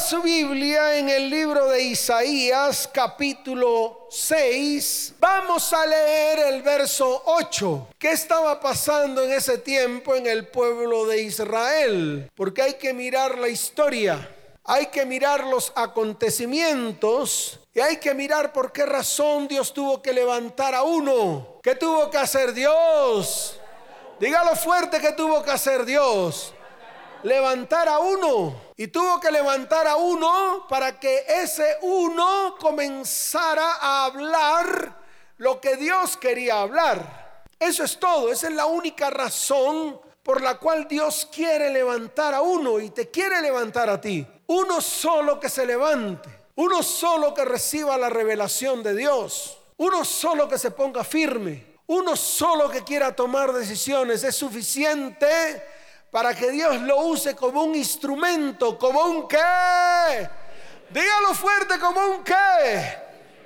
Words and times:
Su 0.00 0.22
Biblia 0.22 0.96
en 0.96 1.08
el 1.08 1.28
libro 1.28 1.66
de 1.66 1.82
Isaías 1.82 2.88
capítulo 2.92 4.06
6. 4.10 5.14
Vamos 5.18 5.72
a 5.72 5.84
leer 5.86 6.38
el 6.54 6.62
verso 6.62 7.22
8. 7.26 7.88
¿Qué 7.98 8.12
estaba 8.12 8.60
pasando 8.60 9.24
en 9.24 9.32
ese 9.32 9.58
tiempo 9.58 10.14
en 10.14 10.28
el 10.28 10.46
pueblo 10.46 11.04
de 11.06 11.22
Israel? 11.22 12.30
Porque 12.36 12.62
hay 12.62 12.74
que 12.74 12.94
mirar 12.94 13.38
la 13.38 13.48
historia. 13.48 14.34
Hay 14.64 14.86
que 14.86 15.04
mirar 15.04 15.44
los 15.44 15.72
acontecimientos 15.74 17.58
y 17.74 17.80
hay 17.80 17.96
que 17.96 18.14
mirar 18.14 18.52
por 18.52 18.70
qué 18.70 18.86
razón 18.86 19.48
Dios 19.48 19.74
tuvo 19.74 20.00
que 20.00 20.12
levantar 20.12 20.76
a 20.76 20.84
uno. 20.84 21.58
¿Qué 21.60 21.74
tuvo 21.74 22.08
que 22.08 22.18
hacer 22.18 22.52
Dios? 22.52 23.58
Dígalo 24.20 24.54
fuerte 24.54 25.00
que 25.00 25.12
tuvo 25.12 25.42
que 25.42 25.50
hacer 25.50 25.84
Dios 25.84 26.54
levantar 27.22 27.88
a 27.88 27.98
uno. 27.98 28.60
Y 28.76 28.88
tuvo 28.88 29.20
que 29.20 29.30
levantar 29.30 29.86
a 29.86 29.96
uno 29.96 30.66
para 30.68 30.98
que 30.98 31.24
ese 31.28 31.78
uno 31.82 32.56
comenzara 32.58 33.74
a 33.80 34.04
hablar 34.04 34.96
lo 35.38 35.60
que 35.60 35.76
Dios 35.76 36.16
quería 36.16 36.60
hablar. 36.60 37.44
Eso 37.58 37.82
es 37.84 37.98
todo, 37.98 38.30
esa 38.30 38.48
es 38.48 38.54
la 38.54 38.66
única 38.66 39.10
razón 39.10 40.00
por 40.22 40.42
la 40.42 40.58
cual 40.58 40.86
Dios 40.86 41.28
quiere 41.32 41.70
levantar 41.70 42.34
a 42.34 42.42
uno 42.42 42.78
y 42.78 42.90
te 42.90 43.10
quiere 43.10 43.40
levantar 43.40 43.88
a 43.90 44.00
ti. 44.00 44.26
Uno 44.46 44.80
solo 44.80 45.40
que 45.40 45.48
se 45.48 45.66
levante, 45.66 46.28
uno 46.56 46.82
solo 46.82 47.34
que 47.34 47.44
reciba 47.44 47.96
la 47.96 48.10
revelación 48.10 48.82
de 48.82 48.94
Dios, 48.94 49.58
uno 49.78 50.04
solo 50.04 50.48
que 50.48 50.58
se 50.58 50.70
ponga 50.70 51.02
firme, 51.02 51.78
uno 51.86 52.14
solo 52.14 52.68
que 52.68 52.84
quiera 52.84 53.16
tomar 53.16 53.52
decisiones 53.52 54.22
es 54.22 54.36
suficiente 54.36 55.62
para 56.10 56.34
que 56.34 56.50
Dios 56.50 56.80
lo 56.82 57.00
use 57.00 57.36
como 57.36 57.64
un 57.64 57.74
instrumento, 57.74 58.78
como 58.78 59.02
un 59.04 59.28
qué. 59.28 60.28
Dígalo 60.90 61.34
fuerte, 61.34 61.78
como 61.78 62.00
un 62.06 62.24
qué. 62.24 62.96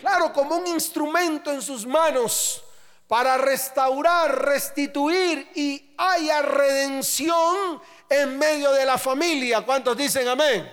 Claro, 0.00 0.32
como 0.32 0.56
un 0.56 0.66
instrumento 0.68 1.52
en 1.52 1.62
sus 1.62 1.86
manos 1.86 2.64
para 3.08 3.36
restaurar, 3.36 4.44
restituir 4.44 5.50
y 5.54 5.94
haya 5.98 6.42
redención 6.42 7.80
en 8.08 8.38
medio 8.38 8.72
de 8.72 8.84
la 8.84 8.96
familia. 8.96 9.62
¿Cuántos 9.62 9.96
dicen 9.96 10.28
amén? 10.28 10.70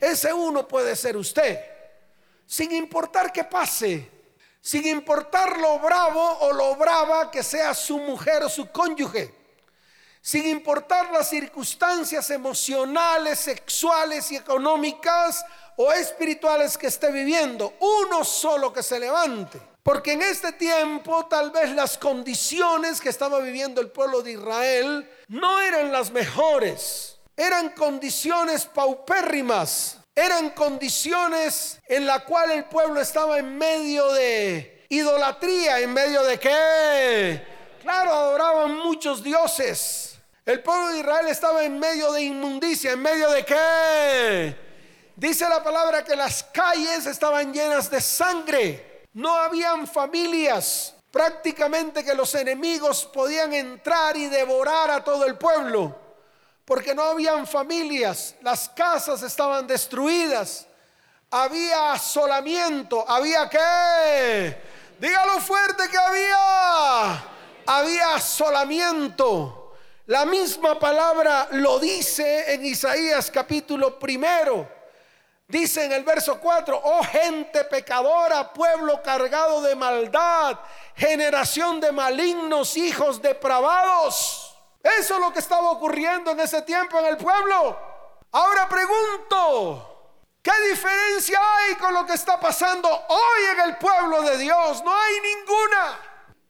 Ese 0.00 0.32
uno 0.32 0.66
puede 0.66 0.96
ser 0.96 1.16
usted, 1.16 1.60
sin 2.46 2.72
importar 2.72 3.32
qué 3.32 3.44
pase, 3.44 4.10
sin 4.60 4.86
importar 4.86 5.58
lo 5.58 5.78
bravo 5.78 6.38
o 6.40 6.52
lo 6.52 6.74
brava 6.76 7.30
que 7.30 7.42
sea 7.42 7.74
su 7.74 7.98
mujer 7.98 8.42
o 8.44 8.48
su 8.48 8.70
cónyuge 8.70 9.37
sin 10.28 10.46
importar 10.46 11.10
las 11.10 11.30
circunstancias 11.30 12.28
emocionales, 12.28 13.38
sexuales 13.38 14.30
y 14.30 14.36
económicas 14.36 15.42
o 15.76 15.90
espirituales 15.90 16.76
que 16.76 16.88
esté 16.88 17.10
viviendo, 17.10 17.72
uno 17.80 18.22
solo 18.24 18.70
que 18.70 18.82
se 18.82 19.00
levante. 19.00 19.58
Porque 19.82 20.12
en 20.12 20.20
este 20.20 20.52
tiempo 20.52 21.24
tal 21.30 21.50
vez 21.50 21.70
las 21.70 21.96
condiciones 21.96 23.00
que 23.00 23.08
estaba 23.08 23.38
viviendo 23.38 23.80
el 23.80 23.90
pueblo 23.90 24.20
de 24.20 24.32
Israel 24.32 25.10
no 25.28 25.60
eran 25.60 25.90
las 25.90 26.10
mejores, 26.10 27.16
eran 27.34 27.70
condiciones 27.70 28.66
paupérrimas, 28.66 29.96
eran 30.14 30.50
condiciones 30.50 31.80
en 31.88 32.06
la 32.06 32.26
cual 32.26 32.50
el 32.50 32.66
pueblo 32.66 33.00
estaba 33.00 33.38
en 33.38 33.56
medio 33.56 34.12
de 34.12 34.84
idolatría, 34.90 35.80
en 35.80 35.94
medio 35.94 36.22
de 36.22 36.38
qué? 36.38 37.42
Claro, 37.80 38.12
adoraban 38.12 38.76
muchos 38.76 39.22
dioses 39.22 40.07
el 40.48 40.62
pueblo 40.62 40.88
de 40.88 41.00
Israel 41.00 41.26
estaba 41.26 41.62
en 41.62 41.78
medio 41.78 42.10
de 42.10 42.22
inmundicia, 42.22 42.92
en 42.92 43.02
medio 43.02 43.28
de 43.28 43.44
qué? 43.44 44.56
Dice 45.14 45.46
la 45.46 45.62
palabra 45.62 46.02
que 46.02 46.16
las 46.16 46.42
calles 46.42 47.04
estaban 47.04 47.52
llenas 47.52 47.90
de 47.90 48.00
sangre. 48.00 49.04
No 49.12 49.36
habían 49.36 49.86
familias. 49.86 50.94
Prácticamente 51.10 52.02
que 52.02 52.14
los 52.14 52.34
enemigos 52.34 53.04
podían 53.12 53.52
entrar 53.52 54.16
y 54.16 54.28
devorar 54.28 54.90
a 54.90 55.04
todo 55.04 55.26
el 55.26 55.36
pueblo. 55.36 55.94
Porque 56.64 56.94
no 56.94 57.02
habían 57.02 57.46
familias. 57.46 58.34
Las 58.40 58.70
casas 58.70 59.22
estaban 59.22 59.66
destruidas. 59.66 60.66
Había 61.30 61.92
asolamiento. 61.92 63.04
¿Había 63.06 63.50
qué? 63.50 64.56
Dígalo 64.98 65.40
fuerte 65.40 65.90
que 65.90 65.98
había. 65.98 67.24
Había 67.66 68.14
asolamiento. 68.14 69.57
La 70.08 70.24
misma 70.24 70.78
palabra 70.78 71.48
lo 71.50 71.78
dice 71.78 72.54
en 72.54 72.64
Isaías 72.64 73.30
capítulo 73.30 73.98
primero. 73.98 74.66
Dice 75.46 75.84
en 75.84 75.92
el 75.92 76.02
verso 76.02 76.40
4, 76.40 76.80
oh 76.82 77.04
gente 77.04 77.64
pecadora, 77.64 78.50
pueblo 78.50 79.02
cargado 79.02 79.60
de 79.60 79.76
maldad, 79.76 80.58
generación 80.94 81.78
de 81.78 81.92
malignos, 81.92 82.78
hijos 82.78 83.20
depravados. 83.20 84.56
Eso 84.82 85.14
es 85.16 85.20
lo 85.20 85.30
que 85.30 85.40
estaba 85.40 85.72
ocurriendo 85.72 86.30
en 86.30 86.40
ese 86.40 86.62
tiempo 86.62 86.98
en 87.00 87.04
el 87.04 87.18
pueblo. 87.18 87.78
Ahora 88.32 88.66
pregunto, 88.66 90.14
¿qué 90.40 90.52
diferencia 90.70 91.38
hay 91.38 91.74
con 91.74 91.92
lo 91.92 92.06
que 92.06 92.14
está 92.14 92.40
pasando 92.40 92.88
hoy 92.88 93.44
en 93.52 93.60
el 93.60 93.76
pueblo 93.76 94.22
de 94.22 94.38
Dios? 94.38 94.82
No 94.82 94.98
hay 94.98 95.14
ninguna. 95.20 96.07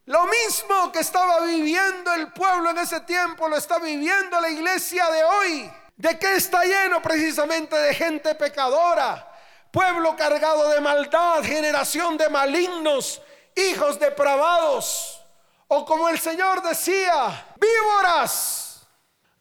Lo 0.09 0.27
mismo 0.27 0.91
que 0.91 1.01
estaba 1.01 1.41
viviendo 1.41 2.15
el 2.15 2.33
pueblo 2.33 2.71
en 2.71 2.79
ese 2.79 3.01
tiempo, 3.01 3.47
lo 3.47 3.59
está 3.59 3.79
viviendo 3.79 4.41
la 4.41 4.49
iglesia 4.49 5.07
de 5.11 5.23
hoy. 5.23 5.71
¿De 5.97 6.19
qué 6.19 6.37
está 6.37 6.65
lleno 6.65 7.03
precisamente 7.03 7.77
de 7.77 7.93
gente 7.93 8.35
pecadora? 8.35 9.31
Pueblo 9.71 10.17
cargado 10.17 10.71
de 10.71 10.81
maldad, 10.81 11.43
generación 11.43 12.17
de 12.17 12.31
malignos, 12.31 13.21
hijos 13.55 14.01
depravados. 14.01 15.23
O 15.67 15.85
como 15.85 16.09
el 16.09 16.19
Señor 16.19 16.63
decía, 16.63 17.47
víboras, 17.57 18.89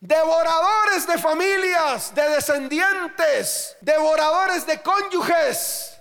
devoradores 0.01 1.07
de 1.07 1.17
familias, 1.17 2.13
de 2.13 2.29
descendientes, 2.31 3.77
devoradores 3.79 4.65
de 4.65 4.81
cónyuges, 4.81 5.97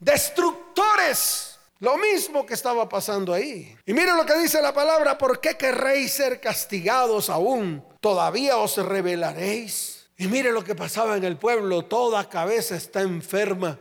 destructores 0.00 1.53
lo 1.80 1.98
mismo 1.98 2.46
que 2.46 2.54
estaba 2.54 2.88
pasando 2.88 3.32
ahí. 3.32 3.76
Y 3.84 3.92
miren 3.92 4.16
lo 4.16 4.24
que 4.24 4.38
dice 4.38 4.62
la 4.62 4.72
palabra, 4.72 5.18
¿por 5.18 5.40
qué 5.40 5.56
querréis 5.56 6.12
ser 6.12 6.40
castigados 6.40 7.28
aún? 7.28 7.84
¿Todavía 8.00 8.56
os 8.58 8.76
revelaréis? 8.76 10.06
Y 10.16 10.28
miren 10.28 10.54
lo 10.54 10.62
que 10.62 10.74
pasaba 10.74 11.16
en 11.16 11.24
el 11.24 11.36
pueblo, 11.36 11.84
toda 11.84 12.28
cabeza 12.28 12.76
está 12.76 13.02
enferma 13.02 13.78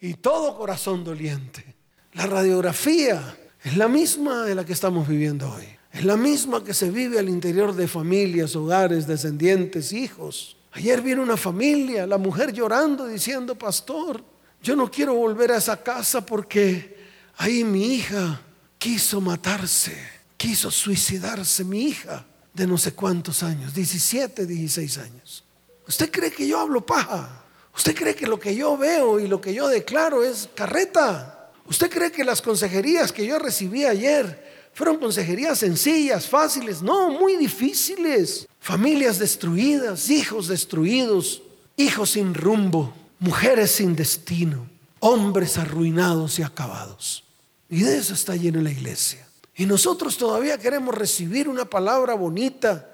y 0.00 0.14
todo 0.14 0.56
corazón 0.56 1.04
doliente. 1.04 1.76
La 2.14 2.26
radiografía 2.26 3.38
es 3.62 3.76
la 3.76 3.88
misma 3.88 4.44
de 4.44 4.54
la 4.54 4.64
que 4.64 4.72
estamos 4.72 5.06
viviendo 5.06 5.48
hoy. 5.50 5.68
Es 5.92 6.04
la 6.04 6.16
misma 6.16 6.64
que 6.64 6.74
se 6.74 6.90
vive 6.90 7.18
al 7.18 7.28
interior 7.28 7.74
de 7.74 7.86
familias, 7.86 8.56
hogares, 8.56 9.06
descendientes, 9.06 9.92
hijos. 9.92 10.56
Ayer 10.72 11.00
vino 11.02 11.22
una 11.22 11.36
familia, 11.36 12.06
la 12.06 12.18
mujer 12.18 12.52
llorando 12.52 13.06
diciendo, 13.06 13.56
pastor, 13.56 14.24
yo 14.62 14.74
no 14.74 14.90
quiero 14.90 15.14
volver 15.14 15.52
a 15.52 15.58
esa 15.58 15.82
casa 15.82 16.24
porque 16.24 16.91
Ahí 17.36 17.64
mi 17.64 17.94
hija 17.94 18.40
quiso 18.78 19.20
matarse, 19.20 19.96
quiso 20.36 20.70
suicidarse, 20.70 21.64
mi 21.64 21.84
hija 21.88 22.24
de 22.52 22.66
no 22.66 22.76
sé 22.76 22.92
cuántos 22.92 23.42
años, 23.42 23.74
17, 23.74 24.46
16 24.46 24.98
años. 24.98 25.44
¿Usted 25.86 26.10
cree 26.10 26.30
que 26.30 26.46
yo 26.46 26.60
hablo 26.60 26.84
paja? 26.84 27.44
¿Usted 27.74 27.94
cree 27.94 28.14
que 28.14 28.26
lo 28.26 28.38
que 28.38 28.54
yo 28.54 28.76
veo 28.76 29.18
y 29.18 29.26
lo 29.26 29.40
que 29.40 29.54
yo 29.54 29.68
declaro 29.68 30.22
es 30.22 30.48
carreta? 30.54 31.50
¿Usted 31.66 31.90
cree 31.90 32.12
que 32.12 32.24
las 32.24 32.42
consejerías 32.42 33.12
que 33.12 33.26
yo 33.26 33.38
recibí 33.38 33.84
ayer 33.84 34.70
fueron 34.74 34.98
consejerías 34.98 35.58
sencillas, 35.58 36.28
fáciles? 36.28 36.82
No, 36.82 37.10
muy 37.10 37.36
difíciles. 37.36 38.46
Familias 38.60 39.18
destruidas, 39.18 40.10
hijos 40.10 40.48
destruidos, 40.48 41.42
hijos 41.76 42.10
sin 42.10 42.34
rumbo, 42.34 42.94
mujeres 43.18 43.70
sin 43.72 43.96
destino, 43.96 44.68
hombres 45.04 45.58
arruinados 45.58 46.38
y 46.38 46.42
acabados. 46.42 47.24
Y 47.68 47.82
de 47.82 47.96
eso 47.96 48.14
está 48.14 48.36
llena 48.36 48.62
la 48.62 48.70
iglesia. 48.70 49.26
Y 49.56 49.66
nosotros 49.66 50.16
todavía 50.16 50.58
queremos 50.58 50.94
recibir 50.94 51.48
una 51.48 51.64
palabra 51.64 52.14
bonita, 52.14 52.88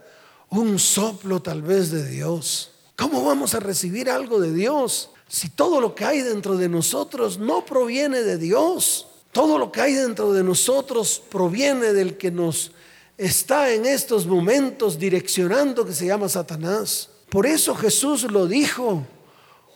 un 0.48 0.78
soplo 0.78 1.40
tal 1.40 1.60
vez 1.60 1.90
de 1.90 2.08
Dios. 2.08 2.70
¿Cómo 2.96 3.24
vamos 3.24 3.54
a 3.54 3.60
recibir 3.60 4.10
algo 4.10 4.40
de 4.40 4.52
Dios 4.52 5.10
si 5.28 5.50
todo 5.50 5.82
lo 5.82 5.94
que 5.94 6.06
hay 6.06 6.22
dentro 6.22 6.56
de 6.56 6.70
nosotros 6.70 7.38
no 7.38 7.66
proviene 7.66 8.22
de 8.22 8.38
Dios? 8.38 9.06
Todo 9.30 9.58
lo 9.58 9.70
que 9.70 9.82
hay 9.82 9.92
dentro 9.92 10.32
de 10.32 10.42
nosotros 10.42 11.22
proviene 11.28 11.92
del 11.92 12.16
que 12.16 12.30
nos 12.30 12.72
está 13.18 13.70
en 13.70 13.84
estos 13.84 14.26
momentos 14.26 14.98
direccionando 14.98 15.84
que 15.84 15.92
se 15.92 16.06
llama 16.06 16.30
Satanás. 16.30 17.10
Por 17.28 17.44
eso 17.44 17.74
Jesús 17.74 18.22
lo 18.22 18.46
dijo, 18.46 19.04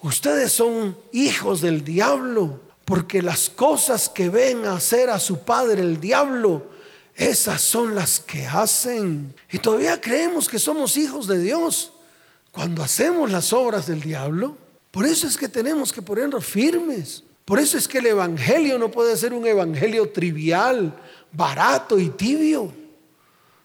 ustedes 0.02 0.52
son 0.52 0.96
hijos 1.12 1.60
del 1.60 1.84
diablo 1.84 2.60
porque 2.84 3.22
las 3.22 3.48
cosas 3.48 4.08
que 4.08 4.28
ven 4.28 4.66
hacer 4.66 5.10
a 5.10 5.18
su 5.18 5.38
padre 5.40 5.82
el 5.82 6.00
diablo, 6.00 6.66
esas 7.14 7.60
son 7.60 7.94
las 7.94 8.20
que 8.20 8.46
hacen. 8.46 9.34
Y 9.50 9.58
todavía 9.58 10.00
creemos 10.00 10.48
que 10.48 10.58
somos 10.58 10.96
hijos 10.96 11.26
de 11.26 11.38
Dios 11.38 11.92
cuando 12.50 12.82
hacemos 12.82 13.30
las 13.30 13.52
obras 13.52 13.86
del 13.86 14.00
diablo. 14.00 14.56
Por 14.90 15.06
eso 15.06 15.26
es 15.26 15.36
que 15.36 15.48
tenemos 15.48 15.92
que 15.92 16.02
ponernos 16.02 16.44
firmes. 16.44 17.22
Por 17.44 17.58
eso 17.58 17.78
es 17.78 17.88
que 17.88 17.98
el 17.98 18.06
Evangelio 18.06 18.78
no 18.78 18.90
puede 18.90 19.16
ser 19.16 19.32
un 19.32 19.46
Evangelio 19.46 20.10
trivial, 20.10 20.94
barato 21.32 21.98
y 21.98 22.10
tibio. 22.10 22.72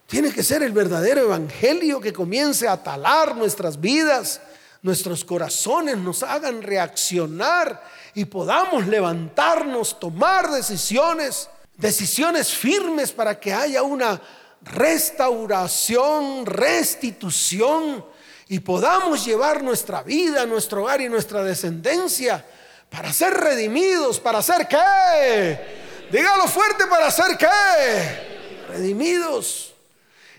Tiene 0.08 0.32
que 0.32 0.42
ser 0.42 0.64
el 0.64 0.72
verdadero 0.72 1.22
Evangelio 1.22 2.00
que 2.00 2.14
comience 2.14 2.68
a 2.68 2.82
talar 2.82 3.36
nuestras 3.36 3.80
vidas, 3.80 4.40
nuestros 4.82 5.26
corazones, 5.26 5.98
nos 5.98 6.24
hagan 6.24 6.62
reaccionar 6.62 7.84
y 8.14 8.26
podamos 8.26 8.88
levantarnos, 8.88 10.00
tomar 10.00 10.50
decisiones, 10.50 11.50
decisiones 11.76 12.54
firmes 12.54 13.12
para 13.12 13.40
que 13.40 13.54
haya 13.54 13.84
una 13.84 14.22
restauración, 14.62 16.46
restitución 16.46 18.06
y 18.48 18.60
podamos 18.60 19.26
llevar 19.26 19.64
nuestra 19.64 20.04
vida, 20.04 20.46
nuestro 20.46 20.84
hogar 20.84 21.02
y 21.02 21.10
nuestra 21.10 21.44
descendencia 21.44 22.44
para 22.90 23.12
ser 23.12 23.34
redimidos, 23.34 24.20
para 24.20 24.42
ser 24.42 24.68
qué? 24.68 26.08
Dígalo 26.12 26.48
fuerte, 26.48 26.86
para 26.88 27.12
ser 27.12 27.38
qué? 27.38 28.68
Redimidos. 28.70 29.74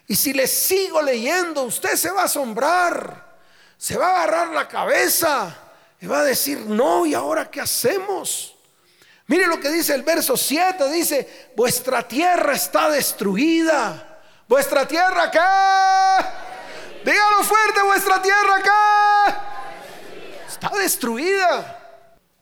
Y 0.07 0.15
si 0.17 0.33
le 0.33 0.47
sigo 0.47 1.03
leyendo, 1.03 1.65
usted 1.65 1.95
se 1.95 2.11
va 2.11 2.23
a 2.23 2.25
asombrar, 2.25 3.28
se 3.79 3.97
va 3.97 4.09
a 4.09 4.23
agarrar 4.25 4.49
la 4.49 4.67
cabeza 4.67 5.57
y 6.01 6.07
va 6.07 6.21
a 6.21 6.25
decir, 6.25 6.59
no, 6.59 7.07
¿y 7.07 7.15
ahora 7.15 7.49
qué 7.49 7.61
hacemos? 7.61 8.57
Mire 9.29 9.47
lo 9.47 9.61
que 9.61 9.71
dice 9.71 9.95
el 9.95 10.03
verso 10.03 10.37
7, 10.37 10.91
dice, 10.91 11.51
vuestra 11.55 12.07
tierra 12.07 12.55
está 12.55 12.91
destruida. 12.91 14.21
¿Vuestra 14.49 14.89
tierra 14.89 15.31
qué? 15.31 15.39
Dígalo 17.05 17.45
fuerte, 17.45 17.83
vuestra 17.83 18.21
tierra 18.21 18.63
qué? 18.63 19.35
Está 20.49 20.71
destruida. 20.71 21.75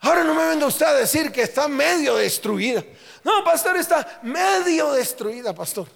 Ahora 0.00 0.25
no 0.25 0.35
me 0.35 0.47
venga 0.47 0.67
usted 0.67 0.87
a 0.87 0.94
decir 0.94 1.33
que 1.33 1.43
está 1.43 1.69
medio 1.69 2.15
destruida. 2.17 2.83
No, 3.25 3.43
pastor, 3.44 3.77
está 3.77 4.21
medio 4.23 4.93
destruida, 4.93 5.53
pastor. 5.53 5.88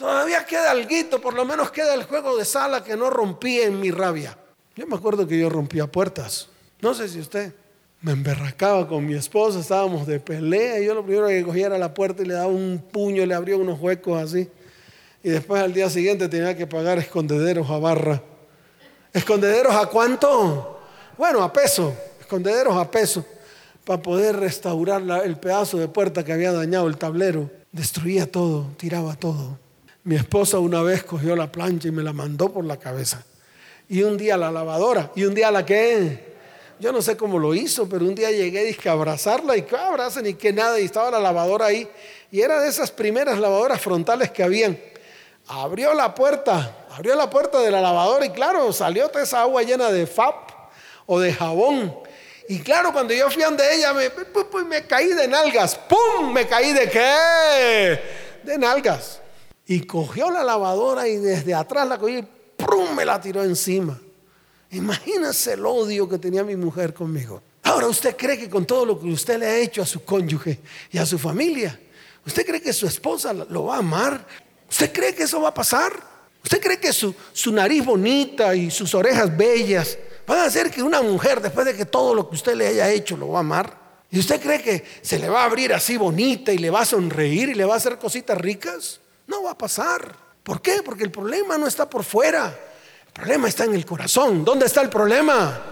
Todavía 0.00 0.46
queda 0.46 0.70
algo, 0.70 1.20
por 1.20 1.34
lo 1.34 1.44
menos 1.44 1.70
queda 1.70 1.92
el 1.92 2.04
juego 2.04 2.34
de 2.34 2.46
sala 2.46 2.82
que 2.82 2.96
no 2.96 3.10
rompí 3.10 3.60
en 3.60 3.78
mi 3.78 3.90
rabia. 3.90 4.34
Yo 4.74 4.86
me 4.86 4.96
acuerdo 4.96 5.26
que 5.26 5.38
yo 5.38 5.50
rompía 5.50 5.86
puertas. 5.86 6.48
No 6.80 6.94
sé 6.94 7.06
si 7.06 7.20
usted 7.20 7.52
me 8.00 8.12
emberracaba 8.12 8.88
con 8.88 9.04
mi 9.04 9.12
esposa, 9.12 9.60
estábamos 9.60 10.06
de 10.06 10.18
pelea 10.18 10.80
y 10.80 10.86
yo 10.86 10.94
lo 10.94 11.04
primero 11.04 11.26
que 11.28 11.44
cogía 11.44 11.66
era 11.66 11.76
la 11.76 11.92
puerta 11.92 12.22
y 12.22 12.24
le 12.24 12.32
daba 12.32 12.46
un 12.46 12.82
puño, 12.90 13.26
le 13.26 13.34
abría 13.34 13.58
unos 13.58 13.78
huecos 13.78 14.22
así. 14.22 14.48
Y 15.22 15.28
después 15.28 15.62
al 15.62 15.74
día 15.74 15.90
siguiente 15.90 16.30
tenía 16.30 16.56
que 16.56 16.66
pagar 16.66 16.96
escondederos 16.96 17.68
a 17.68 17.78
barra. 17.78 18.22
¿Escondederos 19.12 19.74
a 19.74 19.84
cuánto? 19.84 20.80
Bueno, 21.18 21.42
a 21.42 21.52
peso 21.52 21.94
escondederos 22.18 22.74
a 22.74 22.90
peso 22.90 23.22
para 23.84 24.00
poder 24.00 24.36
restaurar 24.36 25.02
el 25.26 25.36
pedazo 25.36 25.76
de 25.76 25.88
puerta 25.88 26.24
que 26.24 26.32
había 26.32 26.52
dañado 26.52 26.88
el 26.88 26.96
tablero. 26.96 27.50
Destruía 27.70 28.30
todo, 28.32 28.68
tiraba 28.78 29.14
todo. 29.14 29.58
Mi 30.04 30.16
esposa 30.16 30.58
una 30.58 30.82
vez 30.82 31.04
cogió 31.04 31.36
la 31.36 31.50
plancha 31.50 31.88
y 31.88 31.90
me 31.90 32.02
la 32.02 32.12
mandó 32.12 32.52
por 32.52 32.64
la 32.64 32.78
cabeza. 32.78 33.24
Y 33.88 34.02
un 34.02 34.16
día 34.16 34.36
la 34.36 34.50
lavadora, 34.50 35.10
y 35.14 35.24
un 35.24 35.34
día 35.34 35.50
la 35.50 35.66
que, 35.66 36.36
yo 36.78 36.92
no 36.92 37.02
sé 37.02 37.16
cómo 37.16 37.38
lo 37.38 37.54
hizo, 37.54 37.88
pero 37.88 38.04
un 38.04 38.14
día 38.14 38.30
llegué 38.30 38.64
dije 38.64 38.88
a 38.88 38.92
abrazarla 38.92 39.56
y 39.56 39.62
que 39.62 39.76
abracen 39.76 40.26
y 40.26 40.34
que 40.34 40.52
nada, 40.52 40.78
y 40.80 40.84
estaba 40.84 41.10
la 41.10 41.18
lavadora 41.18 41.66
ahí. 41.66 41.88
Y 42.30 42.40
era 42.40 42.60
de 42.60 42.68
esas 42.68 42.90
primeras 42.90 43.38
lavadoras 43.38 43.80
frontales 43.80 44.30
que 44.30 44.42
habían. 44.42 44.78
Abrió 45.48 45.92
la 45.94 46.14
puerta, 46.14 46.86
abrió 46.90 47.16
la 47.16 47.28
puerta 47.28 47.60
de 47.60 47.70
la 47.70 47.80
lavadora 47.80 48.24
y 48.24 48.30
claro, 48.30 48.72
salió 48.72 49.08
toda 49.08 49.24
esa 49.24 49.42
agua 49.42 49.62
llena 49.62 49.90
de 49.90 50.06
FAP 50.06 50.50
o 51.06 51.18
de 51.18 51.32
jabón 51.32 51.92
y 52.50 52.58
claro, 52.58 52.92
cuando 52.92 53.14
yo 53.14 53.30
fui 53.30 53.44
ante 53.44 53.62
ella, 53.76 53.92
me, 53.92 54.10
me 54.64 54.84
caí 54.84 55.12
de 55.12 55.28
nalgas. 55.28 55.76
¡Pum! 55.76 56.32
Me 56.32 56.48
caí 56.48 56.72
de 56.72 56.90
qué? 56.90 58.00
De 58.42 58.58
nalgas. 58.58 59.19
Y 59.70 59.82
cogió 59.82 60.32
la 60.32 60.42
lavadora 60.42 61.06
y 61.06 61.16
desde 61.18 61.54
atrás 61.54 61.86
la 61.86 61.96
cogió 61.96 62.18
y 62.18 62.28
¡pum! 62.56 62.92
me 62.92 63.04
la 63.04 63.20
tiró 63.20 63.44
encima. 63.44 63.96
Imagínese 64.72 65.52
el 65.52 65.64
odio 65.64 66.08
que 66.08 66.18
tenía 66.18 66.42
mi 66.42 66.56
mujer 66.56 66.92
conmigo. 66.92 67.40
Ahora, 67.62 67.86
¿usted 67.86 68.16
cree 68.16 68.36
que 68.36 68.50
con 68.50 68.66
todo 68.66 68.84
lo 68.84 68.98
que 68.98 69.06
usted 69.06 69.38
le 69.38 69.46
ha 69.46 69.56
hecho 69.58 69.80
a 69.80 69.86
su 69.86 70.04
cónyuge 70.04 70.58
y 70.90 70.98
a 70.98 71.06
su 71.06 71.20
familia, 71.20 71.78
¿usted 72.26 72.44
cree 72.44 72.60
que 72.60 72.72
su 72.72 72.84
esposa 72.84 73.32
lo 73.32 73.66
va 73.66 73.76
a 73.76 73.78
amar? 73.78 74.26
¿Usted 74.68 74.92
cree 74.92 75.14
que 75.14 75.22
eso 75.22 75.40
va 75.40 75.50
a 75.50 75.54
pasar? 75.54 75.92
¿Usted 76.42 76.60
cree 76.60 76.80
que 76.80 76.92
su, 76.92 77.14
su 77.32 77.52
nariz 77.52 77.84
bonita 77.84 78.52
y 78.56 78.72
sus 78.72 78.92
orejas 78.92 79.36
bellas 79.36 79.96
van 80.26 80.40
a 80.40 80.44
hacer 80.46 80.72
que 80.72 80.82
una 80.82 81.00
mujer, 81.00 81.40
después 81.40 81.64
de 81.64 81.76
que 81.76 81.86
todo 81.86 82.12
lo 82.12 82.28
que 82.28 82.34
usted 82.34 82.56
le 82.56 82.66
haya 82.66 82.90
hecho, 82.90 83.16
lo 83.16 83.28
va 83.28 83.38
a 83.38 83.42
amar. 83.42 83.78
¿Y 84.10 84.18
usted 84.18 84.40
cree 84.40 84.60
que 84.60 84.84
se 85.00 85.20
le 85.20 85.28
va 85.28 85.42
a 85.42 85.44
abrir 85.44 85.72
así 85.72 85.96
bonita 85.96 86.52
y 86.52 86.58
le 86.58 86.70
va 86.70 86.80
a 86.80 86.84
sonreír 86.84 87.50
y 87.50 87.54
le 87.54 87.64
va 87.64 87.74
a 87.74 87.76
hacer 87.76 87.98
cositas 87.98 88.36
ricas? 88.36 89.00
No 89.30 89.44
va 89.44 89.52
a 89.52 89.58
pasar. 89.58 90.14
¿Por 90.42 90.60
qué? 90.60 90.82
Porque 90.82 91.04
el 91.04 91.12
problema 91.12 91.56
no 91.56 91.68
está 91.68 91.88
por 91.88 92.02
fuera. 92.02 92.52
El 93.06 93.12
problema 93.12 93.48
está 93.48 93.64
en 93.64 93.74
el 93.74 93.86
corazón. 93.86 94.44
¿Dónde 94.44 94.66
está 94.66 94.82
el 94.82 94.90
problema? 94.90 95.62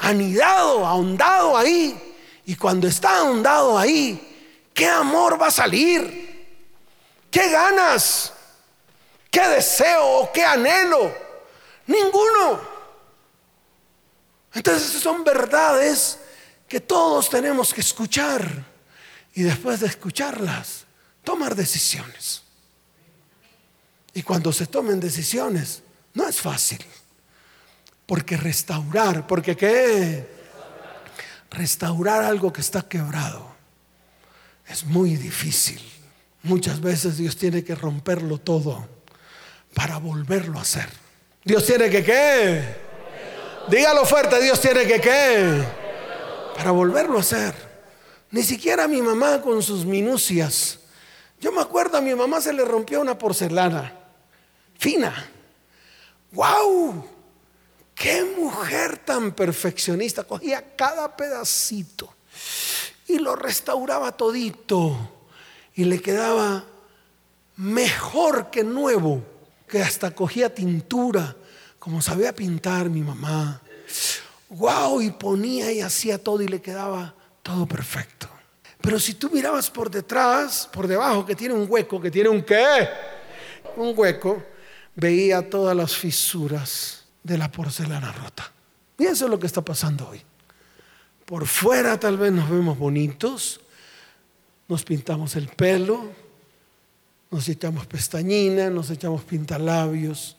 Anidado, 0.00 0.86
ahondado 0.86 1.56
ahí. 1.56 2.14
Y 2.44 2.56
cuando 2.56 2.86
está 2.86 3.18
ahondado 3.18 3.78
ahí, 3.78 4.68
¿qué 4.74 4.86
amor 4.86 5.40
va 5.40 5.46
a 5.46 5.50
salir? 5.50 6.28
¿Qué 7.30 7.48
ganas? 7.48 8.34
¿Qué 9.30 9.48
deseo 9.48 10.30
qué 10.34 10.44
anhelo? 10.44 11.14
Ninguno. 11.86 12.60
Entonces 14.52 15.00
son 15.00 15.24
verdades 15.24 16.18
que 16.68 16.80
todos 16.80 17.30
tenemos 17.30 17.72
que 17.72 17.80
escuchar 17.80 18.64
y 19.34 19.42
después 19.42 19.80
de 19.80 19.86
escucharlas, 19.86 20.84
tomar 21.24 21.54
decisiones. 21.54 22.39
Y 24.14 24.22
cuando 24.22 24.52
se 24.52 24.66
tomen 24.66 24.98
decisiones, 24.98 25.82
no 26.14 26.26
es 26.26 26.40
fácil. 26.40 26.84
Porque 28.06 28.36
restaurar, 28.36 29.26
porque 29.26 29.56
qué? 29.56 30.26
Restaurar 31.50 32.24
algo 32.24 32.52
que 32.52 32.60
está 32.60 32.82
quebrado 32.82 33.54
es 34.66 34.84
muy 34.84 35.16
difícil. 35.16 35.80
Muchas 36.42 36.80
veces 36.80 37.18
Dios 37.18 37.36
tiene 37.36 37.62
que 37.62 37.74
romperlo 37.74 38.38
todo 38.38 38.88
para 39.74 39.98
volverlo 39.98 40.58
a 40.58 40.62
hacer. 40.62 40.88
Dios 41.44 41.64
tiene 41.66 41.88
que 41.88 42.04
qué? 42.04 42.64
Dígalo 43.68 44.04
fuerte, 44.04 44.40
Dios 44.42 44.60
tiene 44.60 44.86
que 44.86 45.00
qué. 45.00 45.64
Para 46.56 46.72
volverlo 46.72 47.18
a 47.18 47.20
hacer. 47.20 47.54
Ni 48.32 48.42
siquiera 48.42 48.88
mi 48.88 49.02
mamá 49.02 49.40
con 49.40 49.62
sus 49.62 49.84
minucias. 49.84 50.78
Yo 51.40 51.52
me 51.52 51.60
acuerdo 51.60 51.98
a 51.98 52.00
mi 52.00 52.14
mamá 52.14 52.40
se 52.40 52.52
le 52.52 52.64
rompió 52.64 53.00
una 53.00 53.16
porcelana 53.16 53.99
fina. 54.80 55.30
¡Wow! 56.32 57.04
¡Qué 57.94 58.24
mujer 58.24 58.98
tan 58.98 59.32
perfeccionista! 59.32 60.24
Cogía 60.24 60.74
cada 60.74 61.14
pedacito 61.16 62.12
y 63.06 63.18
lo 63.18 63.36
restauraba 63.36 64.16
todito 64.16 64.96
y 65.74 65.84
le 65.84 66.00
quedaba 66.00 66.64
mejor 67.56 68.50
que 68.50 68.64
nuevo, 68.64 69.22
que 69.68 69.82
hasta 69.82 70.14
cogía 70.14 70.52
tintura 70.54 71.36
como 71.78 72.00
sabía 72.00 72.34
pintar 72.34 72.88
mi 72.88 73.00
mamá. 73.00 73.60
Wow, 74.50 75.00
y 75.00 75.10
ponía 75.10 75.72
y 75.72 75.80
hacía 75.80 76.22
todo 76.22 76.42
y 76.42 76.48
le 76.48 76.60
quedaba 76.60 77.14
todo 77.42 77.66
perfecto. 77.66 78.28
Pero 78.80 78.98
si 78.98 79.14
tú 79.14 79.30
mirabas 79.30 79.70
por 79.70 79.90
detrás, 79.90 80.68
por 80.72 80.86
debajo, 80.86 81.24
que 81.24 81.34
tiene 81.34 81.54
un 81.54 81.66
hueco, 81.68 82.00
que 82.00 82.10
tiene 82.10 82.28
un 82.28 82.42
qué, 82.42 82.88
un 83.76 83.94
hueco, 83.96 84.42
veía 84.94 85.48
todas 85.48 85.76
las 85.76 85.96
fisuras 85.96 87.04
de 87.22 87.38
la 87.38 87.50
porcelana 87.50 88.12
rota. 88.12 88.52
Y 88.98 89.04
eso 89.04 89.24
es 89.24 89.30
lo 89.30 89.38
que 89.38 89.46
está 89.46 89.62
pasando 89.62 90.08
hoy. 90.08 90.20
Por 91.24 91.46
fuera 91.46 91.98
tal 91.98 92.18
vez 92.18 92.32
nos 92.32 92.50
vemos 92.50 92.78
bonitos, 92.78 93.60
nos 94.68 94.84
pintamos 94.84 95.36
el 95.36 95.48
pelo, 95.48 96.10
nos 97.30 97.48
echamos 97.48 97.86
pestañina, 97.86 98.70
nos 98.70 98.90
echamos 98.90 99.22
pintalabios, 99.22 100.36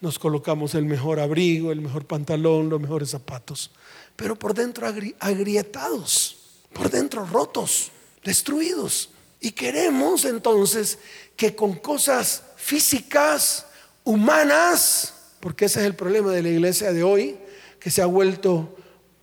nos 0.00 0.18
colocamos 0.18 0.74
el 0.74 0.84
mejor 0.84 1.20
abrigo, 1.20 1.70
el 1.70 1.80
mejor 1.80 2.06
pantalón, 2.06 2.68
los 2.68 2.80
mejores 2.80 3.10
zapatos, 3.10 3.70
pero 4.16 4.36
por 4.36 4.54
dentro 4.54 4.86
agrietados, 5.20 6.36
por 6.72 6.90
dentro 6.90 7.24
rotos, 7.24 7.90
destruidos. 8.24 9.10
Y 9.40 9.52
queremos 9.52 10.24
entonces 10.24 10.98
que 11.36 11.54
con 11.54 11.74
cosas 11.74 12.42
físicas, 12.56 13.66
humanas, 14.04 15.14
porque 15.40 15.66
ese 15.66 15.80
es 15.80 15.86
el 15.86 15.94
problema 15.94 16.32
de 16.32 16.42
la 16.42 16.48
iglesia 16.48 16.92
de 16.92 17.02
hoy, 17.02 17.36
que 17.78 17.90
se 17.90 18.02
ha 18.02 18.06
vuelto 18.06 18.76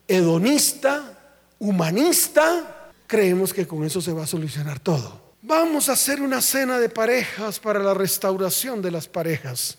hedonista, 0.07 1.17
humanista, 1.59 2.91
creemos 3.07 3.53
que 3.53 3.65
con 3.65 3.83
eso 3.85 4.01
se 4.01 4.11
va 4.11 4.23
a 4.23 4.27
solucionar 4.27 4.79
todo. 4.79 5.29
Vamos 5.41 5.87
a 5.87 5.93
hacer 5.93 6.21
una 6.21 6.41
cena 6.41 6.79
de 6.79 6.89
parejas 6.89 7.59
para 7.59 7.79
la 7.79 7.93
restauración 7.93 8.81
de 8.81 8.91
las 8.91 9.07
parejas. 9.07 9.77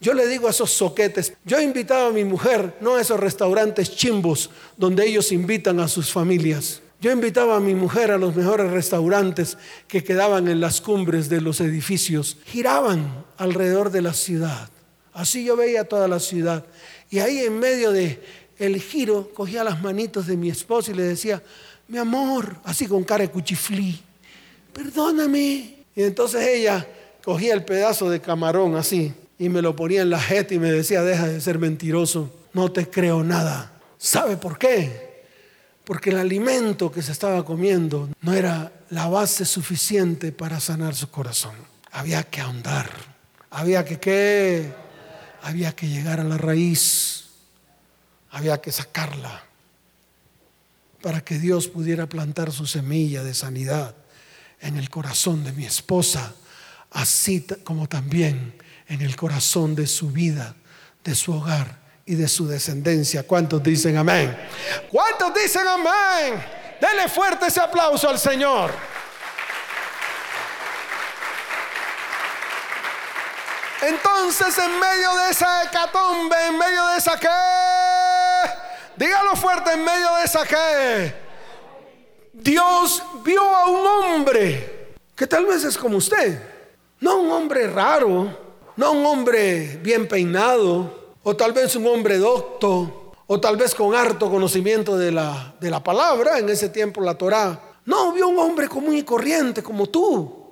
Yo 0.00 0.12
le 0.12 0.26
digo 0.26 0.48
a 0.48 0.50
esos 0.50 0.70
soquetes, 0.72 1.32
yo 1.44 1.58
he 1.58 1.62
invitado 1.62 2.08
a 2.08 2.12
mi 2.12 2.24
mujer, 2.24 2.76
no 2.80 2.96
a 2.96 3.00
esos 3.00 3.18
restaurantes 3.18 3.94
chimbos 3.94 4.50
donde 4.76 5.06
ellos 5.06 5.32
invitan 5.32 5.80
a 5.80 5.88
sus 5.88 6.12
familias. 6.12 6.81
Yo 7.02 7.10
invitaba 7.10 7.56
a 7.56 7.60
mi 7.60 7.74
mujer 7.74 8.12
a 8.12 8.16
los 8.16 8.36
mejores 8.36 8.70
restaurantes 8.70 9.58
que 9.88 10.04
quedaban 10.04 10.46
en 10.46 10.60
las 10.60 10.80
cumbres 10.80 11.28
de 11.28 11.40
los 11.40 11.60
edificios. 11.60 12.36
Giraban 12.46 13.24
alrededor 13.38 13.90
de 13.90 14.02
la 14.02 14.14
ciudad. 14.14 14.70
Así 15.12 15.44
yo 15.44 15.56
veía 15.56 15.82
toda 15.82 16.06
la 16.06 16.20
ciudad. 16.20 16.64
Y 17.10 17.18
ahí 17.18 17.40
en 17.40 17.58
medio 17.58 17.90
de 17.90 18.22
el 18.56 18.80
giro 18.80 19.32
cogía 19.34 19.64
las 19.64 19.82
manitos 19.82 20.28
de 20.28 20.36
mi 20.36 20.48
esposa 20.48 20.92
y 20.92 20.94
le 20.94 21.02
decía, 21.02 21.42
mi 21.88 21.98
amor, 21.98 22.58
así 22.62 22.86
con 22.86 23.02
cara 23.02 23.24
de 23.24 23.30
cuchiflí, 23.30 24.00
perdóname. 24.72 25.78
Y 25.96 26.02
entonces 26.04 26.46
ella 26.46 26.86
cogía 27.24 27.52
el 27.54 27.64
pedazo 27.64 28.10
de 28.10 28.20
camarón 28.20 28.76
así 28.76 29.12
y 29.40 29.48
me 29.48 29.60
lo 29.60 29.74
ponía 29.74 30.02
en 30.02 30.10
la 30.10 30.20
jeta 30.20 30.54
y 30.54 30.60
me 30.60 30.70
decía, 30.70 31.02
deja 31.02 31.26
de 31.26 31.40
ser 31.40 31.58
mentiroso, 31.58 32.30
no 32.52 32.70
te 32.70 32.88
creo 32.88 33.24
nada. 33.24 33.72
¿Sabe 33.98 34.36
por 34.36 34.56
qué? 34.56 35.11
Porque 35.84 36.10
el 36.10 36.18
alimento 36.18 36.92
que 36.92 37.02
se 37.02 37.12
estaba 37.12 37.44
comiendo 37.44 38.08
no 38.20 38.32
era 38.34 38.72
la 38.90 39.08
base 39.08 39.44
suficiente 39.44 40.30
para 40.30 40.60
sanar 40.60 40.94
su 40.94 41.10
corazón. 41.10 41.54
Había 41.90 42.22
que 42.22 42.40
ahondar, 42.40 42.90
había 43.50 43.84
que 43.84 43.98
qué, 43.98 44.72
había 45.42 45.74
que 45.74 45.88
llegar 45.88 46.20
a 46.20 46.24
la 46.24 46.38
raíz, 46.38 47.30
había 48.30 48.60
que 48.60 48.70
sacarla 48.70 49.44
para 51.02 51.22
que 51.22 51.38
Dios 51.38 51.66
pudiera 51.66 52.08
plantar 52.08 52.52
su 52.52 52.66
semilla 52.66 53.24
de 53.24 53.34
sanidad 53.34 53.96
en 54.60 54.76
el 54.76 54.88
corazón 54.88 55.42
de 55.42 55.52
mi 55.52 55.64
esposa, 55.64 56.32
así 56.92 57.44
como 57.64 57.88
también 57.88 58.54
en 58.86 59.02
el 59.02 59.16
corazón 59.16 59.74
de 59.74 59.88
su 59.88 60.12
vida, 60.12 60.54
de 61.02 61.16
su 61.16 61.32
hogar 61.32 61.81
y 62.04 62.14
de 62.14 62.28
su 62.28 62.46
descendencia. 62.46 63.22
¿Cuántos 63.22 63.62
dicen 63.62 63.96
amén? 63.96 64.36
¿Cuántos 64.90 65.32
dicen 65.34 65.66
amén? 65.66 66.42
Dele 66.80 67.08
fuerte 67.08 67.46
ese 67.46 67.60
aplauso 67.60 68.08
al 68.08 68.18
Señor. 68.18 68.72
Entonces, 73.82 74.56
en 74.58 74.78
medio 74.78 75.14
de 75.16 75.30
esa 75.30 75.64
hecatombe, 75.64 76.36
en 76.46 76.56
medio 76.56 76.86
de 76.88 76.98
esa 76.98 77.18
que, 77.18 77.28
dígalo 78.96 79.34
fuerte, 79.34 79.72
en 79.72 79.84
medio 79.84 80.14
de 80.16 80.24
esa 80.24 80.46
que, 80.46 81.14
Dios 82.32 83.02
vio 83.24 83.42
a 83.42 83.66
un 83.66 83.86
hombre 83.86 84.94
que 85.16 85.26
tal 85.26 85.46
vez 85.46 85.64
es 85.64 85.76
como 85.76 85.96
usted, 85.96 86.40
no 87.00 87.18
un 87.18 87.30
hombre 87.32 87.66
raro, 87.66 88.38
no 88.76 88.92
un 88.92 89.04
hombre 89.04 89.78
bien 89.82 90.06
peinado, 90.06 91.01
o 91.22 91.36
tal 91.36 91.52
vez 91.52 91.76
un 91.76 91.86
hombre 91.86 92.18
docto, 92.18 93.12
o 93.26 93.40
tal 93.40 93.56
vez 93.56 93.74
con 93.74 93.94
harto 93.94 94.30
conocimiento 94.30 94.96
de 94.96 95.12
la, 95.12 95.54
de 95.60 95.70
la 95.70 95.82
palabra, 95.82 96.38
en 96.38 96.48
ese 96.48 96.68
tiempo 96.68 97.00
la 97.00 97.16
Torá. 97.16 97.60
No, 97.84 98.12
vio 98.12 98.28
un 98.28 98.38
hombre 98.38 98.68
común 98.68 98.96
y 98.96 99.02
corriente 99.02 99.62
como 99.62 99.88
tú, 99.88 100.42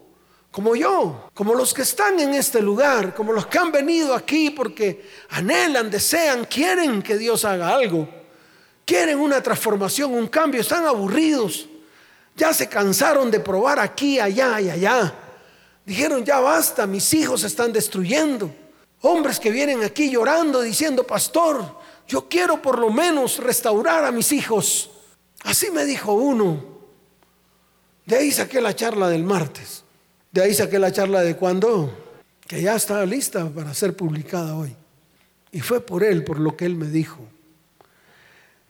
como 0.51 0.75
yo, 0.75 1.29
como 1.35 1.55
los 1.55 1.75
que 1.75 1.83
están 1.83 2.19
en 2.19 2.35
este 2.35 2.61
lugar, 2.61 3.15
como 3.15 3.33
los 3.33 3.47
que 3.47 3.59
han 3.59 3.71
venido 3.71 4.15
aquí 4.15 4.51
porque 4.51 5.09
anhelan, 5.31 5.91
desean, 5.91 6.45
quieren 6.45 7.03
que 7.03 7.17
Dios 7.19 7.45
haga 7.45 7.75
algo, 7.75 8.09
quieren 8.85 9.19
una 9.21 9.43
transformación, 9.43 10.15
un 10.15 10.27
cambio, 10.27 10.61
están 10.61 10.87
aburridos, 10.87 11.69
ya 12.35 12.53
se 12.55 12.69
cansaron 12.69 13.31
de 13.31 13.41
probar 13.41 13.79
aquí, 13.79 14.19
allá 14.19 14.61
y 14.61 14.71
allá. 14.71 15.15
Dijeron, 15.85 16.25
ya 16.25 16.41
basta, 16.41 16.87
mis 16.87 17.13
hijos 17.15 17.43
se 17.43 17.49
están 17.49 17.73
destruyendo. 17.73 18.51
Hombres 19.03 19.41
que 19.41 19.51
vienen 19.51 19.83
aquí 19.83 20.11
llorando 20.11 20.61
diciendo, 20.61 21.07
pastor, 21.07 21.79
yo 22.07 22.29
quiero 22.29 22.61
por 22.61 22.79
lo 22.79 22.91
menos 22.91 23.39
restaurar 23.39 24.05
a 24.05 24.13
mis 24.13 24.33
hijos. 24.33 24.91
Así 25.45 25.71
me 25.71 25.85
dijo 25.85 26.13
uno. 26.13 26.63
De 28.05 28.17
ahí 28.17 28.31
saqué 28.31 28.61
la 28.61 28.75
charla 28.75 29.09
del 29.09 29.25
martes. 29.25 29.85
De 30.33 30.43
ahí 30.43 30.55
saqué 30.55 30.79
la 30.79 30.93
charla 30.93 31.23
de 31.23 31.37
cuando, 31.37 31.91
que 32.47 32.63
ya 32.63 32.77
estaba 32.77 33.05
lista 33.07 33.49
para 33.49 33.73
ser 33.75 33.97
publicada 33.97 34.55
hoy. 34.55 34.77
Y 35.51 35.61
fue 35.61 35.81
por 35.81 36.05
él, 36.05 36.23
por 36.23 36.39
lo 36.39 36.57
que 36.57 36.67
él 36.67 36.77
me 36.77 36.87
dijo. 36.87 37.19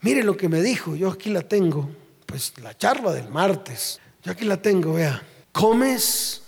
Mire 0.02 0.22
lo 0.22 0.37
que 0.37 0.49
me 0.49 0.62
dijo, 0.62 0.96
yo 0.96 1.10
aquí 1.10 1.28
la 1.28 1.42
tengo, 1.42 1.90
pues 2.25 2.54
la 2.62 2.76
charla 2.76 3.12
del 3.12 3.28
martes. 3.28 4.00
Yo 4.22 4.32
aquí 4.32 4.44
la 4.44 4.62
tengo, 4.62 4.94
vea. 4.94 5.22
Comes 5.52 6.42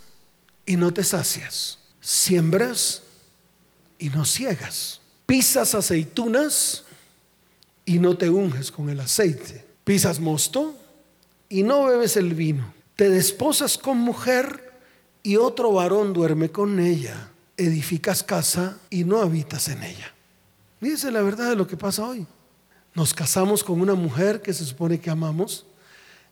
y 0.65 0.77
no 0.77 0.93
te 0.93 1.05
sacias. 1.05 1.79
Siembras 2.01 3.03
y 4.03 4.09
no 4.11 4.25
ciegas. 4.25 5.01
Pisas 5.27 5.75
aceitunas 5.75 6.85
y 7.85 7.99
no 7.99 8.17
te 8.17 8.29
unges 8.29 8.73
con 8.73 8.91
el 8.91 8.99
aceite. 8.99 9.65
Pisas 9.85 10.19
mosto 10.19 10.77
y 11.49 11.63
no 11.63 11.85
bebes 11.85 12.17
el 12.17 12.35
vino. 12.35 12.75
Te 12.97 13.09
desposas 13.09 13.79
con 13.79 13.99
mujer 13.99 14.73
y 15.23 15.37
otro 15.37 15.73
varón 15.73 16.13
duerme 16.13 16.51
con 16.51 16.81
ella. 16.81 17.31
Edificas 17.57 18.25
casa 18.25 18.79
y 18.91 19.05
no 19.05 19.21
habitas 19.21 19.69
en 19.69 19.85
ella. 19.85 20.13
Fíjese 20.81 21.13
la 21.13 21.23
verdad 21.23 21.51
de 21.51 21.57
lo 21.57 21.67
que 21.67 21.77
pasa 21.77 22.05
hoy. 22.05 22.27
Nos 22.95 23.15
casamos 23.15 23.63
con 23.63 23.81
una 23.81 23.95
mujer 23.95 24.43
que 24.43 24.53
se 24.53 24.65
supone 24.65 24.99
que 24.99 25.11
amamos 25.11 25.65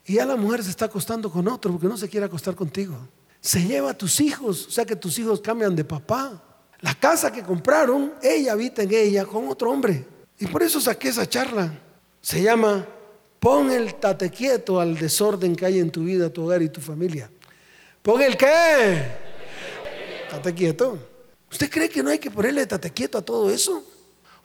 y 0.04 0.14
ya 0.14 0.26
la 0.26 0.36
mujer 0.36 0.64
se 0.64 0.70
está 0.70 0.86
acostando 0.86 1.30
con 1.30 1.46
otro 1.46 1.70
porque 1.70 1.86
no 1.86 1.96
se 1.96 2.08
quiere 2.08 2.26
acostar 2.26 2.56
contigo 2.56 2.98
se 3.40 3.64
lleva 3.64 3.90
a 3.90 3.94
tus 3.94 4.20
hijos, 4.20 4.66
o 4.66 4.70
sea 4.70 4.84
que 4.84 4.96
tus 4.96 5.18
hijos 5.18 5.40
cambian 5.40 5.74
de 5.74 5.84
papá. 5.84 6.42
La 6.80 6.94
casa 6.94 7.30
que 7.30 7.42
compraron, 7.42 8.14
ella 8.22 8.52
habita 8.52 8.82
en 8.82 8.94
ella 8.94 9.24
con 9.24 9.48
otro 9.48 9.70
hombre. 9.70 10.04
Y 10.38 10.46
por 10.46 10.62
eso 10.62 10.80
saqué 10.80 11.08
esa 11.08 11.28
charla. 11.28 11.72
Se 12.22 12.42
llama 12.42 12.86
Pon 13.38 13.70
el 13.70 13.94
tate 13.94 14.30
quieto 14.30 14.80
al 14.80 14.98
desorden 14.98 15.56
que 15.56 15.66
hay 15.66 15.78
en 15.78 15.90
tu 15.90 16.04
vida, 16.04 16.30
tu 16.30 16.44
hogar 16.44 16.62
y 16.62 16.68
tu 16.68 16.80
familia. 16.80 17.30
Pon 18.02 18.20
el 18.22 18.36
qué? 18.36 19.02
Tate 20.30 20.54
quieto. 20.54 20.98
¿Usted 21.50 21.70
cree 21.70 21.88
que 21.88 22.02
no 22.02 22.10
hay 22.10 22.18
que 22.18 22.30
ponerle 22.30 22.66
tate 22.66 22.90
quieto 22.90 23.18
a 23.18 23.22
todo 23.22 23.50
eso? 23.50 23.84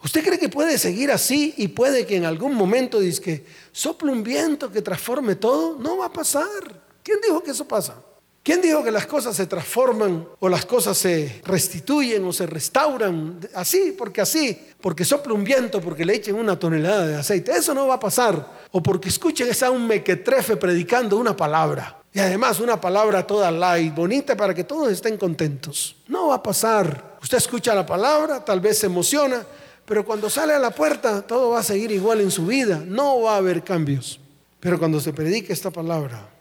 ¿Usted 0.02 0.24
cree 0.24 0.38
que 0.38 0.48
puede 0.48 0.76
seguir 0.78 1.10
así 1.10 1.54
y 1.56 1.68
puede 1.68 2.04
que 2.04 2.16
en 2.16 2.24
algún 2.24 2.54
momento 2.54 3.00
dice 3.00 3.22
que 3.22 3.46
sople 3.72 4.12
un 4.12 4.22
viento 4.22 4.70
que 4.70 4.82
transforme 4.82 5.36
todo? 5.36 5.78
No 5.78 5.98
va 5.98 6.06
a 6.06 6.12
pasar. 6.12 6.82
¿Quién 7.02 7.18
dijo 7.22 7.42
que 7.42 7.52
eso 7.52 7.66
pasa? 7.66 8.02
¿Quién 8.46 8.62
dijo 8.62 8.84
que 8.84 8.92
las 8.92 9.08
cosas 9.08 9.34
se 9.34 9.48
transforman 9.48 10.24
o 10.38 10.48
las 10.48 10.64
cosas 10.64 10.96
se 10.96 11.42
restituyen 11.44 12.24
o 12.24 12.32
se 12.32 12.46
restauran 12.46 13.40
así, 13.52 13.92
porque 13.98 14.20
así, 14.20 14.56
porque 14.80 15.04
sopla 15.04 15.32
un 15.34 15.42
viento, 15.42 15.80
porque 15.80 16.04
le 16.04 16.14
echen 16.14 16.36
una 16.36 16.56
tonelada 16.56 17.08
de 17.08 17.16
aceite? 17.16 17.50
Eso 17.50 17.74
no 17.74 17.88
va 17.88 17.94
a 17.94 17.98
pasar. 17.98 18.68
O 18.70 18.80
porque 18.80 19.08
escuchen 19.08 19.48
esa 19.48 19.72
un 19.72 19.88
mequetrefe 19.88 20.56
predicando 20.56 21.16
una 21.16 21.36
palabra. 21.36 21.98
Y 22.12 22.20
además 22.20 22.60
una 22.60 22.80
palabra 22.80 23.26
toda 23.26 23.50
light, 23.50 23.92
bonita 23.92 24.36
para 24.36 24.54
que 24.54 24.62
todos 24.62 24.92
estén 24.92 25.16
contentos. 25.16 25.96
No 26.06 26.28
va 26.28 26.36
a 26.36 26.42
pasar. 26.44 27.16
Usted 27.20 27.38
escucha 27.38 27.74
la 27.74 27.84
palabra, 27.84 28.44
tal 28.44 28.60
vez 28.60 28.78
se 28.78 28.86
emociona, 28.86 29.44
pero 29.84 30.04
cuando 30.04 30.30
sale 30.30 30.52
a 30.52 30.60
la 30.60 30.70
puerta 30.70 31.22
todo 31.22 31.50
va 31.50 31.58
a 31.58 31.64
seguir 31.64 31.90
igual 31.90 32.20
en 32.20 32.30
su 32.30 32.46
vida. 32.46 32.80
No 32.86 33.22
va 33.22 33.34
a 33.34 33.38
haber 33.38 33.64
cambios. 33.64 34.20
Pero 34.60 34.78
cuando 34.78 35.00
se 35.00 35.12
predique 35.12 35.52
esta 35.52 35.72
palabra, 35.72 36.35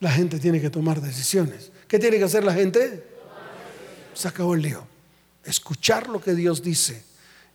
la 0.00 0.10
gente 0.10 0.38
tiene 0.38 0.60
que 0.60 0.70
tomar 0.70 1.00
decisiones. 1.00 1.70
¿Qué 1.88 1.98
tiene 1.98 2.18
que 2.18 2.24
hacer 2.24 2.44
la 2.44 2.54
gente? 2.54 3.04
Se 4.14 4.28
acabó 4.28 4.54
el 4.54 4.62
lío. 4.62 4.86
Escuchar 5.44 6.08
lo 6.08 6.20
que 6.20 6.34
Dios 6.34 6.62
dice 6.62 7.02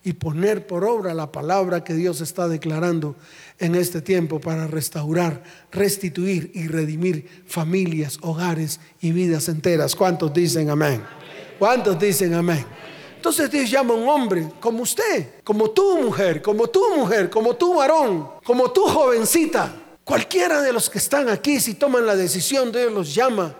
y 0.02 0.14
poner 0.14 0.66
por 0.66 0.84
obra 0.84 1.12
la 1.12 1.30
palabra 1.30 1.84
que 1.84 1.92
Dios 1.92 2.20
está 2.20 2.48
declarando 2.48 3.16
en 3.58 3.74
este 3.74 4.00
tiempo 4.00 4.40
para 4.40 4.66
restaurar, 4.66 5.42
restituir 5.70 6.50
y 6.54 6.68
redimir 6.68 7.44
familias, 7.46 8.18
hogares 8.22 8.80
y 9.00 9.12
vidas 9.12 9.48
enteras. 9.48 9.94
¿Cuántos 9.94 10.32
dicen 10.32 10.70
amén? 10.70 11.02
¿Cuántos 11.58 11.98
dicen 11.98 12.32
amén? 12.32 12.64
Entonces 13.16 13.50
Dios 13.50 13.70
llama 13.70 13.92
a 13.92 13.96
un 13.98 14.08
hombre 14.08 14.48
como 14.60 14.82
usted, 14.82 15.42
como 15.44 15.70
tu 15.70 16.00
mujer, 16.00 16.40
como 16.40 16.68
tu 16.68 16.96
mujer, 16.96 17.28
como 17.28 17.54
tu 17.54 17.74
varón, 17.74 18.26
como 18.42 18.70
tu 18.70 18.82
jovencita 18.84 19.79
Cualquiera 20.10 20.60
de 20.60 20.72
los 20.72 20.90
que 20.90 20.98
están 20.98 21.28
aquí, 21.28 21.60
si 21.60 21.74
toman 21.74 22.04
la 22.04 22.16
decisión, 22.16 22.72
Dios 22.72 22.90
los 22.90 23.14
llama 23.14 23.54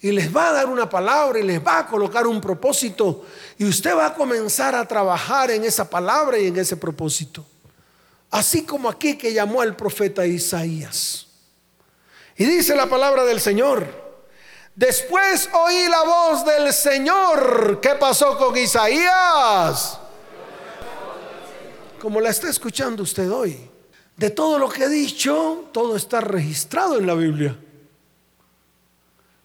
y 0.00 0.10
les 0.12 0.34
va 0.34 0.48
a 0.48 0.52
dar 0.54 0.66
una 0.66 0.88
palabra 0.88 1.38
y 1.38 1.42
les 1.42 1.62
va 1.62 1.80
a 1.80 1.86
colocar 1.86 2.26
un 2.26 2.40
propósito 2.40 3.26
y 3.58 3.66
usted 3.66 3.94
va 3.94 4.06
a 4.06 4.14
comenzar 4.14 4.74
a 4.74 4.88
trabajar 4.88 5.50
en 5.50 5.62
esa 5.62 5.90
palabra 5.90 6.38
y 6.38 6.46
en 6.46 6.56
ese 6.56 6.78
propósito. 6.78 7.44
Así 8.30 8.62
como 8.62 8.88
aquí 8.88 9.18
que 9.18 9.34
llamó 9.34 9.60
al 9.60 9.76
profeta 9.76 10.26
Isaías. 10.26 11.26
Y 12.34 12.46
dice 12.46 12.74
la 12.74 12.86
palabra 12.86 13.26
del 13.26 13.38
Señor. 13.38 13.86
Después 14.74 15.50
oí 15.52 15.86
la 15.90 16.02
voz 16.04 16.46
del 16.46 16.72
Señor. 16.72 17.78
¿Qué 17.82 17.90
pasó 17.90 18.38
con 18.38 18.56
Isaías? 18.56 19.98
Como 22.00 22.22
la 22.22 22.30
está 22.30 22.48
escuchando 22.48 23.02
usted 23.02 23.30
hoy. 23.30 23.69
De 24.20 24.28
todo 24.28 24.58
lo 24.58 24.68
que 24.68 24.84
he 24.84 24.88
dicho, 24.90 25.70
todo 25.72 25.96
está 25.96 26.20
registrado 26.20 26.98
en 26.98 27.06
la 27.06 27.14
Biblia. 27.14 27.56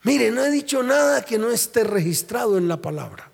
Mire, 0.03 0.31
no 0.31 0.43
he 0.43 0.51
dicho 0.51 0.83
nada 0.83 1.21
que 1.21 1.37
no 1.37 1.49
esté 1.49 1.85
registrado 1.85 2.57
en 2.57 2.67
la 2.67 2.75
palabra. 2.75 3.31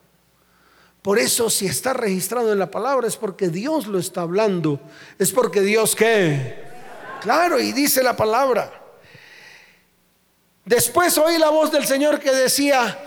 Por 1.01 1.17
eso 1.17 1.49
si 1.49 1.65
está 1.65 1.93
registrado 1.93 2.53
en 2.53 2.59
la 2.59 2.69
palabra 2.69 3.07
es 3.07 3.17
porque 3.17 3.49
Dios 3.49 3.87
lo 3.87 3.97
está 3.97 4.21
hablando. 4.21 4.79
Es 5.17 5.31
porque 5.31 5.61
Dios 5.61 5.95
qué. 5.95 6.63
Claro, 7.21 7.59
y 7.59 7.71
dice 7.71 8.03
la 8.03 8.15
palabra. 8.15 8.71
Después 10.63 11.17
oí 11.17 11.39
la 11.39 11.49
voz 11.49 11.71
del 11.71 11.87
Señor 11.87 12.19
que 12.19 12.31
decía, 12.31 12.99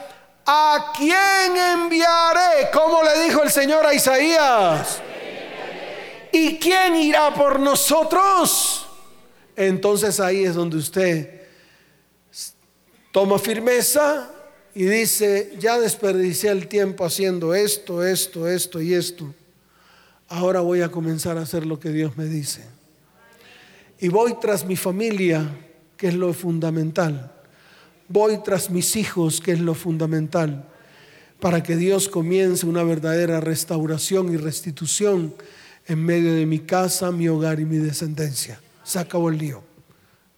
¿a 0.44 0.92
quién 0.96 1.56
enviaré? 1.56 2.68
Como 2.72 3.00
le 3.04 3.26
dijo 3.26 3.44
el 3.44 3.52
Señor 3.52 3.86
a 3.86 3.94
Isaías. 3.94 5.00
¿Y 6.34 6.58
quién 6.58 6.96
irá 6.96 7.32
por 7.32 7.60
nosotros? 7.60 8.84
Entonces 9.54 10.18
ahí 10.18 10.42
es 10.42 10.56
donde 10.56 10.78
usted 10.78 11.42
toma 13.12 13.38
firmeza 13.38 14.32
y 14.74 14.82
dice, 14.82 15.54
ya 15.60 15.78
desperdicié 15.78 16.50
el 16.50 16.66
tiempo 16.66 17.04
haciendo 17.04 17.54
esto, 17.54 18.04
esto, 18.04 18.48
esto 18.48 18.80
y 18.80 18.94
esto. 18.94 19.32
Ahora 20.26 20.58
voy 20.58 20.80
a 20.80 20.90
comenzar 20.90 21.38
a 21.38 21.42
hacer 21.42 21.64
lo 21.66 21.78
que 21.78 21.90
Dios 21.90 22.16
me 22.16 22.24
dice. 22.24 22.64
Y 24.00 24.08
voy 24.08 24.34
tras 24.40 24.64
mi 24.64 24.74
familia, 24.74 25.48
que 25.96 26.08
es 26.08 26.14
lo 26.14 26.32
fundamental. 26.32 27.32
Voy 28.08 28.42
tras 28.42 28.70
mis 28.70 28.96
hijos, 28.96 29.40
que 29.40 29.52
es 29.52 29.60
lo 29.60 29.74
fundamental. 29.74 30.68
Para 31.38 31.62
que 31.62 31.76
Dios 31.76 32.08
comience 32.08 32.66
una 32.66 32.82
verdadera 32.82 33.38
restauración 33.38 34.34
y 34.34 34.36
restitución 34.36 35.32
en 35.86 36.04
medio 36.04 36.34
de 36.34 36.46
mi 36.46 36.60
casa, 36.60 37.10
mi 37.10 37.28
hogar 37.28 37.60
y 37.60 37.64
mi 37.64 37.76
descendencia. 37.76 38.60
Se 38.82 38.98
acabó 38.98 39.28
el 39.28 39.38
lío. 39.38 39.62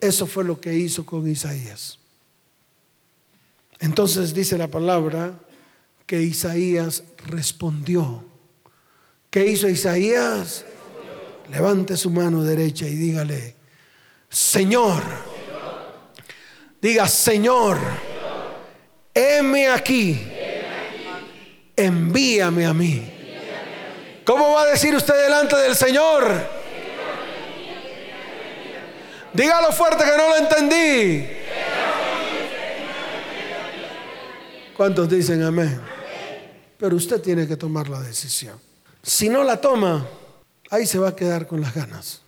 Eso 0.00 0.26
fue 0.26 0.44
lo 0.44 0.60
que 0.60 0.74
hizo 0.74 1.06
con 1.06 1.28
Isaías. 1.28 1.98
Entonces 3.80 4.34
dice 4.34 4.56
la 4.58 4.68
palabra 4.68 5.38
que 6.06 6.22
Isaías 6.22 7.02
respondió. 7.26 8.24
¿Qué 9.30 9.46
hizo 9.46 9.68
Isaías? 9.68 10.64
Levante 11.50 11.96
su 11.96 12.10
mano 12.10 12.42
derecha 12.42 12.88
y 12.88 12.94
dígale, 12.94 13.54
Señor, 14.28 15.02
diga, 16.80 17.06
Señor, 17.06 17.78
heme 19.14 19.68
aquí, 19.68 20.20
envíame 21.76 22.66
a 22.66 22.74
mí. 22.74 23.15
¿Cómo 24.26 24.54
va 24.54 24.62
a 24.62 24.66
decir 24.66 24.92
usted 24.92 25.14
delante 25.22 25.54
del 25.54 25.76
Señor? 25.76 26.26
Dígalo 29.32 29.70
fuerte 29.70 30.02
que 30.04 30.16
no 30.16 30.28
lo 30.30 30.36
entendí. 30.36 31.28
¿Cuántos 34.76 35.08
dicen 35.08 35.44
amén? 35.44 35.80
Pero 36.76 36.96
usted 36.96 37.20
tiene 37.22 37.46
que 37.46 37.56
tomar 37.56 37.88
la 37.88 38.00
decisión. 38.00 38.58
Si 39.00 39.28
no 39.28 39.44
la 39.44 39.60
toma, 39.60 40.04
ahí 40.70 40.86
se 40.86 40.98
va 40.98 41.10
a 41.10 41.16
quedar 41.16 41.46
con 41.46 41.60
las 41.60 41.72
ganas. 41.72 42.20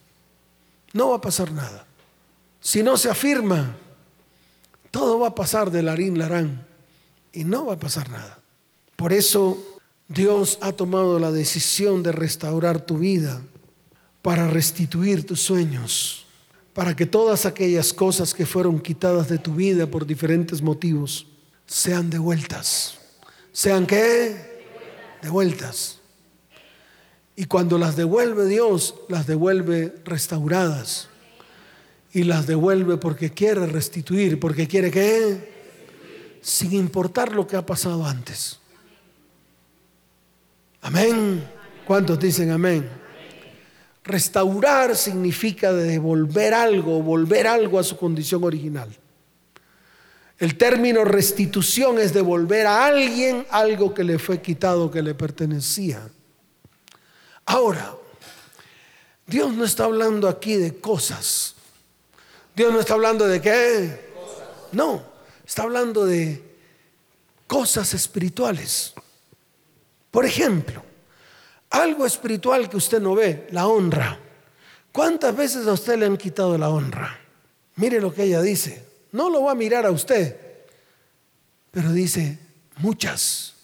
No 0.92 1.10
va 1.10 1.16
a 1.16 1.20
pasar 1.20 1.50
nada. 1.50 1.84
Si 2.60 2.84
no 2.84 2.96
se 2.96 3.10
afirma, 3.10 3.74
todo 4.92 5.18
va 5.18 5.28
a 5.28 5.34
pasar 5.34 5.72
de 5.72 5.82
larín 5.82 6.16
larán 6.16 6.64
y 7.32 7.42
no 7.42 7.66
va 7.66 7.74
a 7.74 7.78
pasar 7.78 8.08
nada. 8.08 8.38
Por 8.94 9.12
eso 9.12 9.77
Dios 10.08 10.58
ha 10.62 10.72
tomado 10.72 11.18
la 11.18 11.30
decisión 11.30 12.02
de 12.02 12.12
restaurar 12.12 12.80
tu 12.80 12.96
vida 12.96 13.42
para 14.22 14.48
restituir 14.48 15.26
tus 15.26 15.42
sueños, 15.42 16.24
para 16.72 16.96
que 16.96 17.04
todas 17.04 17.44
aquellas 17.44 17.92
cosas 17.92 18.32
que 18.32 18.46
fueron 18.46 18.80
quitadas 18.80 19.28
de 19.28 19.38
tu 19.38 19.54
vida 19.54 19.86
por 19.86 20.06
diferentes 20.06 20.62
motivos 20.62 21.26
sean 21.66 22.08
devueltas. 22.08 22.98
¿Sean 23.52 23.86
qué? 23.86 24.64
Devueltas. 25.20 25.98
Y 27.36 27.44
cuando 27.44 27.76
las 27.76 27.94
devuelve 27.94 28.46
Dios, 28.46 28.94
las 29.08 29.26
devuelve 29.26 29.94
restauradas. 30.04 31.08
Y 32.12 32.24
las 32.24 32.46
devuelve 32.46 32.96
porque 32.96 33.34
quiere 33.34 33.66
restituir, 33.66 34.40
porque 34.40 34.66
quiere 34.66 34.90
que, 34.90 35.52
sin 36.40 36.72
importar 36.72 37.32
lo 37.32 37.46
que 37.46 37.56
ha 37.56 37.66
pasado 37.66 38.06
antes. 38.06 38.58
Amén. 40.82 41.48
¿Cuántos 41.86 42.18
dicen 42.18 42.50
amén? 42.50 42.88
Restaurar 44.04 44.96
significa 44.96 45.72
devolver 45.72 46.54
algo, 46.54 47.02
volver 47.02 47.46
algo 47.46 47.78
a 47.78 47.84
su 47.84 47.96
condición 47.96 48.44
original. 48.44 48.88
El 50.38 50.56
término 50.56 51.04
restitución 51.04 51.98
es 51.98 52.14
devolver 52.14 52.66
a 52.66 52.86
alguien 52.86 53.46
algo 53.50 53.92
que 53.92 54.04
le 54.04 54.18
fue 54.18 54.40
quitado, 54.40 54.90
que 54.90 55.02
le 55.02 55.14
pertenecía. 55.14 56.08
Ahora, 57.44 57.94
Dios 59.26 59.52
no 59.52 59.64
está 59.64 59.84
hablando 59.84 60.28
aquí 60.28 60.54
de 60.54 60.78
cosas. 60.78 61.54
Dios 62.54 62.72
no 62.72 62.80
está 62.80 62.94
hablando 62.94 63.26
de 63.26 63.40
qué. 63.40 64.08
No, 64.72 65.02
está 65.44 65.64
hablando 65.64 66.06
de 66.06 66.42
cosas 67.46 67.92
espirituales. 67.94 68.94
Por 70.18 70.26
ejemplo, 70.26 70.82
algo 71.70 72.04
espiritual 72.04 72.68
que 72.68 72.76
usted 72.76 73.00
no 73.00 73.14
ve, 73.14 73.46
la 73.52 73.68
honra. 73.68 74.18
¿Cuántas 74.90 75.36
veces 75.36 75.64
a 75.68 75.72
usted 75.72 75.96
le 75.96 76.06
han 76.06 76.16
quitado 76.16 76.58
la 76.58 76.70
honra? 76.70 77.16
Mire 77.76 78.00
lo 78.00 78.12
que 78.12 78.24
ella 78.24 78.42
dice. 78.42 78.84
No 79.12 79.30
lo 79.30 79.44
va 79.44 79.52
a 79.52 79.54
mirar 79.54 79.86
a 79.86 79.92
usted, 79.92 80.36
pero 81.70 81.92
dice 81.92 82.36
muchas 82.78 83.54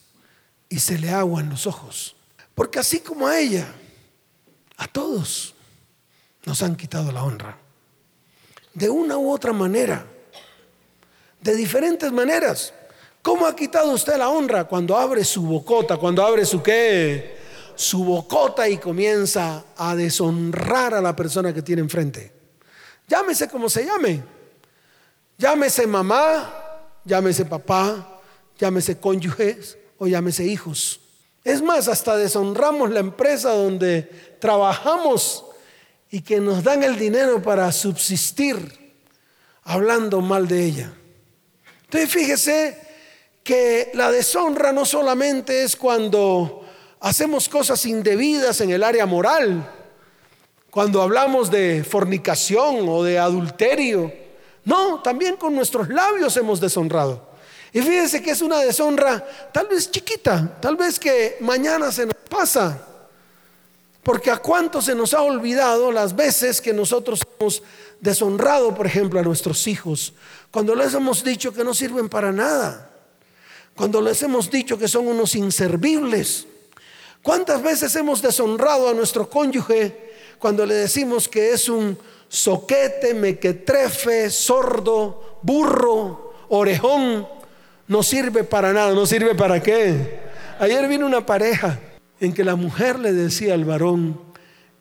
y 0.69 0.79
se 0.79 0.97
le 0.97 1.11
aguan 1.11 1.51
los 1.51 1.67
ojos. 1.67 2.14
Porque 2.55 2.79
así 2.79 3.01
como 3.01 3.27
a 3.27 3.37
ella, 3.37 3.67
a 4.77 4.87
todos 4.87 5.57
nos 6.45 6.62
han 6.62 6.77
quitado 6.77 7.11
la 7.11 7.25
honra. 7.25 7.59
De 8.75 8.88
una 8.88 9.19
u 9.19 9.33
otra 9.33 9.53
manera, 9.53 10.07
de 11.40 11.57
diferentes 11.57 12.12
maneras. 12.12 12.73
¿Cómo 13.25 13.47
ha 13.47 13.57
quitado 13.57 13.91
usted 13.91 14.19
la 14.19 14.29
honra 14.29 14.65
cuando 14.65 14.95
abre 14.99 15.25
su 15.25 15.41
bocota, 15.41 15.97
cuando 15.97 16.23
abre 16.23 16.45
su 16.45 16.63
qué? 16.63 17.39
Su 17.75 18.05
bocota 18.05 18.69
y 18.69 18.77
comienza 18.77 19.65
a 19.79 19.97
deshonrar 19.97 20.93
a 20.93 21.01
la 21.01 21.17
persona 21.17 21.55
que 21.55 21.63
tiene 21.63 21.81
enfrente. 21.81 22.31
Llámese 23.09 23.49
como 23.49 23.71
se 23.71 23.87
llame. 23.87 24.23
Llámese 25.39 25.87
mamá, 25.87 26.83
llámese 27.03 27.47
papá, 27.47 28.21
llámese 28.59 29.01
cónyuges 29.01 29.79
o 29.97 30.07
llámese 30.07 30.45
hijos. 30.45 31.01
Es 31.45 31.63
más, 31.63 31.89
hasta 31.89 32.19
deshonramos 32.19 32.91
la 32.91 33.01
empresa 33.01 33.53
donde 33.53 34.03
trabajamos 34.39 35.47
y 36.11 36.21
que 36.21 36.41
nos 36.41 36.63
dan 36.63 36.83
el 36.83 36.99
dinero 36.99 37.43
para 37.43 37.73
subsistir 37.73 38.93
hablando 39.63 40.21
mal 40.21 40.47
de 40.47 40.63
ella. 40.63 40.93
Entonces 41.85 42.11
fíjese 42.11 42.84
que 43.44 43.90
la 43.92 44.11
deshonra 44.11 44.72
no 44.72 44.87
solamente 44.87 45.62
es 45.62 45.76
cuando 45.76 46.64
hacemos 47.00 47.48
cosas 47.48 47.85
indebidas 47.85 48.62
en 48.62 48.70
el 48.70 48.83
área 48.83 49.04
moral, 49.04 49.70
cuando 50.70 51.02
hablamos 51.02 51.50
de 51.50 51.85
fornicación 51.85 52.88
o 52.88 53.04
de 53.04 53.18
adulterio, 53.18 54.11
no, 54.64 55.02
también 55.02 55.37
con 55.37 55.54
nuestros 55.54 55.90
labios 55.90 56.35
hemos 56.38 56.59
deshonrado. 56.59 57.35
Y 57.70 57.83
fíjense 57.83 58.22
que 58.22 58.30
es 58.30 58.40
una 58.40 58.61
deshonra 58.61 59.22
tal 59.52 59.66
vez 59.66 59.90
chiquita, 59.90 60.59
tal 60.61 60.76
vez 60.76 60.98
que 60.98 61.37
mañana 61.40 61.92
se 61.92 62.07
nos 62.07 62.16
pasa. 62.30 62.80
Porque 64.02 64.30
a 64.30 64.38
cuánto 64.38 64.80
se 64.80 64.94
nos 64.94 65.12
ha 65.12 65.22
olvidado 65.22 65.92
las 65.92 66.16
veces 66.16 66.61
que 66.61 66.72
nosotros 66.72 67.20
hemos 67.38 67.62
deshonrado, 68.00 68.74
por 68.74 68.87
ejemplo, 68.87 69.20
a 69.20 69.22
nuestros 69.22 69.66
hijos, 69.66 70.14
cuando 70.50 70.74
les 70.74 70.94
hemos 70.94 71.22
dicho 71.24 71.52
que 71.52 71.64
no 71.64 71.74
sirven 71.74 72.09
para 72.09 72.33
nada, 72.33 72.93
cuando 73.77 74.01
les 74.01 74.23
hemos 74.23 74.51
dicho 74.51 74.79
que 74.79 74.89
son 74.89 75.09
unos 75.09 75.35
inservibles. 75.35 76.47
¿Cuántas 77.23 77.63
veces 77.63 77.95
hemos 77.97 78.21
deshonrado 78.21 78.89
a 78.89 78.95
nuestro 78.95 79.29
cónyuge 79.29 80.13
cuando 80.39 80.67
le 80.67 80.75
decimos 80.75 81.29
que 81.29 81.53
es 81.53 81.69
un 81.69 81.97
soquete, 82.29 83.15
mequetrefe, 83.15 84.29
sordo, 84.29 85.39
burro, 85.43 86.35
orejón, 86.49 87.27
no 87.87 88.03
sirve 88.03 88.45
para 88.45 88.73
nada, 88.73 88.93
no 88.93 89.07
sirve 89.07 89.35
para 89.35 89.63
qué. 89.63 90.21
Ayer 90.59 90.89
vino 90.89 91.07
una 91.07 91.25
pareja 91.25 91.79
en 92.21 92.33
que 92.33 92.45
la 92.45 92.57
mujer 92.57 92.99
le 92.99 93.13
decía 93.13 93.55
al 93.55 93.65
varón, 93.65 94.21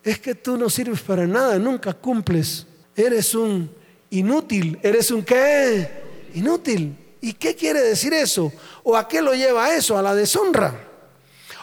es 0.02 0.18
que 0.18 0.34
tú 0.34 0.56
no 0.56 0.68
sirves 0.68 1.00
para 1.00 1.26
nada, 1.26 1.58
nunca 1.58 1.94
cumples, 1.94 2.66
eres 2.94 3.34
un 3.34 3.70
inútil, 4.10 4.78
eres 4.82 5.10
un 5.10 5.22
qué, 5.22 5.88
inútil. 6.34 6.96
¿Y 7.24 7.32
qué 7.32 7.56
quiere 7.56 7.80
decir 7.80 8.12
eso? 8.12 8.52
¿O 8.82 8.94
a 8.94 9.08
qué 9.08 9.22
lo 9.22 9.32
lleva 9.32 9.74
eso? 9.74 9.96
A 9.96 10.02
la 10.02 10.14
deshonra. 10.14 10.74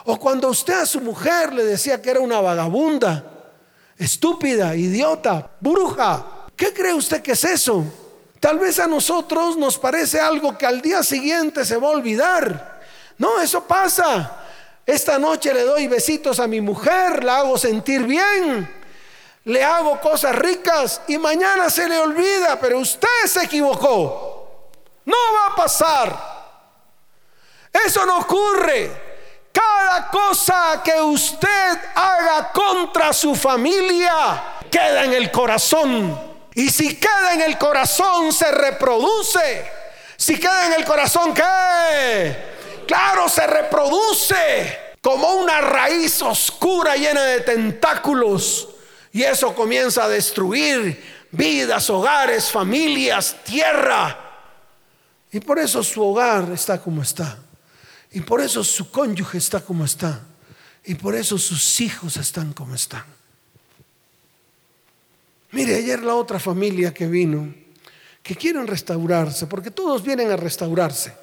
O 0.05 0.17
cuando 0.17 0.49
usted 0.49 0.73
a 0.73 0.87
su 0.87 0.99
mujer 1.01 1.53
le 1.53 1.63
decía 1.63 2.01
que 2.01 2.09
era 2.09 2.19
una 2.19 2.41
vagabunda, 2.41 3.23
estúpida, 3.95 4.75
idiota, 4.75 5.51
bruja. 5.59 6.47
¿Qué 6.55 6.73
cree 6.73 6.95
usted 6.95 7.21
que 7.21 7.33
es 7.33 7.43
eso? 7.43 7.85
Tal 8.39 8.57
vez 8.57 8.79
a 8.79 8.87
nosotros 8.87 9.55
nos 9.55 9.77
parece 9.77 10.19
algo 10.19 10.57
que 10.57 10.65
al 10.65 10.81
día 10.81 11.03
siguiente 11.03 11.63
se 11.63 11.77
va 11.77 11.89
a 11.89 11.91
olvidar. 11.91 12.81
No, 13.19 13.39
eso 13.39 13.63
pasa. 13.63 14.39
Esta 14.83 15.19
noche 15.19 15.53
le 15.53 15.61
doy 15.61 15.87
besitos 15.87 16.39
a 16.39 16.47
mi 16.47 16.59
mujer, 16.59 17.23
la 17.23 17.37
hago 17.37 17.55
sentir 17.55 18.01
bien, 18.07 18.67
le 19.43 19.63
hago 19.63 20.01
cosas 20.01 20.35
ricas 20.35 21.01
y 21.07 21.19
mañana 21.19 21.69
se 21.69 21.87
le 21.87 21.99
olvida, 21.99 22.59
pero 22.59 22.79
usted 22.79 23.27
se 23.27 23.43
equivocó. 23.43 24.40
No 25.05 25.15
va 25.33 25.53
a 25.53 25.55
pasar. 25.55 26.41
Eso 27.71 28.05
no 28.05 28.19
ocurre. 28.19 29.11
Cada 29.51 30.09
cosa 30.09 30.81
que 30.83 31.01
usted 31.01 31.79
haga 31.95 32.51
contra 32.51 33.11
su 33.11 33.35
familia 33.35 34.43
queda 34.69 35.03
en 35.03 35.13
el 35.13 35.31
corazón. 35.31 36.19
Y 36.53 36.69
si 36.69 36.97
queda 36.97 37.33
en 37.33 37.41
el 37.41 37.57
corazón, 37.57 38.31
se 38.31 38.51
reproduce. 38.51 39.69
Si 40.15 40.39
queda 40.39 40.67
en 40.67 40.73
el 40.73 40.85
corazón, 40.85 41.33
¿qué? 41.33 42.51
Claro, 42.87 43.27
se 43.27 43.47
reproduce 43.47 44.95
como 45.01 45.33
una 45.33 45.61
raíz 45.61 46.21
oscura 46.21 46.95
llena 46.95 47.23
de 47.23 47.41
tentáculos. 47.41 48.69
Y 49.11 49.23
eso 49.23 49.53
comienza 49.53 50.05
a 50.05 50.09
destruir 50.09 51.27
vidas, 51.31 51.89
hogares, 51.89 52.49
familias, 52.49 53.35
tierra. 53.43 54.30
Y 55.31 55.39
por 55.39 55.59
eso 55.59 55.81
su 55.83 56.03
hogar 56.03 56.51
está 56.51 56.81
como 56.81 57.01
está. 57.01 57.39
Y 58.11 58.21
por 58.21 58.41
eso 58.41 58.63
su 58.63 58.91
cónyuge 58.91 59.37
está 59.37 59.61
como 59.61 59.85
está. 59.85 60.21
Y 60.83 60.95
por 60.95 61.15
eso 61.15 61.37
sus 61.37 61.79
hijos 61.79 62.17
están 62.17 62.53
como 62.53 62.75
están. 62.75 63.05
Mire, 65.51 65.75
ayer 65.75 66.01
la 66.01 66.15
otra 66.15 66.39
familia 66.39 66.93
que 66.93 67.07
vino, 67.07 67.53
que 68.23 68.35
quieren 68.35 68.67
restaurarse, 68.67 69.47
porque 69.47 69.71
todos 69.71 70.03
vienen 70.03 70.31
a 70.31 70.37
restaurarse. 70.37 71.13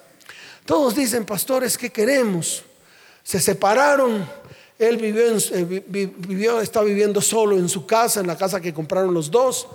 Todos 0.65 0.95
dicen, 0.95 1.25
pastores, 1.25 1.77
¿qué 1.77 1.91
queremos? 1.91 2.63
Se 3.23 3.39
separaron. 3.39 4.27
Él 4.77 4.97
vivió, 4.97 5.23
eh, 5.35 5.83
vivió, 5.87 6.61
está 6.61 6.81
viviendo 6.81 7.21
solo 7.21 7.57
en 7.57 7.67
su 7.67 7.85
casa, 7.85 8.21
en 8.21 8.27
la 8.27 8.37
casa 8.37 8.61
que 8.61 8.73
compraron 8.73 9.13
los 9.13 9.29
dos. 9.29 9.67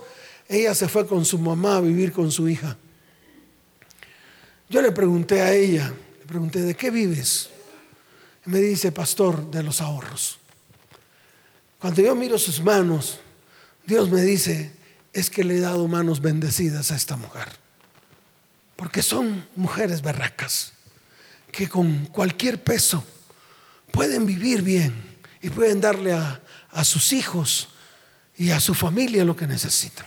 Ella 0.47 0.73
se 0.73 0.87
fue 0.87 1.05
con 1.05 1.25
su 1.25 1.37
mamá 1.37 1.77
a 1.77 1.81
vivir 1.81 2.11
con 2.11 2.31
su 2.31 2.47
hija. 2.49 2.77
Yo 4.69 4.81
le 4.81 4.91
pregunté 4.91 5.41
a 5.41 5.53
ella, 5.53 5.93
le 6.19 6.25
pregunté, 6.25 6.61
¿de 6.61 6.75
qué 6.75 6.89
vives? 6.89 7.49
Y 8.45 8.49
me 8.49 8.59
dice, 8.59 8.91
pastor, 8.91 9.49
de 9.51 9.63
los 9.63 9.81
ahorros. 9.81 10.39
Cuando 11.79 12.01
yo 12.01 12.15
miro 12.15 12.37
sus 12.37 12.61
manos, 12.61 13.19
Dios 13.85 14.09
me 14.09 14.21
dice, 14.21 14.71
es 15.13 15.29
que 15.29 15.43
le 15.43 15.57
he 15.57 15.59
dado 15.59 15.87
manos 15.87 16.21
bendecidas 16.21 16.91
a 16.91 16.95
esta 16.95 17.15
mujer. 17.15 17.47
Porque 18.75 19.01
son 19.01 19.47
mujeres 19.55 20.01
berracas 20.01 20.73
que 21.51 21.69
con 21.69 22.07
cualquier 22.07 22.61
peso 22.61 23.03
pueden 23.91 24.25
vivir 24.25 24.61
bien 24.61 24.93
y 25.41 25.49
pueden 25.49 25.79
darle 25.79 26.11
a, 26.11 26.41
sus 26.83 27.13
hijos 27.13 27.69
y 28.35 28.51
a 28.51 28.59
su 28.59 28.73
familia 28.73 29.23
lo 29.23 29.37
que 29.37 29.47
necesitan. 29.47 30.05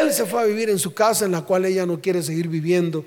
Él 0.00 0.12
se 0.12 0.26
fue 0.26 0.42
a 0.42 0.44
vivir 0.44 0.70
en 0.70 0.78
su 0.78 0.94
casa 0.94 1.24
en 1.24 1.32
la 1.32 1.42
cual 1.42 1.64
ella 1.64 1.86
no 1.86 2.00
quiere 2.00 2.22
seguir 2.22 2.48
viviendo. 2.48 3.04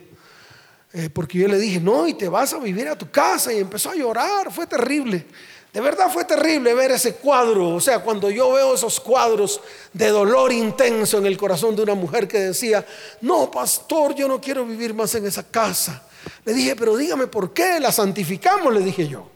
Eh, 0.94 1.10
porque 1.10 1.40
yo 1.40 1.48
le 1.48 1.58
dije, 1.58 1.80
no, 1.80 2.08
y 2.08 2.14
te 2.14 2.30
vas 2.30 2.54
a 2.54 2.60
vivir 2.60 2.88
a 2.88 2.98
tu 2.98 3.10
casa. 3.10 3.52
Y 3.54 3.58
empezó 3.58 3.90
a 3.90 3.96
llorar, 3.96 4.52
fue 4.52 4.68
terrible. 4.68 5.26
De 5.74 5.82
verdad 5.82 6.10
fue 6.10 6.24
terrible 6.24 6.74
ver 6.74 6.92
ese 6.92 7.16
cuadro. 7.16 7.70
O 7.70 7.82
sea, 7.82 8.00
cuando 8.00 8.30
yo 8.30 8.54
veo 8.54 8.74
esos 8.74 9.00
cuadros 9.02 9.60
de 9.92 10.08
dolor 10.08 10.54
intenso 10.54 11.18
en 11.18 11.26
el 11.26 11.38
corazón 11.38 11.76
de 11.76 11.84
una 11.84 11.96
mujer 11.96 12.30
que 12.30 12.40
decía, 12.40 12.86
no, 13.20 13.52
pastor, 13.52 14.16
yo 14.16 14.28
no 14.30 14.40
quiero 14.40 14.66
vivir 14.66 14.94
más 14.94 15.14
en 15.16 15.26
esa 15.26 15.44
casa. 15.44 16.04
Le 16.46 16.54
dije, 16.54 16.78
pero 16.78 16.96
dígame 16.96 17.28
por 17.28 17.52
qué 17.52 17.80
la 17.82 17.92
santificamos, 17.92 18.74
le 18.74 18.80
dije 18.80 19.08
yo. 19.08 19.30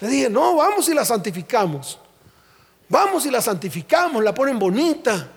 Le 0.00 0.08
dije, 0.08 0.30
no, 0.30 0.56
vamos 0.56 0.88
y 0.88 0.94
la 0.94 1.04
santificamos. 1.04 1.98
Vamos 2.88 3.26
y 3.26 3.30
la 3.30 3.42
santificamos, 3.42 4.24
la 4.24 4.32
ponen 4.32 4.58
bonita. 4.58 5.30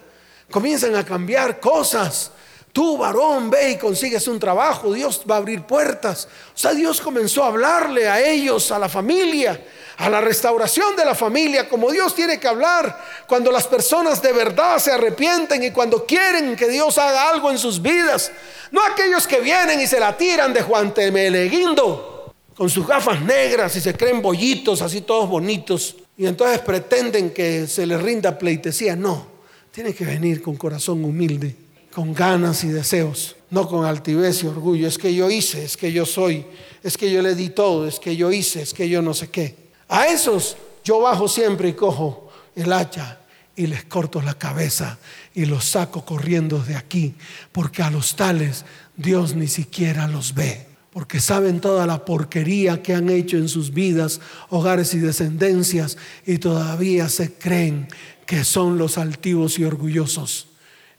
Comienzan 0.49 0.95
a 0.95 1.03
cambiar 1.03 1.59
cosas. 1.59 2.31
Tú, 2.75 2.97
varón, 2.97 3.49
ve 3.49 3.71
y 3.71 3.77
consigues 3.77 4.27
un 4.27 4.37
trabajo, 4.37 4.91
Dios 4.91 5.21
va 5.29 5.35
a 5.35 5.37
abrir 5.37 5.63
puertas. 5.63 6.27
O 6.53 6.57
sea, 6.57 6.73
Dios 6.73 6.99
comenzó 6.99 7.45
a 7.45 7.47
hablarle 7.47 8.09
a 8.09 8.19
ellos, 8.21 8.69
a 8.69 8.77
la 8.77 8.89
familia, 8.89 9.63
a 9.97 10.09
la 10.09 10.19
restauración 10.19 10.93
de 10.95 11.05
la 11.05 11.15
familia, 11.15 11.69
como 11.69 11.89
Dios 11.89 12.13
tiene 12.13 12.37
que 12.37 12.49
hablar 12.49 13.01
cuando 13.27 13.49
las 13.49 13.65
personas 13.65 14.21
de 14.21 14.33
verdad 14.33 14.77
se 14.79 14.91
arrepienten 14.91 15.63
y 15.63 15.71
cuando 15.71 16.05
quieren 16.05 16.57
que 16.57 16.67
Dios 16.67 16.97
haga 16.97 17.29
algo 17.29 17.49
en 17.49 17.57
sus 17.57 17.81
vidas. 17.81 18.31
No 18.71 18.83
aquellos 18.83 19.25
que 19.25 19.39
vienen 19.39 19.79
y 19.79 19.87
se 19.87 19.97
la 19.99 20.17
tiran 20.17 20.51
de 20.51 20.61
Juan 20.61 20.93
Temeleguindo 20.93 22.33
con 22.57 22.69
sus 22.69 22.85
gafas 22.85 23.21
negras 23.21 23.73
y 23.77 23.79
se 23.79 23.95
creen 23.95 24.21
bollitos 24.21 24.81
así 24.81 24.99
todos 24.99 25.29
bonitos 25.29 25.95
y 26.17 26.25
entonces 26.25 26.59
pretenden 26.59 27.31
que 27.31 27.67
se 27.67 27.85
les 27.85 28.01
rinda 28.01 28.37
pleitesía. 28.37 28.97
No, 28.97 29.34
tiene 29.75 29.93
que 29.93 30.05
venir 30.05 30.41
con 30.41 30.55
corazón 30.55 31.03
humilde 31.03 31.65
con 31.95 32.13
ganas 32.13 32.65
y 32.65 32.67
deseos, 32.67 33.37
no 33.49 33.69
con 33.69 33.85
altivez 33.85 34.43
y 34.43 34.47
orgullo. 34.47 34.85
Es 34.85 34.97
que 34.97 35.15
yo 35.15 35.29
hice, 35.29 35.63
es 35.63 35.77
que 35.77 35.93
yo 35.93 36.05
soy, 36.05 36.45
es 36.83 36.97
que 36.97 37.09
yo 37.09 37.21
le 37.21 37.35
di 37.35 37.49
todo, 37.51 37.87
es 37.87 38.01
que 38.01 38.17
yo 38.17 38.33
hice, 38.33 38.61
es 38.61 38.73
que 38.73 38.89
yo 38.89 39.01
no 39.01 39.13
sé 39.13 39.29
qué. 39.29 39.55
A 39.87 40.07
esos 40.07 40.57
yo 40.83 40.99
bajo 40.99 41.29
siempre 41.29 41.69
y 41.69 41.73
cojo 41.73 42.29
el 42.53 42.73
hacha 42.73 43.19
y 43.55 43.67
les 43.67 43.85
corto 43.85 44.21
la 44.21 44.33
cabeza 44.33 44.97
y 45.33 45.45
los 45.45 45.63
saco 45.63 46.03
corriendo 46.03 46.59
de 46.59 46.75
aquí, 46.75 47.13
porque 47.53 47.81
a 47.81 47.89
los 47.89 48.17
tales 48.17 48.65
Dios 48.97 49.33
ni 49.33 49.47
siquiera 49.47 50.05
los 50.05 50.33
ve, 50.35 50.67
porque 50.91 51.21
saben 51.21 51.61
toda 51.61 51.85
la 51.85 52.03
porquería 52.03 52.83
que 52.83 52.93
han 52.93 53.09
hecho 53.09 53.37
en 53.37 53.47
sus 53.47 53.73
vidas, 53.73 54.19
hogares 54.49 54.93
y 54.93 54.99
descendencias, 54.99 55.97
y 56.25 56.39
todavía 56.39 57.07
se 57.07 57.31
creen 57.31 57.87
que 58.25 58.43
son 58.43 58.77
los 58.77 58.97
altivos 58.97 59.59
y 59.59 59.65
orgullosos. 59.65 60.47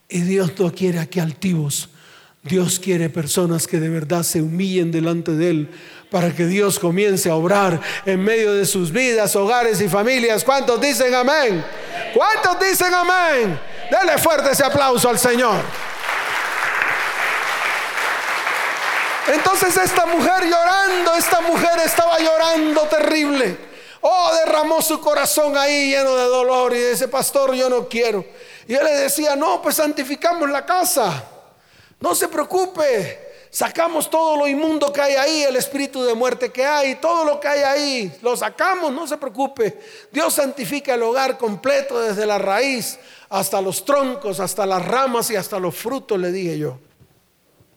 Y 0.08 0.20
Dios 0.20 0.52
no 0.58 0.72
quiere 0.72 0.98
aquí 0.98 1.20
altivos. 1.20 1.88
Dios 2.42 2.78
quiere 2.78 3.10
personas 3.10 3.66
que 3.66 3.80
de 3.80 3.88
verdad 3.88 4.22
se 4.22 4.40
humillen 4.40 4.92
delante 4.92 5.32
de 5.32 5.50
Él 5.50 5.70
para 6.10 6.32
que 6.32 6.46
Dios 6.46 6.78
comience 6.78 7.28
a 7.28 7.34
obrar 7.34 7.80
en 8.04 8.22
medio 8.22 8.54
de 8.54 8.64
sus 8.64 8.92
vidas, 8.92 9.34
hogares 9.34 9.80
y 9.80 9.88
familias. 9.88 10.44
¿Cuántos 10.44 10.80
dicen 10.80 11.12
amén? 11.12 11.64
¿Cuántos 12.14 12.60
dicen 12.60 12.94
amén? 12.94 13.58
Dale 13.90 14.16
fuerte 14.18 14.52
ese 14.52 14.64
aplauso 14.64 15.08
al 15.08 15.18
Señor. 15.18 15.60
Entonces 19.34 19.76
esta 19.76 20.06
mujer 20.06 20.44
llorando, 20.44 21.16
esta 21.16 21.40
mujer 21.40 21.80
estaba 21.84 22.18
llorando 22.20 22.82
terrible. 22.82 23.65
Oh, 24.08 24.30
derramó 24.36 24.80
su 24.80 25.00
corazón 25.00 25.56
ahí 25.56 25.90
lleno 25.90 26.14
de 26.14 26.26
dolor 26.26 26.72
y 26.72 26.80
dice, 26.80 27.08
pastor, 27.08 27.54
yo 27.56 27.68
no 27.68 27.88
quiero. 27.88 28.24
Y 28.68 28.74
él 28.74 28.84
le 28.84 28.92
decía, 28.92 29.34
no, 29.34 29.60
pues 29.60 29.74
santificamos 29.74 30.48
la 30.48 30.64
casa. 30.64 31.24
No 31.98 32.14
se 32.14 32.28
preocupe. 32.28 33.48
Sacamos 33.50 34.08
todo 34.08 34.36
lo 34.36 34.46
inmundo 34.46 34.92
que 34.92 35.00
hay 35.00 35.14
ahí, 35.14 35.42
el 35.42 35.56
espíritu 35.56 36.04
de 36.04 36.14
muerte 36.14 36.52
que 36.52 36.64
hay, 36.64 36.94
todo 36.96 37.24
lo 37.24 37.40
que 37.40 37.48
hay 37.48 37.60
ahí, 37.62 38.18
lo 38.22 38.36
sacamos, 38.36 38.92
no 38.92 39.08
se 39.08 39.16
preocupe. 39.16 39.80
Dios 40.12 40.34
santifica 40.34 40.94
el 40.94 41.02
hogar 41.02 41.36
completo 41.36 41.98
desde 41.98 42.26
la 42.26 42.38
raíz 42.38 43.00
hasta 43.28 43.60
los 43.60 43.84
troncos, 43.84 44.38
hasta 44.38 44.66
las 44.66 44.84
ramas 44.84 45.30
y 45.30 45.36
hasta 45.36 45.58
los 45.58 45.74
frutos, 45.74 46.16
le 46.20 46.30
dije 46.30 46.58
yo. 46.58 46.78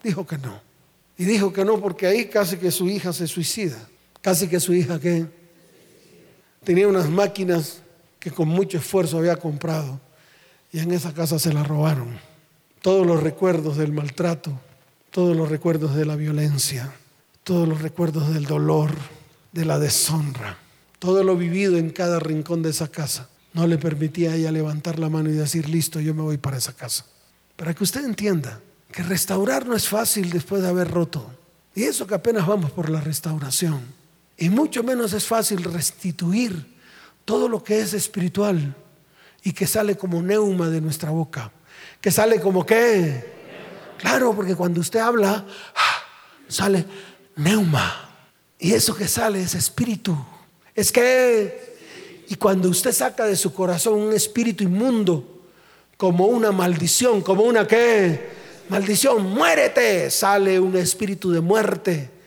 Dijo 0.04 0.28
que 0.28 0.38
no. 0.38 0.62
Y 1.18 1.26
dijo 1.26 1.52
que 1.52 1.66
no 1.66 1.80
porque 1.80 2.06
ahí 2.06 2.26
casi 2.26 2.58
que 2.58 2.70
su 2.70 2.88
hija 2.88 3.14
se 3.14 3.26
suicida. 3.26 3.80
Casi 4.22 4.48
que 4.48 4.60
su 4.60 4.74
hija 4.74 5.00
que 5.00 5.39
tenía 6.64 6.88
unas 6.88 7.10
máquinas 7.10 7.82
que 8.20 8.32
con 8.32 8.48
mucho 8.48 8.78
esfuerzo 8.78 9.18
había 9.18 9.38
comprado 9.38 10.00
y 10.72 10.80
en 10.80 10.92
esa 10.92 11.14
casa 11.14 11.40
se 11.40 11.54
la 11.54 11.64
robaron. 11.64 12.20
Todos 12.82 13.06
los 13.06 13.22
recuerdos 13.22 13.78
del 13.78 13.92
maltrato, 13.92 14.60
todos 15.12 15.36
los 15.36 15.50
recuerdos 15.50 15.96
de 15.96 16.06
la 16.06 16.16
violencia, 16.16 16.94
todos 17.44 17.68
los 17.68 17.82
recuerdos 17.82 18.34
del 18.34 18.46
dolor, 18.46 18.92
de 19.52 19.66
la 19.66 19.80
deshonra, 19.80 20.58
todo 21.00 21.24
lo 21.24 21.36
vivido 21.36 21.78
en 21.78 21.90
cada 21.90 22.20
rincón 22.20 22.62
de 22.62 22.70
esa 22.70 22.90
casa, 22.90 23.30
no 23.54 23.66
le 23.66 23.78
permitía 23.78 24.32
a 24.32 24.36
ella 24.36 24.52
levantar 24.52 25.00
la 25.00 25.10
mano 25.10 25.30
y 25.30 25.34
decir, 25.34 25.68
listo, 25.68 26.00
yo 26.00 26.14
me 26.14 26.22
voy 26.22 26.38
para 26.38 26.58
esa 26.58 26.74
casa. 26.74 27.06
Para 27.56 27.74
que 27.74 27.84
usted 27.84 28.06
entienda 28.06 28.62
que 28.92 29.04
restaurar 29.04 29.66
no 29.66 29.76
es 29.76 29.88
fácil 29.88 30.30
después 30.30 30.62
de 30.62 30.70
haber 30.70 30.90
roto. 30.92 31.30
Y 31.76 31.84
eso 31.84 32.06
que 32.06 32.16
apenas 32.16 32.46
vamos 32.46 32.72
por 32.72 32.90
la 32.90 33.02
restauración. 33.02 33.82
Y 34.40 34.50
mucho 34.50 34.84
menos 34.84 35.12
es 35.12 35.26
fácil 35.26 35.62
restituir 35.66 36.66
todo 37.26 37.50
lo 37.50 37.62
que 37.62 37.82
es 37.82 37.94
espiritual 37.94 38.74
y 39.44 39.52
que 39.52 39.68
sale 39.68 39.98
como 39.98 40.22
neuma 40.22 40.70
de 40.70 40.80
nuestra 40.80 41.10
boca. 41.10 41.52
Que 42.00 42.10
sale 42.10 42.40
como 42.40 42.66
qué? 42.66 43.38
Claro, 43.98 44.34
porque 44.34 44.56
cuando 44.56 44.80
usted 44.80 45.02
habla, 45.02 45.46
ah, 45.76 46.04
sale 46.48 46.86
neuma. 47.36 48.16
Y 48.58 48.72
eso 48.72 48.96
que 48.96 49.10
sale 49.10 49.42
es 49.42 49.56
espíritu. 49.56 50.18
Es 50.74 50.90
que, 50.90 52.24
y 52.30 52.36
cuando 52.36 52.70
usted 52.70 52.94
saca 52.94 53.26
de 53.26 53.36
su 53.36 53.54
corazón 53.54 53.96
un 53.96 54.14
espíritu 54.14 54.64
inmundo, 54.64 55.42
como 55.98 56.28
una 56.28 56.54
maldición, 56.54 57.22
como 57.22 57.44
una 57.44 57.68
qué? 57.68 58.30
Maldición, 58.70 59.22
muérete. 59.22 60.10
Sale 60.10 60.62
un 60.62 60.78
espíritu 60.78 61.30
de 61.30 61.42
muerte. 61.42 62.19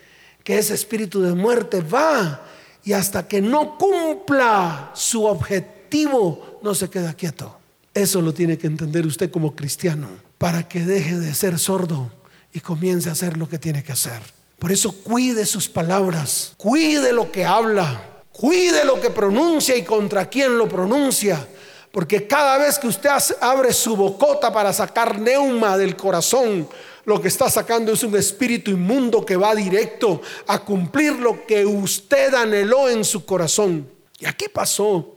Que 0.44 0.58
ese 0.58 0.74
espíritu 0.74 1.20
de 1.22 1.34
muerte 1.34 1.80
va 1.80 2.42
y 2.84 2.92
hasta 2.92 3.26
que 3.28 3.40
no 3.40 3.78
cumpla 3.78 4.90
su 4.94 5.24
objetivo, 5.24 6.58
no 6.62 6.74
se 6.74 6.90
queda 6.90 7.14
quieto. 7.14 7.58
Eso 7.94 8.20
lo 8.22 8.32
tiene 8.32 8.58
que 8.58 8.66
entender 8.66 9.06
usted 9.06 9.30
como 9.30 9.54
cristiano, 9.54 10.08
para 10.38 10.66
que 10.66 10.80
deje 10.80 11.18
de 11.18 11.34
ser 11.34 11.58
sordo 11.58 12.10
y 12.52 12.60
comience 12.60 13.08
a 13.08 13.12
hacer 13.12 13.36
lo 13.36 13.48
que 13.48 13.58
tiene 13.58 13.82
que 13.82 13.92
hacer. 13.92 14.20
Por 14.58 14.72
eso 14.72 14.92
cuide 14.92 15.44
sus 15.44 15.68
palabras, 15.68 16.54
cuide 16.56 17.12
lo 17.12 17.30
que 17.30 17.44
habla, 17.44 18.22
cuide 18.32 18.84
lo 18.84 19.00
que 19.00 19.10
pronuncia 19.10 19.76
y 19.76 19.82
contra 19.82 20.28
quién 20.28 20.56
lo 20.56 20.68
pronuncia. 20.68 21.46
Porque 21.90 22.26
cada 22.26 22.56
vez 22.58 22.78
que 22.78 22.86
usted 22.86 23.10
abre 23.40 23.72
su 23.72 23.94
bocota 23.94 24.52
para 24.52 24.72
sacar 24.72 25.18
neuma 25.18 25.76
del 25.76 25.94
corazón, 25.96 26.66
lo 27.04 27.20
que 27.20 27.28
está 27.28 27.50
sacando 27.50 27.92
es 27.92 28.02
un 28.02 28.16
espíritu 28.16 28.70
inmundo 28.70 29.24
que 29.24 29.36
va 29.36 29.54
directo 29.54 30.20
a 30.46 30.60
cumplir 30.60 31.14
lo 31.14 31.46
que 31.46 31.66
usted 31.66 32.34
anheló 32.34 32.88
en 32.88 33.04
su 33.04 33.24
corazón. 33.24 33.88
Y 34.18 34.26
aquí 34.26 34.48
pasó. 34.48 35.16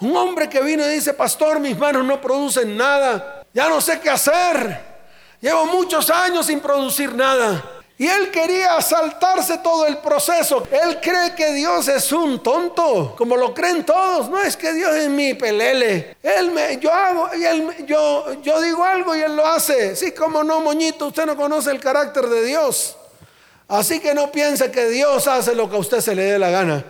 Un 0.00 0.16
hombre 0.16 0.48
que 0.48 0.60
vino 0.60 0.86
y 0.86 0.90
dice, 0.94 1.14
pastor, 1.14 1.58
mis 1.60 1.78
manos 1.78 2.04
no 2.04 2.20
producen 2.20 2.76
nada. 2.76 3.44
Ya 3.52 3.68
no 3.68 3.80
sé 3.80 4.00
qué 4.00 4.10
hacer. 4.10 4.94
Llevo 5.40 5.66
muchos 5.66 6.08
años 6.10 6.46
sin 6.46 6.60
producir 6.60 7.14
nada. 7.14 7.73
Y 7.96 8.08
él 8.08 8.32
quería 8.32 8.80
saltarse 8.80 9.58
todo 9.58 9.86
el 9.86 9.98
proceso. 9.98 10.66
Él 10.70 10.98
cree 11.00 11.34
que 11.36 11.52
Dios 11.52 11.86
es 11.86 12.10
un 12.10 12.42
tonto, 12.42 13.14
como 13.16 13.36
lo 13.36 13.54
creen 13.54 13.86
todos. 13.86 14.28
No 14.28 14.42
es 14.42 14.56
que 14.56 14.72
Dios 14.72 14.96
es 14.96 15.08
mi 15.08 15.34
pelele. 15.34 16.16
Él 16.20 16.50
me, 16.50 16.76
yo 16.78 16.92
hago, 16.92 17.32
y 17.36 17.44
él, 17.44 17.86
yo, 17.86 18.42
yo 18.42 18.60
digo 18.60 18.82
algo 18.82 19.14
y 19.14 19.20
él 19.20 19.36
lo 19.36 19.46
hace. 19.46 19.94
Sí, 19.94 20.10
como 20.10 20.42
no, 20.42 20.60
moñito, 20.60 21.06
usted 21.06 21.24
no 21.24 21.36
conoce 21.36 21.70
el 21.70 21.78
carácter 21.78 22.26
de 22.26 22.44
Dios. 22.44 22.96
Así 23.68 24.00
que 24.00 24.12
no 24.12 24.30
piense 24.32 24.72
que 24.72 24.88
Dios 24.88 25.28
hace 25.28 25.54
lo 25.54 25.70
que 25.70 25.76
a 25.76 25.78
usted 25.78 26.00
se 26.00 26.16
le 26.16 26.24
dé 26.24 26.38
la 26.38 26.50
gana. 26.50 26.84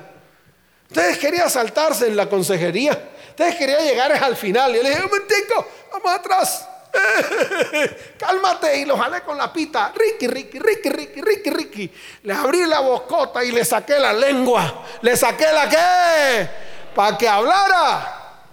Ustedes 0.88 1.18
querían 1.18 1.50
saltarse 1.50 2.06
en 2.06 2.16
la 2.16 2.30
consejería. 2.30 3.10
Ustedes 3.28 3.56
querían 3.56 3.84
llegar 3.84 4.10
al 4.10 4.36
final. 4.36 4.74
Y 4.74 4.82
le 4.82 4.88
dije, 4.88 5.02
un 5.02 5.10
momentico, 5.10 5.66
vamos 5.92 6.12
atrás. 6.12 6.68
Cálmate 8.18 8.78
y 8.78 8.84
lo 8.84 8.96
jalé 8.96 9.22
con 9.22 9.36
la 9.36 9.52
pita. 9.52 9.92
Ricky, 9.94 10.26
Ricky, 10.26 10.58
Ricky, 10.58 10.88
Ricky, 10.88 11.20
Ricky, 11.20 11.50
Ricky. 11.50 11.92
Le 12.22 12.32
abrí 12.32 12.66
la 12.66 12.80
bocota 12.80 13.44
y 13.44 13.52
le 13.52 13.64
saqué 13.64 13.98
la 13.98 14.12
lengua. 14.12 14.84
Le 15.02 15.16
saqué 15.16 15.46
la 15.52 15.68
qué? 15.68 16.48
Para 16.94 17.18
que 17.18 17.28
hablara. 17.28 18.44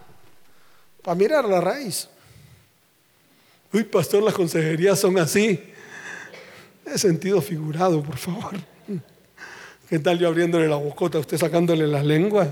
Para 1.01 1.15
mirar 1.15 1.45
la 1.45 1.61
raíz. 1.61 2.07
Uy, 3.73 3.83
pastor, 3.83 4.23
las 4.23 4.33
consejerías 4.33 4.99
son 4.99 5.17
así. 5.17 5.73
He 6.85 6.97
sentido 6.97 7.41
figurado, 7.41 8.03
por 8.03 8.17
favor. 8.17 8.55
¿Qué 9.89 9.99
tal 9.99 10.17
yo 10.17 10.27
abriéndole 10.27 10.67
la 10.67 10.77
bocota, 10.77 11.19
usted 11.19 11.37
sacándole 11.37 11.85
la 11.85 12.01
lengua? 12.01 12.47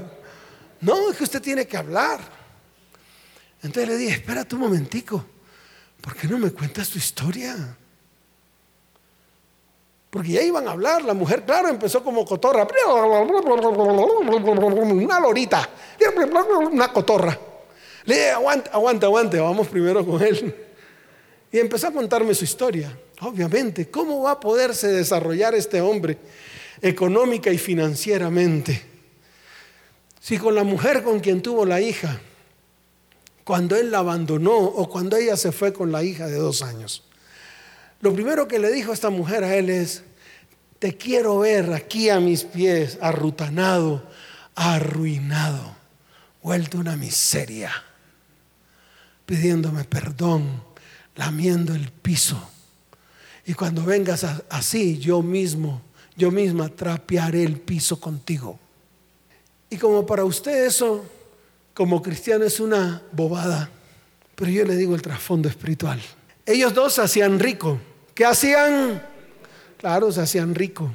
No, 0.81 1.09
es 1.09 1.17
que 1.17 1.23
usted 1.23 1.41
tiene 1.41 1.65
que 1.65 1.77
hablar. 1.77 2.19
Entonces 3.61 3.87
le 3.89 3.97
dije, 3.97 4.15
espérate 4.15 4.55
un 4.55 4.61
momentico. 4.61 5.25
¿Por 6.01 6.15
qué 6.15 6.27
no 6.27 6.37
me 6.37 6.51
cuentas 6.51 6.89
tu 6.89 6.97
historia? 6.97 7.77
Porque 10.09 10.29
ya 10.29 10.41
iban 10.41 10.67
a 10.67 10.71
hablar, 10.71 11.03
la 11.03 11.13
mujer, 11.13 11.43
claro, 11.45 11.69
empezó 11.69 12.03
como 12.03 12.25
cotorra, 12.25 12.67
una 15.03 15.19
lorita, 15.19 15.69
una 16.71 16.91
cotorra. 16.91 17.37
Le 18.05 18.15
dije, 18.15 18.31
aguante, 18.31 18.69
aguante, 18.73 19.05
aguante, 19.05 19.39
vamos 19.39 19.67
primero 19.67 20.03
con 20.03 20.21
él. 20.23 20.55
Y 21.51 21.59
empezó 21.59 21.87
a 21.87 21.91
contarme 21.91 22.33
su 22.33 22.43
historia. 22.43 22.91
Obviamente, 23.21 23.89
¿cómo 23.91 24.23
va 24.23 24.31
a 24.31 24.39
poderse 24.39 24.87
desarrollar 24.87 25.53
este 25.53 25.79
hombre 25.81 26.17
económica 26.81 27.51
y 27.51 27.59
financieramente? 27.59 28.81
Si 30.19 30.37
con 30.37 30.55
la 30.55 30.63
mujer 30.63 31.03
con 31.03 31.19
quien 31.19 31.41
tuvo 31.41 31.65
la 31.65 31.81
hija, 31.81 32.19
cuando 33.49 33.75
él 33.75 33.89
la 33.89 33.97
abandonó 33.97 34.55
o 34.59 34.87
cuando 34.87 35.17
ella 35.17 35.35
se 35.35 35.51
fue 35.51 35.73
con 35.73 35.91
la 35.91 36.03
hija 36.03 36.27
de 36.27 36.35
dos 36.35 36.61
años. 36.61 37.01
Lo 37.99 38.13
primero 38.13 38.47
que 38.47 38.59
le 38.59 38.71
dijo 38.71 38.93
esta 38.93 39.09
mujer 39.09 39.43
a 39.43 39.55
él 39.55 39.71
es, 39.71 40.03
te 40.77 40.95
quiero 40.95 41.39
ver 41.39 41.73
aquí 41.73 42.11
a 42.11 42.19
mis 42.19 42.43
pies, 42.43 42.99
arrutanado, 43.01 44.07
arruinado, 44.53 45.75
vuelto 46.43 46.77
una 46.77 46.95
miseria, 46.95 47.71
pidiéndome 49.25 49.83
perdón, 49.83 50.61
lamiendo 51.15 51.73
el 51.73 51.91
piso. 51.91 52.39
Y 53.47 53.55
cuando 53.55 53.83
vengas 53.83 54.27
así, 54.51 54.99
yo 54.99 55.23
mismo, 55.23 55.81
yo 56.15 56.29
misma 56.29 56.69
trapearé 56.69 57.45
el 57.45 57.59
piso 57.59 57.99
contigo. 57.99 58.59
Y 59.71 59.77
como 59.77 60.05
para 60.05 60.23
usted 60.23 60.67
eso 60.67 61.03
como 61.79 62.01
cristiano 62.01 62.43
es 62.43 62.59
una 62.59 63.01
bobada, 63.13 63.69
pero 64.35 64.51
yo 64.51 64.65
le 64.65 64.75
digo 64.75 64.95
el 64.95 65.01
trasfondo 65.01 65.47
espiritual. 65.47 66.01
Ellos 66.45 66.73
dos 66.73 66.95
se 66.95 67.03
hacían 67.03 67.39
rico. 67.39 67.79
¿Qué 68.13 68.25
hacían? 68.25 69.01
Claro, 69.77 70.11
se 70.11 70.19
hacían 70.19 70.55
rico. 70.55 70.91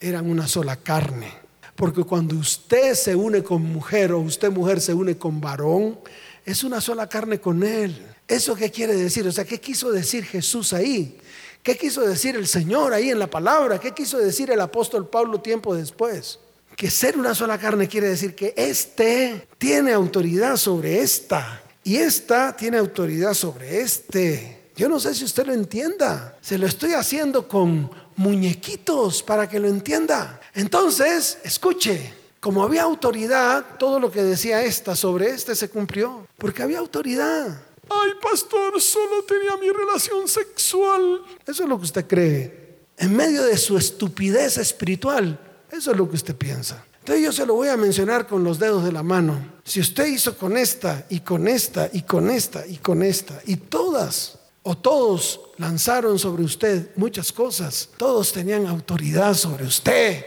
Eran 0.00 0.30
una 0.30 0.48
sola 0.48 0.76
carne. 0.76 1.30
Porque 1.76 2.02
cuando 2.02 2.34
usted 2.36 2.94
se 2.94 3.14
une 3.14 3.42
con 3.42 3.60
mujer 3.60 4.12
o 4.12 4.20
usted 4.20 4.50
mujer 4.50 4.80
se 4.80 4.94
une 4.94 5.18
con 5.18 5.38
varón, 5.38 5.98
es 6.46 6.64
una 6.64 6.80
sola 6.80 7.06
carne 7.06 7.38
con 7.38 7.62
él. 7.62 8.02
¿Eso 8.26 8.56
qué 8.56 8.70
quiere 8.70 8.96
decir? 8.96 9.26
O 9.26 9.32
sea, 9.32 9.44
¿qué 9.44 9.60
quiso 9.60 9.92
decir 9.92 10.24
Jesús 10.24 10.72
ahí? 10.72 11.18
¿Qué 11.62 11.76
quiso 11.76 12.00
decir 12.00 12.36
el 12.36 12.46
Señor 12.46 12.94
ahí 12.94 13.10
en 13.10 13.18
la 13.18 13.28
palabra? 13.28 13.78
¿Qué 13.78 13.92
quiso 13.92 14.16
decir 14.16 14.50
el 14.50 14.62
apóstol 14.62 15.10
Pablo 15.10 15.42
tiempo 15.42 15.74
después? 15.76 16.38
Que 16.80 16.90
ser 16.90 17.18
una 17.18 17.34
sola 17.34 17.58
carne 17.58 17.88
quiere 17.88 18.08
decir 18.08 18.34
que 18.34 18.54
este 18.56 19.48
tiene 19.58 19.92
autoridad 19.92 20.56
sobre 20.56 21.00
esta 21.00 21.62
y 21.84 21.96
esta 21.96 22.56
tiene 22.56 22.78
autoridad 22.78 23.34
sobre 23.34 23.82
este. 23.82 24.70
Yo 24.76 24.88
no 24.88 24.98
sé 24.98 25.14
si 25.14 25.26
usted 25.26 25.44
lo 25.44 25.52
entienda. 25.52 26.38
Se 26.40 26.56
lo 26.56 26.66
estoy 26.66 26.94
haciendo 26.94 27.46
con 27.46 27.90
muñequitos 28.16 29.22
para 29.22 29.46
que 29.46 29.60
lo 29.60 29.68
entienda. 29.68 30.40
Entonces, 30.54 31.36
escuche, 31.44 32.14
como 32.40 32.62
había 32.62 32.84
autoridad, 32.84 33.76
todo 33.78 34.00
lo 34.00 34.10
que 34.10 34.22
decía 34.22 34.64
esta 34.64 34.96
sobre 34.96 35.28
este 35.28 35.54
se 35.54 35.68
cumplió, 35.68 36.26
porque 36.38 36.62
había 36.62 36.78
autoridad. 36.78 37.60
Ay, 37.90 38.10
pastor, 38.22 38.80
solo 38.80 39.22
tenía 39.24 39.54
mi 39.58 39.68
relación 39.68 40.26
sexual. 40.26 41.20
Eso 41.46 41.62
es 41.62 41.68
lo 41.68 41.76
que 41.76 41.84
usted 41.84 42.06
cree. 42.06 42.78
En 42.96 43.14
medio 43.14 43.42
de 43.42 43.58
su 43.58 43.76
estupidez 43.76 44.56
espiritual, 44.56 45.38
eso 45.70 45.90
es 45.92 45.96
lo 45.96 46.08
que 46.08 46.16
usted 46.16 46.36
piensa. 46.36 46.84
Entonces 46.98 47.24
yo 47.24 47.32
se 47.32 47.46
lo 47.46 47.54
voy 47.54 47.68
a 47.68 47.76
mencionar 47.76 48.26
con 48.26 48.44
los 48.44 48.58
dedos 48.58 48.84
de 48.84 48.92
la 48.92 49.02
mano. 49.02 49.52
Si 49.64 49.80
usted 49.80 50.06
hizo 50.06 50.36
con 50.36 50.56
esta 50.56 51.06
y 51.08 51.20
con 51.20 51.48
esta 51.48 51.88
y 51.92 52.02
con 52.02 52.30
esta 52.30 52.66
y 52.66 52.76
con 52.76 53.02
esta 53.02 53.40
y 53.46 53.56
todas 53.56 54.38
o 54.62 54.76
todos 54.76 55.40
lanzaron 55.56 56.18
sobre 56.18 56.42
usted 56.42 56.90
muchas 56.96 57.32
cosas, 57.32 57.88
todos 57.96 58.32
tenían 58.32 58.66
autoridad 58.66 59.34
sobre 59.34 59.64
usted 59.64 60.26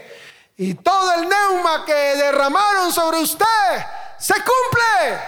y 0.56 0.74
todo 0.74 1.12
el 1.14 1.28
neuma 1.28 1.84
que 1.84 1.92
derramaron 1.92 2.92
sobre 2.92 3.20
usted 3.20 3.46
se 4.18 4.34
cumple. 4.34 5.18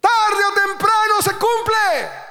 Tarde 0.00 0.44
o 0.44 0.54
temprano 0.54 1.22
se 1.22 1.30
cumple. 1.30 2.26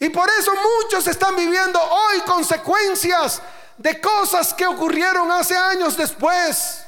Y 0.00 0.08
por 0.10 0.28
eso 0.38 0.52
muchos 0.54 1.06
están 1.06 1.34
viviendo 1.36 1.80
hoy 1.80 2.20
consecuencias 2.20 3.42
de 3.78 4.00
cosas 4.00 4.52
que 4.52 4.66
ocurrieron 4.66 5.30
hace 5.30 5.56
años 5.56 5.96
después. 5.96 6.84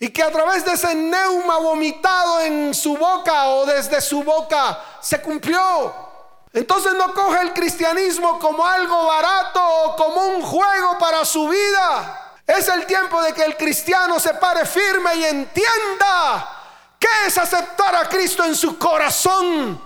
Y 0.00 0.10
que 0.10 0.22
a 0.22 0.30
través 0.30 0.64
de 0.64 0.72
ese 0.72 0.94
neuma 0.94 1.58
vomitado 1.58 2.40
en 2.40 2.74
su 2.74 2.96
boca 2.96 3.48
o 3.48 3.66
desde 3.66 4.00
su 4.00 4.22
boca 4.22 4.78
se 5.00 5.20
cumplió. 5.20 6.06
Entonces 6.52 6.92
no 6.94 7.12
coge 7.14 7.40
el 7.40 7.52
cristianismo 7.52 8.38
como 8.38 8.64
algo 8.64 9.06
barato 9.06 9.60
o 9.60 9.96
como 9.96 10.24
un 10.26 10.42
juego 10.42 10.98
para 10.98 11.24
su 11.24 11.48
vida. 11.48 12.36
Es 12.46 12.68
el 12.68 12.86
tiempo 12.86 13.20
de 13.22 13.32
que 13.32 13.42
el 13.42 13.56
cristiano 13.56 14.18
se 14.20 14.34
pare 14.34 14.64
firme 14.64 15.16
y 15.16 15.24
entienda 15.24 16.48
qué 16.98 17.26
es 17.26 17.36
aceptar 17.36 17.94
a 17.96 18.08
Cristo 18.08 18.44
en 18.44 18.54
su 18.54 18.78
corazón 18.78 19.82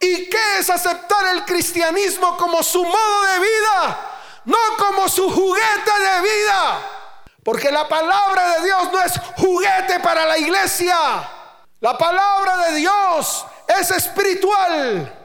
y 0.00 0.28
qué 0.28 0.58
es 0.58 0.70
aceptar 0.70 1.34
el 1.34 1.44
cristianismo 1.44 2.36
como 2.36 2.62
su 2.62 2.82
modo 2.82 3.22
de 3.24 3.38
vida 3.38 4.09
no 4.50 4.76
como 4.76 5.08
su 5.08 5.30
juguete 5.30 5.92
de 5.98 6.20
vida. 6.20 6.80
Porque 7.44 7.70
la 7.70 7.88
palabra 7.88 8.56
de 8.56 8.64
Dios 8.66 8.92
no 8.92 9.00
es 9.00 9.12
juguete 9.36 10.00
para 10.00 10.26
la 10.26 10.36
iglesia. 10.38 10.96
La 11.80 11.96
palabra 11.96 12.58
de 12.66 12.76
Dios 12.76 13.46
es 13.66 13.90
espiritual 13.90 15.16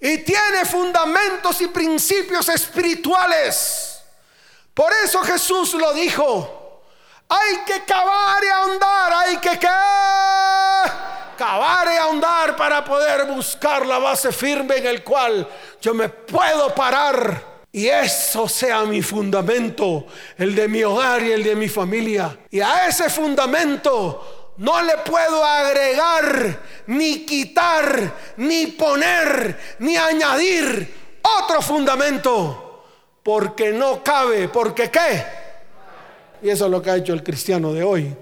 y 0.00 0.18
tiene 0.18 0.64
fundamentos 0.64 1.60
y 1.60 1.66
principios 1.68 2.48
espirituales. 2.48 4.00
Por 4.74 4.92
eso 5.04 5.22
Jesús 5.22 5.74
lo 5.74 5.92
dijo. 5.92 6.82
Hay 7.28 7.58
que 7.66 7.84
cavar 7.84 8.42
y 8.42 8.48
ahondar, 8.48 9.12
hay 9.12 9.36
que 9.38 9.58
cavar 11.36 11.88
y 11.92 11.96
ahondar 11.96 12.56
para 12.56 12.84
poder 12.84 13.26
buscar 13.26 13.84
la 13.84 13.98
base 13.98 14.32
firme 14.32 14.76
en 14.76 14.86
el 14.86 15.04
cual 15.04 15.46
yo 15.80 15.92
me 15.92 16.08
puedo 16.08 16.74
parar 16.74 17.47
Y 17.72 17.86
eso 17.86 18.48
sea 18.48 18.84
mi 18.84 19.02
fundamento, 19.02 20.06
el 20.38 20.54
de 20.54 20.68
mi 20.68 20.82
hogar 20.82 21.22
y 21.22 21.32
el 21.32 21.44
de 21.44 21.54
mi 21.54 21.68
familia. 21.68 22.38
Y 22.50 22.60
a 22.60 22.88
ese 22.88 23.10
fundamento 23.10 24.54
no 24.56 24.82
le 24.82 24.98
puedo 24.98 25.44
agregar, 25.44 26.60
ni 26.86 27.26
quitar, 27.26 28.14
ni 28.38 28.68
poner, 28.68 29.58
ni 29.80 29.96
añadir 29.96 30.94
otro 31.40 31.60
fundamento. 31.60 32.84
Porque 33.22 33.70
no 33.72 34.02
cabe, 34.02 34.48
porque 34.48 34.90
qué. 34.90 35.24
Y 36.42 36.48
eso 36.48 36.64
es 36.64 36.70
lo 36.70 36.80
que 36.80 36.90
ha 36.90 36.96
hecho 36.96 37.12
el 37.12 37.22
cristiano 37.22 37.74
de 37.74 37.82
hoy. 37.82 38.16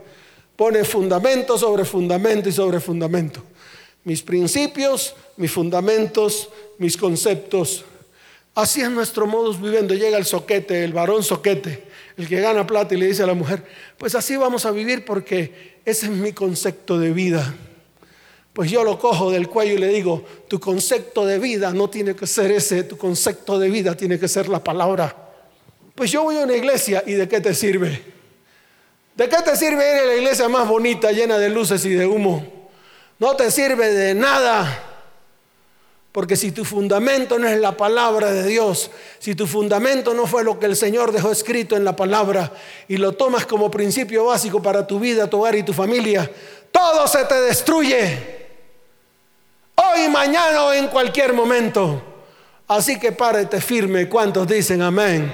Pone 0.57 0.85
fundamento 0.85 1.57
sobre 1.57 1.85
fundamento 1.85 2.49
y 2.49 2.53
sobre 2.53 2.81
fundamento. 2.81 3.43
Mis 4.05 4.23
principios, 4.23 5.15
mis 5.37 5.53
fundamentos, 5.53 6.49
mis 6.79 6.97
conceptos. 6.97 7.85
Así 8.57 8.81
es 8.81 8.89
nuestro 8.89 9.27
modus 9.27 9.61
viviendo. 9.61 9.93
Llega 9.93 10.17
el 10.17 10.25
soquete, 10.25 10.83
el 10.83 10.95
varón 10.95 11.23
soquete, 11.23 11.85
el 12.17 12.27
que 12.27 12.41
gana 12.41 12.67
plata 12.67 12.95
y 12.95 12.97
le 12.97 13.07
dice 13.07 13.23
a 13.23 13.27
la 13.27 13.35
mujer, 13.35 13.63
pues 13.99 14.15
así 14.15 14.35
vamos 14.35 14.65
a 14.65 14.71
vivir 14.71 15.05
porque 15.05 15.77
ese 15.85 16.07
es 16.07 16.13
mi 16.13 16.33
concepto 16.33 16.99
de 16.99 17.13
vida. 17.13 17.55
Pues 18.55 18.71
yo 18.71 18.83
lo 18.83 18.99
cojo 18.99 19.31
del 19.31 19.51
cuello 19.51 19.75
y 19.75 19.79
le 19.79 19.89
digo, 19.89 20.25
tu 20.49 20.59
concepto 20.59 21.27
de 21.27 21.39
vida 21.39 21.75
no 21.75 21.91
tiene 21.91 22.17
que 22.17 22.27
ser 22.27 22.51
ese, 22.51 22.85
tu 22.85 22.97
concepto 22.97 23.59
de 23.59 23.69
vida 23.69 23.95
tiene 23.95 24.19
que 24.19 24.27
ser 24.27 24.49
la 24.49 24.65
palabra. 24.65 25.15
Pues 25.95 26.11
yo 26.11 26.23
voy 26.23 26.39
a 26.39 26.45
una 26.45 26.57
iglesia 26.57 27.05
y 27.07 27.13
¿de 27.13 27.29
qué 27.29 27.43
te 27.43 27.53
sirve? 27.53 28.03
¿De 29.15 29.29
qué 29.29 29.37
te 29.45 29.55
sirve 29.55 29.97
ir 29.97 30.01
a 30.01 30.07
la 30.07 30.15
iglesia 30.15 30.49
más 30.49 30.67
bonita, 30.67 31.13
llena 31.13 31.37
de 31.37 31.51
luces 31.51 31.85
y 31.85 31.91
de 31.91 32.07
humo? 32.07 32.71
No 33.19 33.37
te 33.37 33.51
sirve 33.51 33.93
de 33.93 34.15
nada. 34.15 34.86
Porque 36.17 36.35
si 36.35 36.51
tu 36.51 36.65
fundamento 36.65 37.39
no 37.39 37.47
es 37.47 37.61
la 37.61 37.77
palabra 37.77 38.33
de 38.33 38.47
Dios, 38.47 38.91
si 39.19 39.35
tu 39.35 39.47
fundamento 39.47 40.15
no 40.15 40.27
fue 40.27 40.43
lo 40.45 40.59
que 40.59 40.65
el 40.65 40.75
Señor 40.75 41.13
dejó 41.13 41.31
escrito 41.31 41.77
en 41.77 41.85
la 41.85 41.95
palabra 41.95 42.51
y 42.89 42.97
lo 42.97 43.13
tomas 43.13 43.45
como 43.45 43.71
principio 43.71 44.25
básico 44.25 44.63
para 44.63 44.87
tu 44.87 44.99
vida, 44.99 45.29
tu 45.29 45.39
hogar 45.39 45.57
y 45.57 45.63
tu 45.63 45.75
familia, 45.75 46.31
todo 46.73 47.07
se 47.07 47.23
te 47.27 47.35
destruye. 47.43 48.47
Hoy, 49.75 50.09
mañana 50.09 50.65
o 50.65 50.73
en 50.73 50.89
cualquier 50.89 51.35
momento. 51.35 52.03
Así 52.67 52.99
que 52.99 53.13
párate 53.13 53.61
firme. 53.61 54.09
¿Cuántos 54.09 54.49
dicen 54.49 54.81
amén? 54.81 55.31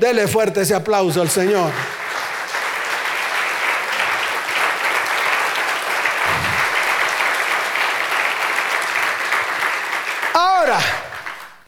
Dele 0.00 0.26
fuerte 0.26 0.62
ese 0.62 0.74
aplauso 0.74 1.22
al 1.22 1.30
Señor. 1.30 1.70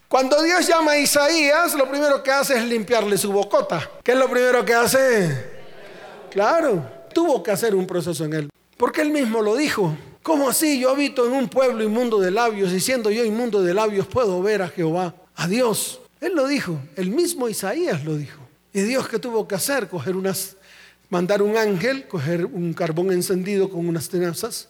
Cuando 0.09 0.42
Dios 0.42 0.66
llama 0.66 0.92
a 0.92 0.98
Isaías, 0.98 1.74
lo 1.74 1.88
primero 1.88 2.22
que 2.22 2.30
hace 2.30 2.56
es 2.56 2.64
limpiarle 2.64 3.18
su 3.18 3.32
bocota. 3.32 3.90
¿Qué 4.02 4.12
es 4.12 4.18
lo 4.18 4.30
primero 4.30 4.64
que 4.64 4.72
hace? 4.72 5.56
Claro, 6.30 6.82
tuvo 7.12 7.42
que 7.42 7.50
hacer 7.50 7.74
un 7.74 7.87
proceso 7.87 8.24
en 8.24 8.32
él. 8.32 8.50
Porque 8.76 9.02
él 9.02 9.11
mismo 9.11 9.42
lo 9.42 9.56
dijo. 9.56 9.96
¿Cómo 10.22 10.48
así? 10.48 10.80
Yo 10.80 10.90
habito 10.90 11.26
en 11.26 11.32
un 11.32 11.48
pueblo 11.48 11.85
inmundo 11.85 12.18
de 12.18 12.30
labios 12.30 12.72
y 12.72 12.80
siendo 12.80 13.11
yo 13.11 13.24
inmundo 13.24 13.62
de 13.62 13.74
labios 13.74 14.06
puedo 14.06 14.40
ver 14.42 14.62
a 14.62 14.68
Jehová, 14.68 15.14
a 15.35 15.46
Dios. 15.46 16.00
Él 16.20 16.35
lo 16.35 16.46
dijo, 16.46 16.78
el 16.96 17.11
mismo 17.11 17.48
Isaías 17.48 18.04
lo 18.04 18.16
dijo. 18.16 18.40
¿Y 18.72 18.80
Dios 18.82 19.09
qué 19.09 19.18
tuvo 19.18 19.46
que 19.46 19.54
hacer? 19.54 19.88
Coger 19.88 20.16
unas, 20.16 20.56
mandar 21.11 21.42
un 21.42 21.56
ángel, 21.56 22.09
coger 22.09 22.44
un 22.44 22.72
carbón 22.72 23.12
encendido 23.12 23.68
con 23.68 23.88
unas 23.88 24.09
tenazas 24.09 24.68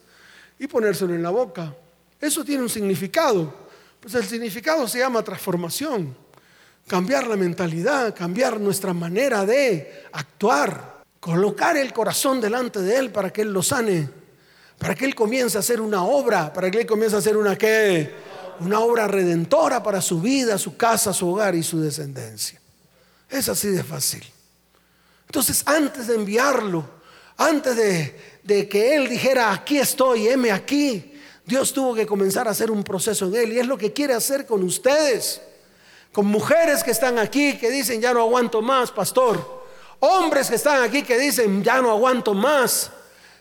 y 0.59 0.67
ponérselo 0.67 1.15
en 1.15 1.23
la 1.23 1.31
boca. 1.31 1.75
Eso 2.21 2.45
tiene 2.45 2.63
un 2.63 2.69
significado. 2.69 3.66
Pues 4.07 4.23
el 4.23 4.25
significado 4.25 4.87
se 4.87 5.01
llama 5.01 5.25
transformación, 5.25 6.17
cambiar 6.87 7.27
la 7.27 7.35
mentalidad, 7.35 8.15
cambiar 8.15 8.61
nuestra 8.61 8.93
manera 8.93 9.45
de 9.45 10.05
actuar, 10.13 11.03
colocar 11.19 11.77
el 11.77 11.93
corazón 11.93 12.41
delante 12.41 12.81
de 12.83 12.99
Él 12.99 13.11
para 13.11 13.33
que 13.33 13.43
Él 13.43 13.53
lo 13.53 13.65
sane, 13.65 14.09
para 14.79 14.95
que 14.95 15.07
Él 15.07 15.17
comience 15.17 15.57
a 15.57 15.59
hacer 15.59 15.81
una 15.81 16.05
obra, 16.05 16.53
para 16.53 16.71
que 16.71 16.79
Él 16.79 16.87
comience 16.87 17.17
a 17.17 17.19
hacer 17.19 17.37
una 17.37 17.59
qué, 17.59 18.15
una 18.61 18.79
obra 18.79 19.09
redentora 19.09 19.83
para 19.83 20.01
su 20.01 20.21
vida, 20.21 20.57
su 20.57 20.77
casa, 20.77 21.13
su 21.13 21.29
hogar 21.29 21.57
y 21.57 21.65
su 21.65 21.81
descendencia. 21.81 22.61
Es 23.29 23.49
así 23.49 23.71
de 23.71 23.83
fácil. 23.83 24.25
Entonces, 25.27 25.65
antes 25.67 26.07
de 26.07 26.15
enviarlo, 26.15 26.89
antes 27.39 27.75
de, 27.75 28.21
de 28.45 28.69
que 28.69 28.95
Él 28.95 29.09
dijera, 29.09 29.53
aquí 29.53 29.79
estoy, 29.79 30.29
heme 30.29 30.53
aquí, 30.53 31.16
Dios 31.47 31.73
tuvo 31.73 31.95
que 31.95 32.07
comenzar 32.07 32.49
a 32.49 32.51
hacer 32.51 32.73
un 32.73 32.83
proceso 32.83 33.27
en 33.27 33.37
él 33.37 33.53
y 33.53 33.61
es 33.61 33.67
lo 33.67 33.79
que 33.79 33.93
quiere 33.93 34.15
hacer 34.15 34.47
con 34.47 34.65
ustedes, 34.65 35.41
con 36.13 36.27
mujeres 36.27 36.83
que 36.83 36.91
están 36.91 37.19
aquí 37.19 37.57
que 37.57 37.71
dicen, 37.71 38.01
ya 38.01 38.13
no 38.13 38.21
aguanto 38.21 38.61
más, 38.61 38.91
pastor. 38.91 39.65
Hombres 40.01 40.49
que 40.49 40.57
están 40.57 40.83
aquí 40.83 41.03
que 41.03 41.17
dicen, 41.17 41.63
ya 41.63 41.81
no 41.81 41.91
aguanto 41.93 42.35
más. 42.35 42.91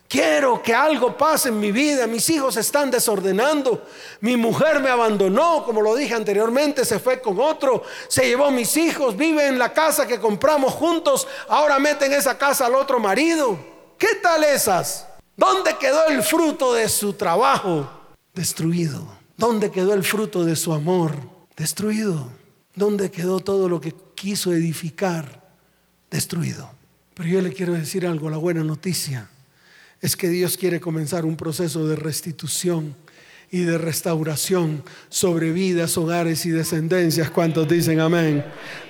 Quiero 0.08 0.62
que 0.62 0.74
algo 0.74 1.18
pase 1.18 1.50
en 1.50 1.60
mi 1.60 1.72
vida. 1.72 2.06
Mis 2.06 2.30
hijos 2.30 2.58
están 2.58 2.92
desordenando. 2.92 3.82
Mi 4.22 4.38
mujer 4.38 4.80
me 4.80 4.90
abandonó, 4.90 5.64
como 5.66 5.82
lo 5.82 5.96
dije 5.96 6.14
anteriormente, 6.14 6.86
se 6.86 7.00
fue 7.00 7.20
con 7.20 7.40
otro. 7.40 7.82
Se 8.08 8.28
llevó 8.28 8.52
mis 8.52 8.78
hijos. 8.78 9.18
Vive 9.18 9.48
en 9.48 9.58
la 9.58 9.74
casa 9.74 10.06
que 10.06 10.20
compramos 10.20 10.74
juntos. 10.74 11.28
Ahora 11.50 11.80
meten 11.80 12.14
esa 12.14 12.38
casa 12.38 12.68
al 12.68 12.76
otro 12.76 13.00
marido. 13.00 13.58
¿Qué 13.98 14.16
tal 14.22 14.44
esas? 14.44 15.08
¿Dónde 15.38 15.76
quedó 15.80 16.08
el 16.08 16.24
fruto 16.24 16.74
de 16.74 16.88
su 16.88 17.14
trabajo? 17.14 17.90
Destruido. 18.34 19.06
¿Dónde 19.38 19.70
quedó 19.70 19.94
el 19.94 20.04
fruto 20.04 20.46
de 20.46 20.56
su 20.56 20.74
amor? 20.74 21.14
Destruido. 21.58 22.30
¿Dónde 22.74 23.12
quedó 23.12 23.40
todo 23.40 23.68
lo 23.68 23.82
que 23.82 23.94
quiso 24.16 24.54
edificar? 24.54 25.44
Destruido. 26.10 26.70
Pero 27.14 27.30
yo 27.30 27.42
le 27.42 27.54
quiero 27.54 27.74
decir 27.74 28.06
algo, 28.06 28.30
la 28.30 28.38
buena 28.38 28.64
noticia 28.64 29.30
es 30.02 30.16
que 30.16 30.30
Dios 30.30 30.58
quiere 30.58 30.80
comenzar 30.80 31.26
un 31.26 31.36
proceso 31.36 31.88
de 31.88 31.96
restitución 31.96 32.96
y 33.52 33.62
de 33.62 33.78
restauración 33.78 34.84
sobre 35.10 35.52
vidas, 35.52 35.98
hogares 35.98 36.46
y 36.46 36.50
descendencias. 36.50 37.30
¿Cuántos 37.30 37.68
dicen 37.68 38.00
amén? 38.00 38.44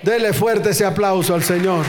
Dele 0.03 0.33
fuerte 0.33 0.71
ese 0.71 0.85
aplauso 0.85 1.33
al 1.35 1.43
Señor. 1.43 1.85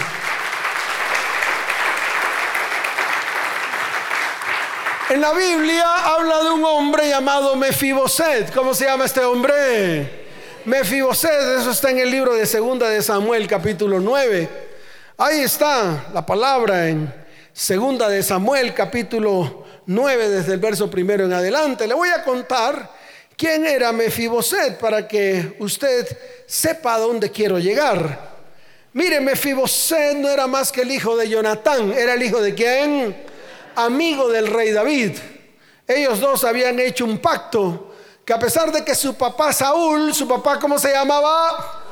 En 5.09 5.21
la 5.21 5.33
Biblia 5.33 6.05
habla 6.05 6.42
de 6.42 6.51
un 6.51 6.64
hombre 6.64 7.09
llamado 7.09 7.55
Mefiboset. 7.55 8.53
¿Cómo 8.53 8.75
se 8.75 8.87
llama 8.87 9.05
este 9.05 9.21
hombre? 9.21 10.27
Mefiboset, 10.64 11.61
eso 11.61 11.71
está 11.71 11.92
en 11.92 12.01
el 12.01 12.11
libro 12.11 12.35
de 12.35 12.45
Segunda 12.45 12.90
de 12.90 13.01
Samuel, 13.01 13.47
capítulo 13.47 14.01
9. 14.01 14.49
Ahí 15.16 15.42
está 15.42 16.07
la 16.12 16.27
palabra 16.27 16.88
en 16.88 17.14
Segunda 17.53 18.09
de 18.09 18.21
Samuel, 18.21 18.75
capítulo 18.75 19.64
9, 19.87 20.29
desde 20.29 20.55
el 20.55 20.59
verso 20.59 20.90
primero 20.90 21.25
en 21.25 21.33
adelante. 21.35 21.87
Le 21.87 21.95
voy 21.95 22.09
a 22.09 22.25
contar 22.25 22.90
quién 23.37 23.64
era 23.64 23.92
Mefiboset 23.92 24.77
para 24.77 25.07
que 25.07 25.55
usted 25.61 26.05
sepa 26.47 26.95
a 26.95 26.99
dónde 26.99 27.31
quiero 27.31 27.61
llegar. 27.61 28.35
Mire, 28.92 29.21
Mefiboset 29.21 30.16
no 30.16 30.29
era 30.29 30.49
más 30.49 30.73
que 30.73 30.81
el 30.81 30.90
hijo 30.90 31.16
de 31.16 31.29
Jonatán, 31.29 31.92
era 31.92 32.14
el 32.14 32.23
hijo 32.25 32.40
de 32.42 32.55
quién? 32.57 33.26
Amigo 33.77 34.29
del 34.29 34.49
rey 34.49 34.73
David. 34.73 35.12
Ellos 35.87 36.19
dos 36.21 36.45
habían 36.45 36.81
hecho 36.81 37.05
un 37.05 37.19
pacto 37.19 37.95
que 38.25 38.33
a 38.33 38.39
pesar 38.39 38.73
de 38.73 38.85
que 38.85 38.95
su 38.95 39.15
papá 39.15 39.53
Saúl, 39.53 40.12
su 40.12 40.27
papá 40.27 40.59
¿cómo 40.59 40.79
se 40.79 40.93
llamaba? 40.93 41.85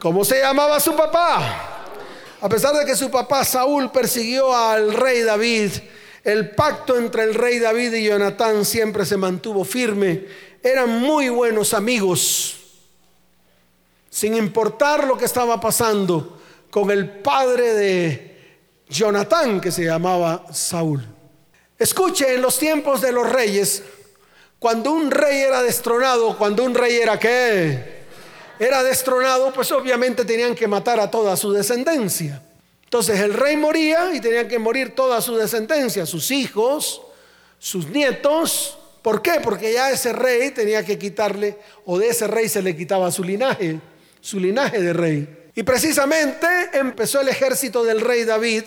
¿Cómo 0.00 0.24
se 0.24 0.40
llamaba 0.40 0.80
su 0.80 0.96
papá? 0.96 1.84
A 2.40 2.48
pesar 2.48 2.74
de 2.74 2.84
que 2.84 2.96
su 2.96 3.10
papá 3.10 3.44
Saúl 3.44 3.90
persiguió 3.92 4.54
al 4.54 4.92
rey 4.92 5.22
David, 5.22 5.70
el 6.24 6.50
pacto 6.50 6.96
entre 6.96 7.22
el 7.22 7.34
rey 7.34 7.60
David 7.60 7.94
y 7.94 8.04
Jonatán 8.04 8.64
siempre 8.64 9.06
se 9.06 9.16
mantuvo 9.16 9.64
firme. 9.64 10.24
Eran 10.62 10.90
muy 10.90 11.28
buenos 11.28 11.72
amigos, 11.72 12.56
sin 14.10 14.34
importar 14.34 15.04
lo 15.04 15.16
que 15.16 15.24
estaba 15.24 15.60
pasando 15.60 16.40
con 16.68 16.90
el 16.90 17.08
padre 17.08 17.74
de 17.74 18.58
Jonatán, 18.88 19.60
que 19.60 19.70
se 19.70 19.84
llamaba 19.84 20.46
Saúl. 20.52 21.15
Escuche, 21.78 22.34
en 22.34 22.42
los 22.42 22.58
tiempos 22.58 23.00
de 23.00 23.12
los 23.12 23.30
reyes, 23.30 23.82
cuando 24.58 24.92
un 24.92 25.10
rey 25.10 25.40
era 25.42 25.62
destronado, 25.62 26.36
cuando 26.38 26.64
un 26.64 26.74
rey 26.74 26.96
era 26.96 27.18
qué? 27.18 27.96
Era 28.58 28.82
destronado, 28.82 29.52
pues 29.52 29.70
obviamente 29.72 30.24
tenían 30.24 30.54
que 30.54 30.66
matar 30.66 30.98
a 30.98 31.10
toda 31.10 31.36
su 31.36 31.52
descendencia. 31.52 32.42
Entonces 32.84 33.20
el 33.20 33.34
rey 33.34 33.56
moría 33.56 34.14
y 34.14 34.20
tenían 34.20 34.48
que 34.48 34.58
morir 34.58 34.94
toda 34.94 35.20
su 35.20 35.36
descendencia, 35.36 36.06
sus 36.06 36.30
hijos, 36.30 37.02
sus 37.58 37.88
nietos. 37.88 38.78
¿Por 39.02 39.20
qué? 39.20 39.40
Porque 39.42 39.72
ya 39.74 39.90
ese 39.90 40.12
rey 40.12 40.52
tenía 40.52 40.84
que 40.84 40.98
quitarle, 40.98 41.58
o 41.84 41.98
de 41.98 42.08
ese 42.08 42.26
rey 42.26 42.48
se 42.48 42.62
le 42.62 42.74
quitaba 42.74 43.10
su 43.10 43.22
linaje, 43.22 43.78
su 44.20 44.40
linaje 44.40 44.80
de 44.80 44.92
rey. 44.94 45.50
Y 45.54 45.62
precisamente 45.62 46.46
empezó 46.72 47.20
el 47.20 47.28
ejército 47.28 47.84
del 47.84 48.00
rey 48.00 48.24
David 48.24 48.64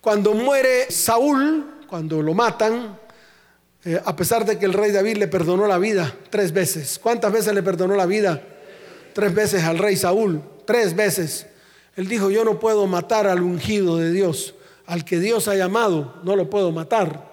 cuando 0.00 0.34
muere 0.34 0.90
Saúl, 0.90 1.71
cuando 1.92 2.22
lo 2.22 2.32
matan, 2.32 2.98
eh, 3.84 4.00
a 4.02 4.16
pesar 4.16 4.46
de 4.46 4.58
que 4.58 4.64
el 4.64 4.72
rey 4.72 4.92
David 4.92 5.18
le 5.18 5.28
perdonó 5.28 5.66
la 5.66 5.76
vida 5.76 6.10
tres 6.30 6.50
veces. 6.50 6.98
¿Cuántas 6.98 7.30
veces 7.30 7.52
le 7.52 7.62
perdonó 7.62 7.94
la 7.96 8.06
vida? 8.06 8.40
Tres 9.12 9.34
veces 9.34 9.62
al 9.64 9.76
rey 9.76 9.94
Saúl. 9.96 10.40
tres 10.64 10.96
veces. 10.96 11.48
Él 11.94 12.08
dijo, 12.08 12.30
yo 12.30 12.46
no 12.46 12.58
puedo 12.58 12.86
matar 12.86 13.26
al 13.26 13.42
ungido 13.42 13.98
de 13.98 14.10
Dios, 14.10 14.54
al 14.86 15.04
que 15.04 15.20
Dios 15.20 15.48
ha 15.48 15.54
llamado, 15.54 16.14
no 16.24 16.34
lo 16.34 16.48
puedo 16.48 16.72
matar. 16.72 17.30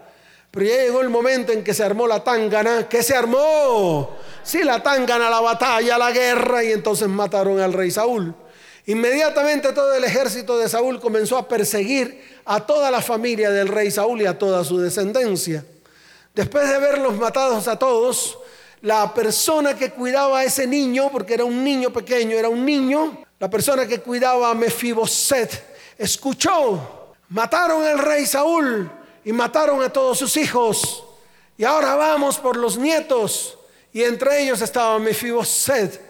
Pero 0.52 0.66
ya 0.66 0.76
llegó 0.84 1.00
el 1.00 1.10
momento 1.10 1.54
en 1.54 1.64
que 1.64 1.74
se 1.74 1.86
armó 1.86 2.06
la 2.06 2.22
tangana. 2.22 2.90
¿Qué 2.90 3.02
se 3.02 3.16
armó? 3.16 4.18
Sí, 4.44 4.64
la 4.64 4.84
tangana, 4.84 5.30
la 5.30 5.40
batalla, 5.40 5.98
la 5.98 6.12
guerra, 6.12 6.66
y 6.66 6.74
entonces 6.74 7.08
mataron 7.08 7.62
al 7.62 7.72
rey 7.72 7.92
Saúl. 7.92 8.36
Inmediatamente 8.90 9.72
todo 9.72 9.94
el 9.94 10.04
ejército 10.04 10.58
de 10.58 10.68
Saúl 10.68 11.00
comenzó 11.00 11.38
a 11.38 11.48
perseguir 11.48 12.24
a 12.44 12.66
toda 12.66 12.90
la 12.90 13.04
familia 13.04 13.52
del 13.52 13.68
rey 13.68 13.92
Saúl 13.92 14.20
y 14.20 14.26
a 14.26 14.40
toda 14.40 14.64
su 14.64 14.80
descendencia. 14.80 15.64
Después 16.34 16.68
de 16.68 16.80
verlos 16.80 17.16
matados 17.16 17.68
a 17.68 17.78
todos, 17.78 18.40
la 18.82 19.14
persona 19.14 19.76
que 19.76 19.92
cuidaba 19.92 20.40
a 20.40 20.44
ese 20.44 20.66
niño, 20.66 21.12
porque 21.12 21.36
era 21.36 21.46
un 21.46 21.64
niño 21.64 21.94
pequeño, 21.94 22.36
era 22.36 22.50
un 22.50 22.66
niño, 22.66 23.24
la 23.38 23.48
persona 23.48 23.86
que 23.86 24.00
cuidaba 24.00 24.50
a 24.50 24.56
Mefiboset, 24.56 25.76
escuchó, 25.96 27.14
mataron 27.30 27.84
al 27.84 28.00
rey 28.00 28.26
Saúl 28.26 28.90
y 29.24 29.32
mataron 29.32 29.84
a 29.84 29.94
todos 29.94 30.18
sus 30.18 30.36
hijos. 30.36 31.04
Y 31.60 31.64
ahora 31.64 31.94
vamos 31.94 32.40
por 32.40 32.58
los 32.58 32.76
nietos. 32.76 33.56
Y 33.94 34.02
entre 34.02 34.42
ellos 34.42 34.64
estaba 34.64 34.98
Mefiboset. 34.98 36.09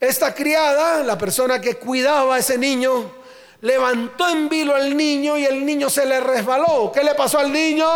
Esta 0.00 0.34
criada, 0.34 1.02
la 1.02 1.18
persona 1.18 1.60
que 1.60 1.76
cuidaba 1.76 2.36
a 2.36 2.38
ese 2.38 2.56
niño, 2.56 3.12
levantó 3.60 4.28
en 4.28 4.48
vilo 4.48 4.74
al 4.74 4.96
niño 4.96 5.36
y 5.36 5.44
el 5.44 5.64
niño 5.66 5.90
se 5.90 6.06
le 6.06 6.20
resbaló. 6.20 6.92
¿Qué 6.92 7.02
le 7.02 7.14
pasó 7.14 7.38
al 7.38 7.52
niño? 7.52 7.86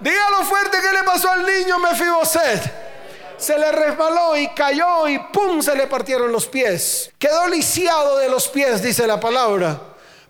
Dígalo 0.00 0.44
fuerte, 0.44 0.78
¿qué 0.80 0.92
le 0.92 1.04
pasó 1.04 1.30
al 1.30 1.46
niño 1.46 1.78
Mefiboset? 1.78 2.84
se 3.36 3.58
le 3.58 3.72
resbaló 3.72 4.36
y 4.36 4.48
cayó 4.48 5.08
y 5.08 5.18
¡pum! 5.18 5.60
se 5.60 5.76
le 5.76 5.86
partieron 5.86 6.32
los 6.32 6.46
pies. 6.46 7.10
Quedó 7.18 7.46
lisiado 7.48 8.18
de 8.18 8.28
los 8.28 8.48
pies, 8.48 8.82
dice 8.82 9.06
la 9.06 9.20
palabra. 9.20 9.78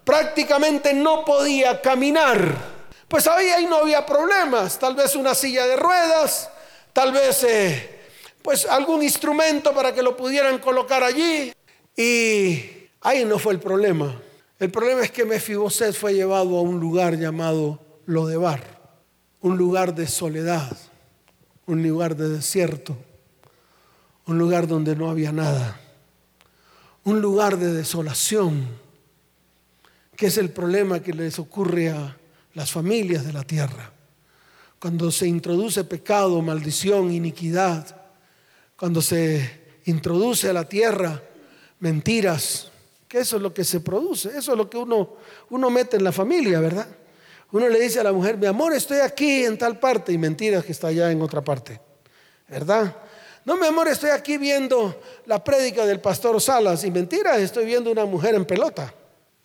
Prácticamente 0.04 0.92
no 0.92 1.24
podía 1.24 1.80
caminar. 1.80 2.74
Pues 3.08 3.26
ahí, 3.26 3.66
no 3.66 3.76
había 3.76 4.04
problemas. 4.04 4.78
Tal 4.78 4.94
vez 4.94 5.14
una 5.14 5.34
silla 5.34 5.66
de 5.66 5.76
ruedas, 5.76 6.50
tal 6.92 7.12
vez 7.12 7.44
eh, 7.44 7.93
pues 8.44 8.64
algún 8.66 9.02
instrumento 9.02 9.74
para 9.74 9.92
que 9.92 10.04
lo 10.04 10.16
pudieran 10.16 10.58
colocar 10.58 11.02
allí. 11.02 11.52
Y 11.96 12.60
ahí 13.00 13.24
no 13.24 13.40
fue 13.40 13.54
el 13.54 13.58
problema. 13.58 14.20
El 14.60 14.70
problema 14.70 15.02
es 15.02 15.10
que 15.10 15.24
Mefiboset 15.24 15.94
fue 15.94 16.14
llevado 16.14 16.56
a 16.56 16.62
un 16.62 16.78
lugar 16.78 17.18
llamado 17.18 17.80
Lodebar, 18.06 18.62
un 19.40 19.58
lugar 19.58 19.96
de 19.96 20.06
soledad 20.06 20.76
un 21.66 21.82
lugar 21.82 22.16
de 22.16 22.28
desierto, 22.28 22.96
un 24.26 24.38
lugar 24.38 24.66
donde 24.66 24.96
no 24.96 25.10
había 25.10 25.32
nada, 25.32 25.80
un 27.04 27.20
lugar 27.20 27.58
de 27.58 27.72
desolación, 27.72 28.66
que 30.16 30.26
es 30.26 30.38
el 30.38 30.50
problema 30.50 31.00
que 31.00 31.12
les 31.12 31.38
ocurre 31.38 31.90
a 31.90 32.16
las 32.54 32.70
familias 32.70 33.24
de 33.24 33.32
la 33.32 33.42
tierra. 33.42 33.92
Cuando 34.78 35.10
se 35.10 35.26
introduce 35.26 35.84
pecado, 35.84 36.40
maldición, 36.42 37.10
iniquidad, 37.10 38.03
cuando 38.76 39.00
se 39.00 39.78
introduce 39.86 40.48
a 40.48 40.52
la 40.52 40.68
tierra 40.68 41.22
mentiras, 41.80 42.70
que 43.08 43.18
eso 43.18 43.36
es 43.36 43.42
lo 43.42 43.52
que 43.52 43.64
se 43.64 43.80
produce, 43.80 44.30
eso 44.36 44.52
es 44.52 44.58
lo 44.58 44.68
que 44.68 44.76
uno, 44.76 45.16
uno 45.50 45.70
mete 45.70 45.96
en 45.96 46.04
la 46.04 46.12
familia, 46.12 46.60
¿verdad? 46.60 46.86
Uno 47.52 47.68
le 47.68 47.78
dice 47.78 48.00
a 48.00 48.02
la 48.02 48.12
mujer, 48.12 48.36
mi 48.36 48.46
amor, 48.46 48.72
estoy 48.72 48.98
aquí 48.98 49.44
en 49.44 49.56
tal 49.56 49.78
parte 49.78 50.12
y 50.12 50.18
mentiras 50.18 50.64
que 50.64 50.72
está 50.72 50.88
allá 50.88 51.10
en 51.12 51.22
otra 51.22 51.42
parte. 51.42 51.80
¿Verdad? 52.48 52.96
No, 53.44 53.56
mi 53.56 53.66
amor, 53.66 53.88
estoy 53.88 54.10
aquí 54.10 54.38
viendo 54.38 55.00
la 55.26 55.44
prédica 55.44 55.86
del 55.86 56.00
pastor 56.00 56.40
Salas 56.40 56.82
y 56.84 56.90
mentiras, 56.90 57.38
estoy 57.38 57.66
viendo 57.66 57.92
una 57.92 58.06
mujer 58.06 58.34
en 58.34 58.44
pelota. 58.44 58.92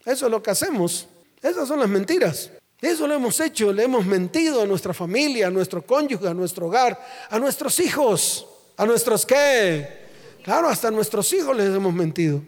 Eso 0.05 0.25
es 0.25 0.31
lo 0.31 0.41
que 0.41 0.51
hacemos. 0.51 1.07
Esas 1.41 1.67
son 1.67 1.79
las 1.79 1.89
mentiras. 1.89 2.49
Eso 2.81 3.05
lo 3.07 3.13
hemos 3.13 3.39
hecho, 3.41 3.73
le 3.73 3.83
hemos 3.83 4.05
mentido 4.05 4.61
a 4.61 4.65
nuestra 4.65 4.93
familia, 4.93 5.47
a 5.47 5.51
nuestro 5.51 5.85
cónyuge, 5.85 6.27
a 6.27 6.33
nuestro 6.33 6.67
hogar, 6.67 6.99
a 7.29 7.37
nuestros 7.37 7.77
hijos, 7.79 8.47
a 8.79 8.85
nuestros 8.85 9.25
qué. 9.25 10.07
Claro, 10.41 10.69
hasta 10.69 10.87
a 10.87 10.91
nuestros 10.91 11.31
hijos 11.33 11.55
les 11.55 11.67
hemos 11.67 11.93
mentido. 11.93 12.41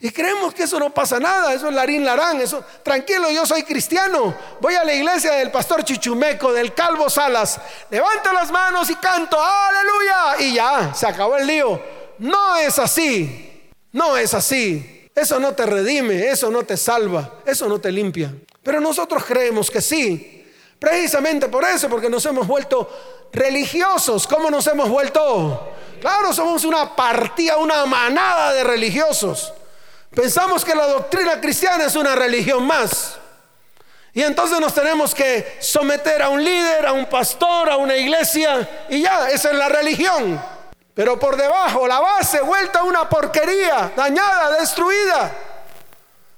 Y 0.00 0.10
creemos 0.10 0.52
que 0.52 0.64
eso 0.64 0.80
no 0.80 0.92
pasa 0.92 1.20
nada, 1.20 1.54
eso 1.54 1.68
es 1.68 1.74
larín 1.74 2.04
larán, 2.04 2.40
eso, 2.40 2.64
tranquilo, 2.82 3.30
yo 3.30 3.44
soy 3.46 3.62
cristiano, 3.62 4.34
voy 4.58 4.74
a 4.74 4.82
la 4.82 4.94
iglesia 4.94 5.32
del 5.32 5.50
pastor 5.50 5.84
Chichumeco, 5.84 6.54
del 6.54 6.72
Calvo 6.72 7.10
Salas, 7.10 7.60
levanto 7.90 8.32
las 8.32 8.50
manos 8.50 8.88
y 8.88 8.94
canto, 8.94 9.36
aleluya, 9.38 10.40
y 10.40 10.54
ya, 10.54 10.94
se 10.94 11.06
acabó 11.06 11.36
el 11.36 11.46
lío. 11.46 11.80
No 12.18 12.56
es 12.56 12.78
así, 12.78 13.70
no 13.92 14.16
es 14.16 14.34
así. 14.34 15.08
Eso 15.14 15.38
no 15.38 15.52
te 15.52 15.66
redime, 15.66 16.30
eso 16.30 16.50
no 16.50 16.62
te 16.62 16.78
salva, 16.78 17.34
eso 17.44 17.68
no 17.68 17.78
te 17.78 17.92
limpia. 17.92 18.34
Pero 18.62 18.80
nosotros 18.80 19.24
creemos 19.24 19.70
que 19.70 19.82
sí, 19.82 20.39
precisamente 20.80 21.48
por 21.48 21.62
eso, 21.64 21.88
porque 21.88 22.08
nos 22.08 22.24
hemos 22.26 22.46
vuelto 22.46 22.90
religiosos. 23.32 24.26
¿Cómo 24.26 24.50
nos 24.50 24.66
hemos 24.66 24.88
vuelto? 24.88 25.72
Claro, 26.00 26.32
somos 26.32 26.64
una 26.64 26.96
partida, 26.96 27.58
una 27.58 27.84
manada 27.84 28.54
de 28.54 28.64
religiosos. 28.64 29.52
Pensamos 30.14 30.64
que 30.64 30.74
la 30.74 30.86
doctrina 30.86 31.40
cristiana 31.40 31.84
es 31.84 31.94
una 31.94 32.16
religión 32.16 32.66
más. 32.66 33.18
Y 34.12 34.22
entonces 34.22 34.58
nos 34.58 34.74
tenemos 34.74 35.14
que 35.14 35.58
someter 35.60 36.22
a 36.22 36.30
un 36.30 36.42
líder, 36.42 36.86
a 36.86 36.92
un 36.92 37.06
pastor, 37.06 37.70
a 37.70 37.76
una 37.76 37.96
iglesia, 37.96 38.86
y 38.88 39.02
ya, 39.02 39.30
esa 39.30 39.50
es 39.50 39.56
la 39.56 39.68
religión. 39.68 40.42
Pero 40.94 41.18
por 41.18 41.36
debajo, 41.36 41.86
la 41.86 42.00
base, 42.00 42.40
vuelta 42.40 42.80
a 42.80 42.82
una 42.82 43.08
porquería, 43.08 43.92
dañada, 43.94 44.58
destruida. 44.58 45.30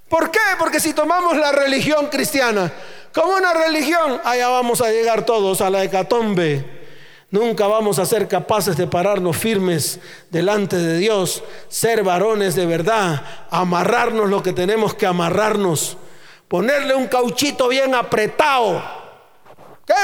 ¿Por 0.09 0.31
qué? 0.31 0.41
Porque 0.59 0.79
si 0.79 0.93
tomamos 0.93 1.37
la 1.39 1.53
religión 1.53 2.09
cristiana 2.09 2.71
como 3.13 3.37
una 3.37 3.53
religión, 3.55 4.21
allá 4.25 4.49
vamos 4.49 4.81
a 4.81 4.91
llegar 4.91 5.25
todos 5.25 5.61
a 5.61 5.71
la 5.71 5.85
hecatombe 5.85 6.83
Nunca 7.33 7.67
vamos 7.67 7.99
a 7.99 8.05
ser 8.05 8.29
capaces 8.29 8.77
de 8.77 8.87
pararnos 8.87 9.39
firmes 9.39 9.99
delante 10.29 10.77
de 10.77 10.99
Dios, 10.99 11.43
ser 11.67 12.03
varones 12.03 12.55
de 12.55 12.67
verdad, 12.67 13.23
amarrarnos 13.51 14.29
lo 14.29 14.43
que 14.43 14.53
tenemos 14.53 14.93
que 14.93 15.07
amarrarnos, 15.07 15.97
ponerle 16.47 16.95
un 16.95 17.07
cauchito 17.07 17.69
bien 17.69 17.95
apretado. 17.95 18.83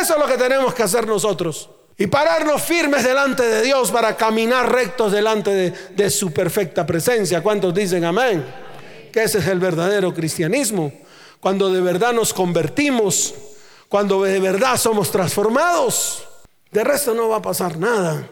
Eso 0.01 0.15
es 0.15 0.19
lo 0.19 0.27
que 0.27 0.39
tenemos 0.39 0.73
que 0.73 0.83
hacer 0.83 1.07
nosotros. 1.07 1.69
Y 1.99 2.07
pararnos 2.07 2.63
firmes 2.63 3.05
delante 3.05 3.43
de 3.43 3.61
Dios 3.61 3.91
para 3.91 4.17
caminar 4.17 4.73
rectos 4.73 5.13
delante 5.13 5.51
de, 5.51 5.71
de 5.71 6.09
su 6.09 6.33
perfecta 6.33 6.87
presencia. 6.87 7.43
¿Cuántos 7.43 7.75
dicen 7.75 8.07
amén? 8.07 8.43
Que 9.13 9.25
ese 9.25 9.41
es 9.41 9.47
el 9.49 9.59
verdadero 9.59 10.15
cristianismo. 10.15 10.91
Cuando 11.41 11.71
de 11.71 11.81
verdad 11.81 12.13
nos 12.13 12.35
convertimos, 12.35 13.35
cuando 13.89 14.23
de 14.23 14.41
verdad 14.41 14.77
somos 14.77 15.11
transformados. 15.11 16.25
De 16.71 16.85
resto 16.85 17.15
no 17.15 17.29
va 17.29 17.37
a 17.37 17.43
pasar 17.43 17.79
nada. 17.79 18.29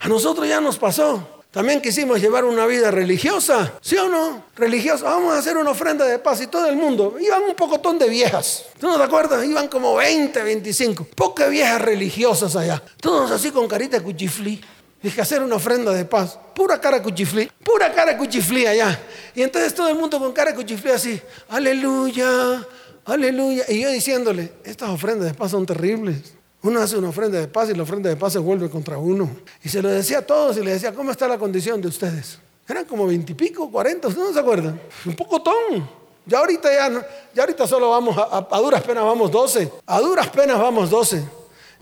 A 0.00 0.08
nosotros 0.08 0.48
ya 0.48 0.60
nos 0.60 0.78
pasó. 0.78 1.34
También 1.50 1.80
quisimos 1.80 2.20
llevar 2.20 2.44
una 2.44 2.66
vida 2.66 2.90
religiosa, 2.90 3.74
¿sí 3.80 3.96
o 3.96 4.08
no? 4.08 4.42
Religiosa. 4.56 5.04
Vamos 5.04 5.34
a 5.34 5.38
hacer 5.38 5.56
una 5.56 5.70
ofrenda 5.70 6.04
de 6.04 6.18
paz 6.18 6.40
y 6.40 6.48
todo 6.48 6.66
el 6.66 6.74
mundo. 6.74 7.14
Iban 7.20 7.44
un 7.44 7.54
pocotón 7.54 7.96
de 7.96 8.08
viejas. 8.08 8.64
¿Tú 8.80 8.88
no 8.88 8.96
te 8.96 9.04
acuerdas? 9.04 9.44
Iban 9.44 9.68
como 9.68 9.94
20, 9.94 10.42
25. 10.42 11.06
Pocas 11.14 11.48
viejas 11.50 11.80
religiosas 11.80 12.56
allá. 12.56 12.82
Todos 13.00 13.30
así 13.30 13.52
con 13.52 13.68
carita 13.68 14.02
cuchiflí. 14.02 14.60
Dije, 15.04 15.20
hacer 15.20 15.42
una 15.42 15.56
ofrenda 15.56 15.92
de 15.92 16.06
paz. 16.06 16.38
Pura 16.54 16.80
cara 16.80 17.02
cuchiflí. 17.02 17.50
Pura 17.62 17.92
cara 17.92 18.16
cuchiflí 18.16 18.64
allá. 18.66 18.98
Y 19.34 19.42
entonces 19.42 19.74
todo 19.74 19.86
el 19.88 19.96
mundo 19.96 20.18
con 20.18 20.32
cara 20.32 20.54
cuchiflí 20.54 20.90
así. 20.90 21.20
Aleluya, 21.50 22.66
aleluya. 23.04 23.64
Y 23.68 23.82
yo 23.82 23.90
diciéndole, 23.90 24.50
estas 24.64 24.88
ofrendas 24.88 25.28
de 25.28 25.34
paz 25.34 25.50
son 25.50 25.66
terribles. 25.66 26.32
Uno 26.62 26.80
hace 26.80 26.96
una 26.96 27.10
ofrenda 27.10 27.38
de 27.38 27.48
paz 27.48 27.68
y 27.68 27.74
la 27.74 27.82
ofrenda 27.82 28.08
de 28.08 28.16
paz 28.16 28.32
se 28.32 28.38
vuelve 28.38 28.70
contra 28.70 28.96
uno. 28.96 29.28
Y 29.62 29.68
se 29.68 29.82
lo 29.82 29.90
decía 29.90 30.20
a 30.20 30.22
todos 30.22 30.56
y 30.56 30.62
le 30.62 30.72
decía, 30.72 30.94
¿cómo 30.94 31.10
está 31.10 31.28
la 31.28 31.36
condición 31.36 31.82
de 31.82 31.88
ustedes? 31.88 32.38
Eran 32.66 32.86
como 32.86 33.06
veintipico, 33.06 33.70
cuarenta, 33.70 34.08
¿ustedes 34.08 34.28
no 34.28 34.32
se 34.32 34.40
acuerdan? 34.40 34.80
Un 35.04 35.14
poco 35.14 35.42
ton. 35.42 35.86
Ya 36.24 36.38
ahorita 36.38 36.72
ya, 36.72 37.06
ya 37.34 37.42
ahorita 37.42 37.66
solo 37.66 37.90
vamos, 37.90 38.16
a, 38.16 38.48
a, 38.50 38.58
duras 38.58 38.80
penas 38.80 39.04
vamos 39.04 39.30
doce. 39.30 39.70
A 39.84 40.00
duras 40.00 40.30
penas 40.30 40.58
vamos 40.58 40.88
doce. 40.88 41.22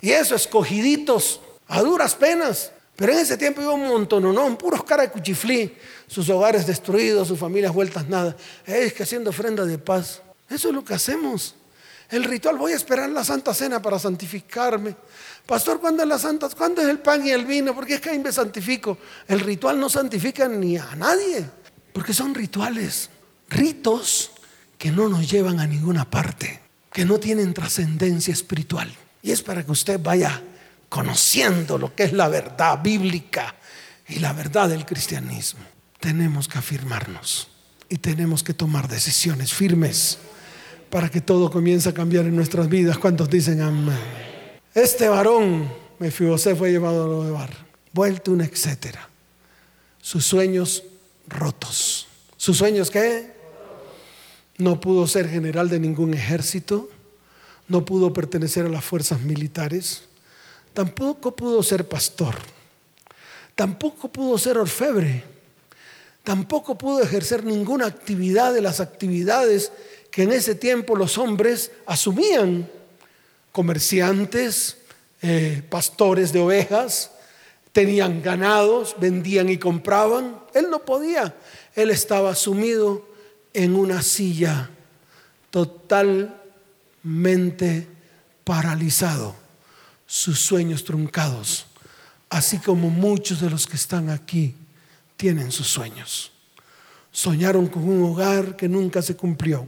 Y 0.01 0.11
eso, 0.11 0.35
escogiditos, 0.35 1.41
a 1.69 1.83
duras 1.83 2.17
penas. 2.17 2.73
Pero 2.97 3.13
en 3.13 3.19
ese 3.19 3.37
tiempo 3.37 3.63
iba 3.63 3.73
un 3.73 3.89
montón, 3.89 4.23
no, 4.35 4.59
puros 4.59 4.85
cara 4.85 5.03
de 5.03 5.11
cuchiflí, 5.11 5.75
sus 6.07 6.29
hogares 6.29 6.67
destruidos, 6.67 7.29
sus 7.29 7.39
familias 7.39 7.73
vueltas 7.73 8.09
nada. 8.09 8.37
Es 8.67 8.93
que 8.93 9.03
haciendo 9.03 9.31
ofrenda 9.31 9.65
de 9.65 9.79
paz. 9.79 10.21
Eso 10.49 10.69
es 10.69 10.75
lo 10.75 10.85
que 10.85 10.95
hacemos. 10.95 11.55
El 12.11 12.25
ritual, 12.25 12.59
voy 12.59 12.73
a 12.73 12.77
esperar 12.77 13.09
la 13.09 13.25
Santa 13.25 13.55
Cena 13.55 13.81
para 13.81 13.99
santificarme. 13.99 14.95
Pastor, 15.47 15.81
¿cuándo 15.81 16.03
es 16.03 16.09
la 16.11 16.19
Santa? 16.19 16.51
¿Cuándo 16.51 16.83
es 16.83 16.89
el 16.89 16.99
pan 16.99 17.27
y 17.27 17.31
el 17.31 17.47
vino? 17.47 17.75
Porque 17.75 17.95
es 17.95 18.01
que 18.03 18.11
ahí 18.11 18.19
me 18.19 18.31
santifico. 18.31 18.99
El 19.27 19.41
ritual 19.41 19.81
no 19.81 19.89
santifica 19.89 20.47
ni 20.47 20.77
a 20.77 20.95
nadie, 20.95 21.49
porque 21.95 22.13
son 22.13 22.35
rituales, 22.35 23.09
ritos 23.49 24.33
que 24.77 24.91
no 24.91 25.09
nos 25.09 25.31
llevan 25.31 25.59
a 25.59 25.67
ninguna 25.67 26.09
parte, 26.11 26.61
que 26.93 27.07
no 27.07 27.19
tienen 27.19 27.55
trascendencia 27.55 28.35
espiritual. 28.35 28.93
Y 29.23 29.31
es 29.31 29.41
para 29.41 29.65
que 29.65 29.73
usted 29.73 29.99
vaya 29.99 30.43
conociendo 30.93 31.79
lo 31.79 31.95
que 31.95 32.03
es 32.03 32.13
la 32.13 32.29
verdad 32.29 32.83
bíblica 32.83 33.55
y 34.09 34.19
la 34.19 34.35
verdad 34.35 34.69
del 34.69 34.85
cristianismo. 34.85 35.65
Tenemos 35.99 36.49
que 36.49 36.59
afirmarnos. 36.59 37.49
Y 37.89 37.97
tenemos 37.97 38.43
que 38.43 38.53
tomar 38.53 38.89
decisiones 38.89 39.55
firmes 39.55 40.19
para 40.91 41.09
que 41.09 41.23
todo 41.23 41.51
comience 41.51 41.89
a 41.89 41.95
cambiar 41.95 42.27
en 42.27 42.37
nuestras 42.37 42.69
vidas. 42.69 42.99
¿Cuántos 42.99 43.31
dicen 43.31 43.63
amén? 43.63 43.97
Este 44.75 45.09
varón, 45.09 45.73
Mefibosé, 45.99 46.55
fue 46.55 46.71
llevado 46.71 47.05
a 47.05 47.09
lo 47.09 47.25
de 47.25 47.31
bar, 47.31 47.51
vuelto 47.95 48.31
un 48.31 48.43
etcétera. 48.43 49.09
Sus 50.03 50.27
sueños 50.27 50.83
rotos. 51.27 52.07
¿Sus 52.37 52.59
sueños 52.59 52.91
qué? 52.91 53.33
No 54.59 54.79
pudo 54.79 55.07
ser 55.07 55.27
general 55.31 55.71
de 55.71 55.81
ningún 55.81 56.13
ejército, 56.13 56.91
no 57.67 57.87
pudo 57.87 58.13
pertenecer 58.13 58.67
a 58.67 58.69
las 58.69 58.85
fuerzas 58.85 59.23
militares, 59.23 60.09
tampoco 60.75 61.35
pudo 61.35 61.63
ser 61.63 61.89
pastor, 61.89 62.35
tampoco 63.55 64.09
pudo 64.09 64.39
ser 64.39 64.59
orfebre, 64.59 65.25
tampoco 66.23 66.77
pudo 66.77 67.03
ejercer 67.03 67.45
ninguna 67.45 67.87
actividad 67.87 68.53
de 68.55 68.61
las 68.61 68.81
actividades 68.81 69.73
que 70.11 70.23
en 70.25 70.33
ese 70.33 70.55
tiempo 70.55 70.95
los 70.97 71.19
hombres 71.19 71.71
asumían, 71.87 72.71
comerciantes, 73.51 74.77
eh, 75.23 75.63
pastores 75.69 76.33
de 76.33 76.41
ovejas, 76.41 77.11
tenían 77.73 78.23
ganados, 78.23 78.97
vendían 78.99 79.49
y 79.49 79.57
compraban. 79.57 80.39
Él 80.55 80.69
no 80.71 80.85
podía, 80.85 81.35
él 81.75 81.91
estaba 81.91 82.35
sumido 82.35 83.07
en 83.55 83.75
una 83.75 84.03
silla 84.03 84.71
totalmente 85.51 86.27
paralizado, 88.45 89.35
sus 90.13 90.41
sueños 90.41 90.85
truncados, 90.85 91.65
así 92.29 92.59
como 92.59 92.91
muchos 92.91 93.41
de 93.41 93.49
los 93.49 93.67
que 93.67 93.77
están 93.77 94.11
aquí 94.11 94.55
tienen 95.17 95.51
sus 95.51 95.69
sueños. 95.69 96.33
Soñaron 97.11 97.67
con 97.67 97.89
un 97.89 98.03
hogar 98.03 98.55
que 98.55 98.69
nunca 98.69 99.01
se 99.01 99.17
cumplió. 99.17 99.67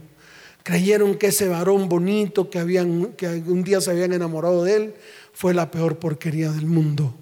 Creyeron 0.61 1.15
que 1.15 1.27
ese 1.27 1.47
varón 1.47 1.89
bonito 1.89 2.51
que, 2.51 2.59
habían, 2.59 3.13
que 3.13 3.27
un 3.27 3.63
día 3.63 3.81
se 3.81 3.89
habían 3.89 4.13
enamorado 4.13 4.63
de 4.63 4.75
él 4.75 4.95
fue 5.33 5.55
la 5.55 5.71
peor 5.71 5.97
porquería 5.97 6.51
del 6.51 6.67
mundo. 6.67 7.15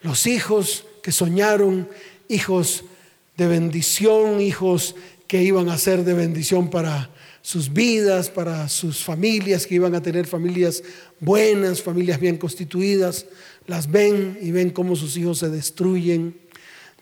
Los 0.00 0.26
hijos 0.26 0.86
que 1.02 1.12
soñaron, 1.12 1.86
hijos 2.30 2.84
de 3.36 3.46
bendición, 3.46 4.40
hijos 4.40 4.94
que 5.26 5.42
iban 5.42 5.68
a 5.68 5.76
ser 5.76 6.02
de 6.02 6.14
bendición 6.14 6.70
para 6.70 7.10
sus 7.42 7.72
vidas, 7.72 8.30
para 8.30 8.68
sus 8.68 9.02
familias, 9.02 9.66
que 9.66 9.74
iban 9.74 9.94
a 9.94 10.02
tener 10.02 10.26
familias 10.26 10.82
buenas, 11.20 11.82
familias 11.82 12.20
bien 12.20 12.38
constituidas, 12.38 13.26
las 13.66 13.90
ven 13.90 14.38
y 14.40 14.52
ven 14.52 14.70
cómo 14.70 14.96
sus 14.96 15.16
hijos 15.16 15.38
se 15.38 15.50
destruyen, 15.50 16.36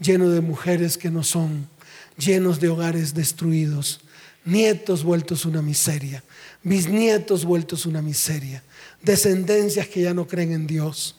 llenos 0.01 0.32
de 0.32 0.41
mujeres 0.41 0.97
que 0.97 1.11
no 1.11 1.22
son, 1.22 1.68
llenos 2.16 2.59
de 2.59 2.70
hogares 2.70 3.14
destruidos, 3.14 4.01
nietos 4.45 5.05
vueltos 5.05 5.45
una 5.45 5.61
miseria, 5.61 6.24
bisnietos 6.62 7.45
vueltos 7.45 7.84
una 7.84 8.01
miseria, 8.01 8.62
descendencias 9.03 9.88
que 9.88 10.03
ya 10.03 10.14
no 10.14 10.26
creen 10.26 10.53
en 10.53 10.66
Dios. 10.66 11.16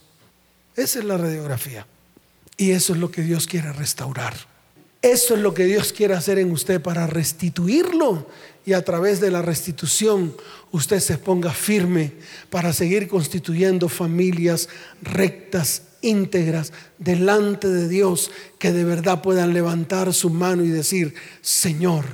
Esa 0.75 0.99
es 0.99 1.05
la 1.05 1.17
radiografía. 1.17 1.85
Y 2.57 2.71
eso 2.71 2.93
es 2.93 2.99
lo 2.99 3.09
que 3.09 3.23
Dios 3.23 3.47
quiere 3.47 3.71
restaurar. 3.71 4.35
Eso 5.01 5.33
es 5.33 5.41
lo 5.41 5.53
que 5.53 5.65
Dios 5.65 5.93
quiere 5.93 6.13
hacer 6.13 6.37
en 6.37 6.51
usted 6.51 6.79
para 6.79 7.07
restituirlo 7.07 8.27
y 8.65 8.73
a 8.73 8.83
través 8.83 9.19
de 9.19 9.31
la 9.31 9.41
restitución 9.41 10.35
usted 10.71 10.99
se 10.99 11.17
ponga 11.17 11.51
firme 11.51 12.13
para 12.49 12.73
seguir 12.73 13.07
constituyendo 13.07 13.89
familias 13.89 14.69
rectas, 15.01 15.83
íntegras, 16.01 16.73
delante 16.97 17.67
de 17.67 17.87
Dios, 17.87 18.31
que 18.59 18.71
de 18.71 18.83
verdad 18.83 19.21
puedan 19.21 19.53
levantar 19.53 20.13
su 20.13 20.29
mano 20.29 20.63
y 20.63 20.69
decir, 20.69 21.13
Señor, 21.41 22.05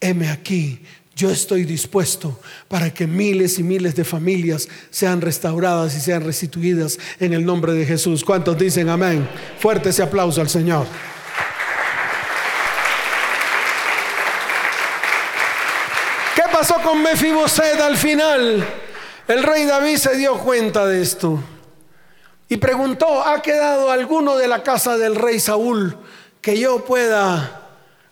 heme 0.00 0.28
aquí, 0.28 0.80
yo 1.16 1.30
estoy 1.30 1.64
dispuesto 1.64 2.40
para 2.68 2.92
que 2.92 3.06
miles 3.06 3.58
y 3.58 3.62
miles 3.62 3.94
de 3.94 4.04
familias 4.04 4.68
sean 4.90 5.20
restauradas 5.20 5.94
y 5.96 6.00
sean 6.00 6.24
restituidas 6.24 6.98
en 7.20 7.32
el 7.32 7.44
nombre 7.44 7.72
de 7.72 7.86
Jesús. 7.86 8.24
¿Cuántos 8.24 8.58
dicen 8.58 8.88
amén? 8.88 9.28
Fuerte 9.60 9.90
ese 9.90 10.02
aplauso 10.02 10.40
al 10.40 10.48
Señor. 10.48 10.86
Pasó 16.54 16.76
con 16.84 17.02
Mefiboset 17.02 17.80
al 17.80 17.96
final? 17.96 18.64
El 19.26 19.42
rey 19.42 19.64
David 19.64 19.96
se 19.96 20.16
dio 20.16 20.38
cuenta 20.38 20.86
de 20.86 21.02
esto 21.02 21.42
y 22.48 22.58
preguntó, 22.58 23.26
¿ha 23.26 23.42
quedado 23.42 23.90
alguno 23.90 24.36
de 24.36 24.46
la 24.46 24.62
casa 24.62 24.96
del 24.96 25.16
rey 25.16 25.40
Saúl 25.40 25.98
que 26.40 26.56
yo 26.56 26.84
pueda 26.84 27.70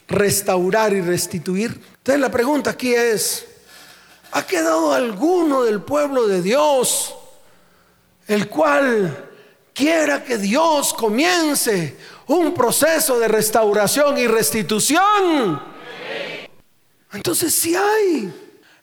restaurar 0.08 0.92
y 0.92 1.02
restituir? 1.02 1.80
Entonces 1.98 2.20
la 2.20 2.32
pregunta 2.32 2.70
aquí 2.70 2.92
es, 2.92 3.46
¿ha 4.32 4.44
quedado 4.44 4.92
alguno 4.92 5.62
del 5.62 5.80
pueblo 5.80 6.26
de 6.26 6.42
Dios 6.42 7.14
el 8.26 8.48
cual 8.48 9.30
quiera 9.72 10.24
que 10.24 10.36
Dios 10.36 10.92
comience 10.94 11.96
un 12.26 12.52
proceso 12.54 13.20
de 13.20 13.28
restauración 13.28 14.18
y 14.18 14.26
restitución? 14.26 15.71
Entonces 17.12 17.54
sí 17.54 17.74
hay. 17.76 18.32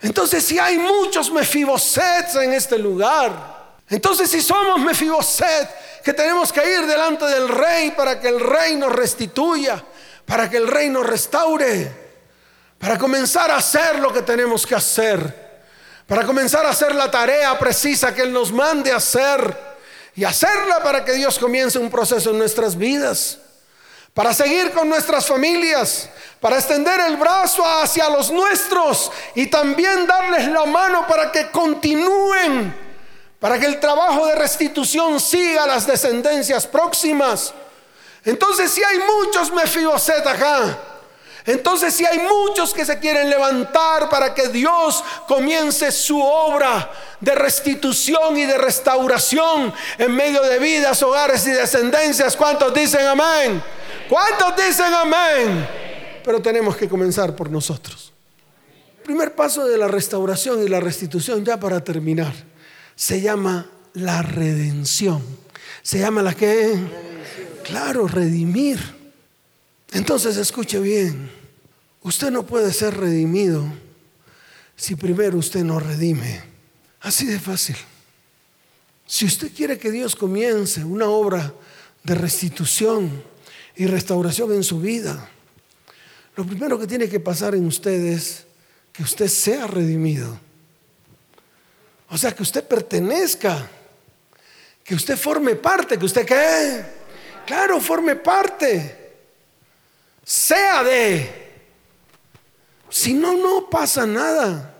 Entonces 0.02 0.44
si 0.44 0.58
hay 0.60 0.78
muchos 0.78 1.32
Mefibosets 1.32 2.36
en 2.36 2.54
este 2.54 2.78
lugar. 2.78 3.60
Entonces 3.90 4.30
si 4.30 4.42
somos 4.42 4.80
Mefiboset, 4.80 5.70
que 6.04 6.14
tenemos 6.14 6.54
que 6.54 6.62
ir 6.62 6.86
delante 6.86 7.26
del 7.26 7.50
rey 7.50 7.92
para 7.92 8.20
que 8.20 8.28
el 8.28 8.40
rey 8.40 8.76
nos 8.76 8.94
restituya, 8.94 9.84
para 10.26 10.50
que 10.50 10.58
el 10.58 10.68
rey 10.68 10.90
nos 10.90 11.06
restaure, 11.06 11.92
para 12.78 12.98
comenzar 12.98 13.50
a 13.52 13.58
hacer 13.58 14.00
lo 14.00 14.14
que 14.14 14.22
tenemos 14.22 14.66
que 14.66 14.76
hacer, 14.76 15.50
para 16.08 16.26
comenzar 16.26 16.66
a 16.66 16.70
hacer 16.70 16.96
la 16.96 17.10
tarea 17.12 17.58
precisa 17.58 18.14
que 18.14 18.22
Él 18.22 18.32
nos 18.32 18.52
mande 18.52 18.92
hacer 18.92 19.58
y 20.16 20.24
hacerla 20.24 20.82
para 20.82 21.04
que 21.04 21.14
Dios 21.14 21.38
comience 21.38 21.78
un 21.78 21.90
proceso 21.90 22.32
en 22.32 22.38
nuestras 22.38 22.78
vidas, 22.78 23.40
para 24.14 24.34
seguir 24.34 24.72
con 24.72 24.89
nuestras 24.89 25.26
familias, 25.26 26.10
para 26.39 26.57
extender 26.57 26.99
el 27.01 27.18
brazo 27.18 27.64
hacia 27.66 28.10
los 28.10 28.32
nuestros 28.32 29.12
y 29.36 29.47
también 29.47 30.07
darles 30.07 30.47
la 30.47 30.66
mano 30.66 31.05
para 31.07 31.32
que 31.32 31.49
continúen, 31.51 32.76
para 33.39 33.60
que 33.60 33.66
el 33.66 33.80
trabajo 33.80 34.26
de 34.28 34.36
restitución 34.36 35.20
siga 35.20 35.64
a 35.64 35.68
las 35.68 35.88
descendencias 35.88 36.68
próximas. 36.68 37.53
Entonces 38.26 38.72
si 38.72 38.84
hay 38.84 38.99
muchos 38.99 39.51
Mefiboset 39.51 40.26
acá. 40.26 40.78
Entonces 41.46 41.94
si 41.94 42.06
hay 42.06 42.20
muchos 42.20 42.74
que 42.74 42.86
se 42.86 43.00
quieren 43.00 43.30
levantar 43.30 44.10
para 44.10 44.34
que 44.34 44.50
Dios 44.50 45.04
comience 45.28 45.92
su 45.92 46.22
obra 46.22 46.92
de 47.20 47.36
restitución 47.36 48.38
y 48.38 48.46
de 48.46 48.58
restauración 48.58 49.74
en 49.98 50.16
medio 50.16 50.42
de 50.42 50.60
vidas, 50.60 51.02
hogares 51.04 51.46
y 51.48 51.52
descendencias. 51.52 52.36
¿Cuántos 52.36 52.74
dicen 52.74 53.06
amén? 53.06 53.64
¿Cuántos 54.10 54.56
dicen 54.56 54.94
amén? 54.94 55.90
pero 56.30 56.42
tenemos 56.42 56.76
que 56.78 56.88
comenzar 56.88 57.36
por 57.36 57.50
nosotros. 57.50 58.14
primer 59.04 59.34
paso 59.34 59.66
de 59.66 59.80
la 59.80 59.88
restauración 59.88 60.64
y 60.64 60.68
la 60.68 60.80
restitución, 60.80 61.44
ya 61.44 61.60
para 61.60 61.84
terminar, 61.84 62.32
se 62.96 63.20
llama 63.22 63.68
la 63.94 64.22
redención. 64.22 65.24
¿Se 65.82 65.98
llama 65.98 66.22
la 66.22 66.36
qué? 66.36 66.78
Claro, 67.64 68.08
redimir. 68.08 68.99
Entonces 69.92 70.38
escuche 70.38 70.80
bien, 70.80 71.32
usted 72.04 72.32
no 72.32 72.46
puede 72.46 72.72
ser 72.74 72.98
redimido 72.98 73.66
si 74.76 74.96
primero 74.96 75.38
usted 75.38 75.64
no 75.64 75.80
redime. 75.80 76.42
Así 77.02 77.26
de 77.26 77.40
fácil. 77.40 77.76
Si 79.06 79.26
usted 79.26 79.52
quiere 79.54 79.78
que 79.80 79.92
Dios 79.92 80.16
comience 80.16 80.84
una 80.84 81.10
obra 81.10 81.54
de 82.04 82.16
restitución 82.16 83.24
y 83.76 83.88
restauración 83.88 84.54
en 84.54 84.64
su 84.64 84.80
vida, 84.80 85.30
lo 86.36 86.46
primero 86.46 86.78
que 86.80 86.88
tiene 86.88 87.10
que 87.10 87.20
pasar 87.20 87.56
en 87.56 87.66
usted 87.66 88.00
es 88.06 88.46
que 88.94 89.04
usted 89.04 89.28
sea 89.28 89.66
redimido. 89.68 90.40
O 92.10 92.18
sea, 92.18 92.34
que 92.36 92.44
usted 92.44 92.64
pertenezca, 92.64 93.70
que 94.84 94.96
usted 94.96 95.18
forme 95.18 95.56
parte, 95.56 95.98
que 95.98 96.06
usted 96.06 96.26
qué? 96.26 96.86
Claro, 97.46 97.80
forme 97.80 98.16
parte. 98.16 98.99
Sea 100.30 100.84
de. 100.84 101.28
Si 102.88 103.16
no, 103.16 103.36
no 103.36 103.68
pasa 103.68 104.06
nada. 104.06 104.76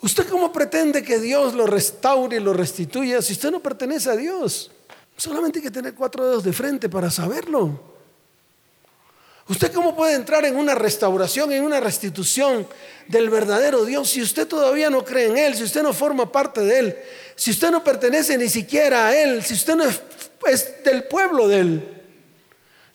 ¿Usted 0.00 0.28
cómo 0.28 0.52
pretende 0.52 1.02
que 1.02 1.18
Dios 1.18 1.54
lo 1.54 1.66
restaure 1.66 2.36
y 2.36 2.40
lo 2.40 2.52
restituya 2.52 3.20
si 3.20 3.32
usted 3.32 3.50
no 3.50 3.58
pertenece 3.58 4.08
a 4.08 4.14
Dios? 4.14 4.70
Solamente 5.16 5.58
hay 5.58 5.64
que 5.64 5.72
tener 5.72 5.94
cuatro 5.94 6.24
dedos 6.24 6.44
de 6.44 6.52
frente 6.52 6.88
para 6.88 7.10
saberlo. 7.10 7.76
¿Usted 9.48 9.72
cómo 9.72 9.96
puede 9.96 10.14
entrar 10.14 10.44
en 10.44 10.54
una 10.54 10.76
restauración, 10.76 11.50
en 11.50 11.64
una 11.64 11.80
restitución 11.80 12.68
del 13.08 13.30
verdadero 13.30 13.84
Dios 13.84 14.10
si 14.10 14.22
usted 14.22 14.46
todavía 14.46 14.90
no 14.90 15.04
cree 15.04 15.26
en 15.26 15.38
Él, 15.38 15.56
si 15.56 15.64
usted 15.64 15.82
no 15.82 15.92
forma 15.92 16.30
parte 16.30 16.60
de 16.60 16.78
Él, 16.78 16.98
si 17.34 17.50
usted 17.50 17.72
no 17.72 17.82
pertenece 17.82 18.38
ni 18.38 18.48
siquiera 18.48 19.08
a 19.08 19.20
Él, 19.20 19.42
si 19.42 19.54
usted 19.54 19.74
no 19.74 19.82
es, 19.82 20.84
del 20.84 21.02
pueblo 21.08 21.48
de 21.48 21.58
Él? 21.58 21.97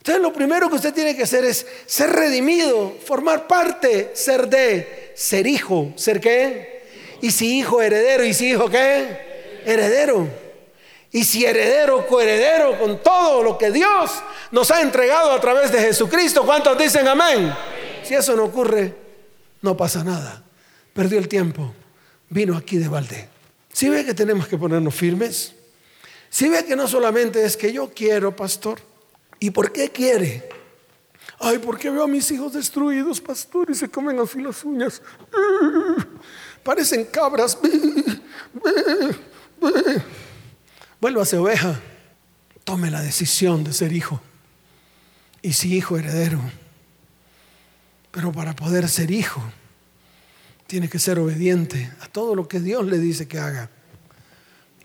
Entonces 0.04 0.22
lo 0.22 0.34
primero 0.34 0.68
que 0.68 0.76
usted 0.76 0.93
tiene 0.93 1.16
que 1.16 1.24
hacer 1.24 1.45
es 1.45 1.66
ser 1.86 2.10
redimido, 2.10 2.93
formar 3.06 3.47
parte, 3.47 4.12
ser 4.14 4.49
de, 4.49 5.14
ser 5.16 5.47
hijo, 5.47 5.93
ser 5.95 6.20
qué? 6.20 6.84
Y 7.22 7.32
si 7.32 7.60
hijo, 7.60 7.82
heredero, 7.82 8.26
y 8.26 8.34
si 8.34 8.49
hijo, 8.49 8.70
¿qué? 8.70 9.62
Heredero. 9.66 10.28
Y 11.10 11.24
si 11.24 11.45
heredero, 11.45 12.06
coheredero 12.06 12.78
con 12.78 13.01
todo 13.01 13.43
lo 13.43 13.58
que 13.58 13.72
Dios 13.72 14.12
nos 14.51 14.72
ha 14.72 14.82
entregado 14.82 15.32
a 15.32 15.39
través 15.39 15.72
de 15.72 15.80
Jesucristo, 15.80 16.43
¿cuántos 16.45 16.78
dicen 16.78 17.08
amén? 17.08 17.56
Si 18.04 18.14
eso 18.14 18.36
no 18.36 18.43
ocurre, 18.43 18.93
no 19.62 19.78
pasa 19.78 20.04
nada. 20.04 20.43
Perdió 20.93 21.18
el 21.18 21.30
tiempo, 21.30 21.74
vino 22.28 22.58
aquí 22.58 22.76
de 22.76 22.89
balde. 22.89 23.30
Si 23.72 23.88
ve 23.88 24.04
que 24.04 24.14
tenemos 24.14 24.49
que 24.49 24.58
ponernos 24.58 24.93
firmes, 24.93 25.54
si 26.30 26.49
ve 26.49 26.66
que 26.66 26.76
no 26.76 26.89
solamente 26.89 27.45
es 27.45 27.56
que 27.56 27.72
yo 27.72 27.93
quiero, 27.93 28.36
pastor, 28.36 28.91
¿y 29.43 29.51
por 29.51 29.73
qué 29.73 29.91
quiere? 29.91 30.47
Ay, 31.37 31.57
porque 31.57 31.89
veo 31.89 32.03
a 32.03 32.07
mis 32.07 32.31
hijos 32.31 32.53
destruidos, 32.53 33.19
pastor, 33.19 33.69
y 33.69 33.75
se 33.75 33.89
comen 33.89 34.17
así 34.17 34.41
las 34.41 34.63
uñas. 34.63 35.01
Parecen 36.63 37.03
cabras. 37.03 37.57
Vuélvase 41.01 41.37
oveja. 41.37 41.77
Tome 42.63 42.89
la 42.89 43.01
decisión 43.01 43.65
de 43.65 43.73
ser 43.73 43.91
hijo. 43.91 44.21
Y 45.41 45.51
si 45.51 45.75
hijo 45.75 45.97
heredero. 45.97 46.39
Pero 48.11 48.31
para 48.31 48.55
poder 48.55 48.87
ser 48.87 49.11
hijo, 49.11 49.43
tiene 50.67 50.87
que 50.87 50.99
ser 50.99 51.19
obediente 51.19 51.91
a 51.99 52.07
todo 52.07 52.33
lo 52.35 52.47
que 52.47 52.61
Dios 52.61 52.85
le 52.85 52.97
dice 52.97 53.27
que 53.27 53.39
haga. 53.39 53.69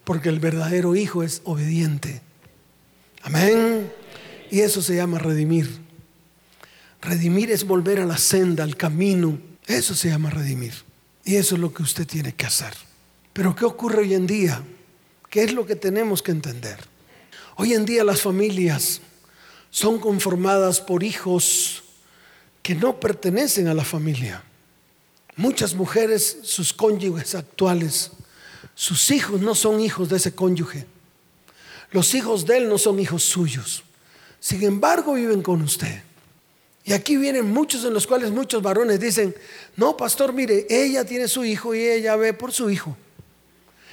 Porque 0.03 0.31
el 0.31 0.41
verdadero 0.41 0.97
hijo 0.97 1.23
es 1.23 1.43
obediente. 1.45 2.23
Amén. 3.23 3.93
Y 4.51 4.61
eso 4.61 4.83
se 4.83 4.97
llama 4.97 5.19
redimir. 5.19 5.69
Redimir 7.01 7.51
es 7.51 7.65
volver 7.65 8.01
a 8.01 8.07
la 8.07 8.19
senda, 8.19 8.65
al 8.65 8.77
camino. 8.77 9.39
Eso 9.67 9.95
se 9.95 10.09
llama 10.09 10.31
redimir. 10.31 10.75
Y 11.25 11.37
eso 11.37 11.55
es 11.55 11.61
lo 11.61 11.73
que 11.73 11.83
usted 11.83 12.07
tiene 12.07 12.35
que 12.35 12.47
hacer. 12.47 12.73
Pero 13.33 13.55
¿qué 13.55 13.65
ocurre 13.65 13.99
hoy 14.01 14.15
en 14.15 14.27
día? 14.27 14.63
¿Qué 15.31 15.45
es 15.45 15.53
lo 15.53 15.67
que 15.67 15.77
tenemos 15.77 16.23
que 16.23 16.31
entender? 16.31 16.79
Hoy 17.57 17.75
en 17.75 17.85
día 17.85 18.03
las 18.05 18.23
familias 18.23 19.01
son 19.71 19.99
conformadas 19.99 20.81
por 20.81 21.03
hijos 21.03 21.85
que 22.63 22.75
no 22.75 22.99
pertenecen 22.99 23.69
a 23.69 23.75
la 23.75 23.85
familia. 23.85 24.43
Muchas 25.37 25.75
mujeres, 25.75 26.39
sus 26.43 26.73
cónyuges 26.73 27.35
actuales, 27.35 28.13
sus 28.75 29.11
hijos 29.11 29.41
no 29.41 29.55
son 29.55 29.81
hijos 29.81 30.09
de 30.09 30.17
ese 30.17 30.35
cónyuge. 30.35 30.87
Los 31.91 32.15
hijos 32.15 32.47
de 32.47 32.59
él 32.59 32.69
no 32.69 32.79
son 32.79 32.99
hijos 32.99 33.23
suyos. 33.23 33.85
Sin 34.41 34.63
embargo, 34.63 35.15
viven 35.15 35.43
con 35.43 35.63
usted. 35.63 36.03
Y 36.85 36.93
aquí 36.93 37.17
vienen 37.17 37.51
muchos 37.51 37.85
en 37.85 37.93
los 37.93 38.07
cuales 38.07 38.31
muchos 38.31 38.63
varones 38.63 38.99
dicen, 38.99 39.35
no, 39.77 39.97
pastor, 39.97 40.33
mire, 40.33 40.67
ella 40.71 41.05
tiene 41.05 41.29
su 41.29 41.45
hijo 41.45 41.75
y 41.75 41.81
ella 41.81 42.17
ve 42.17 42.33
por 42.33 42.51
su 42.51 42.71
hijo. 42.71 42.97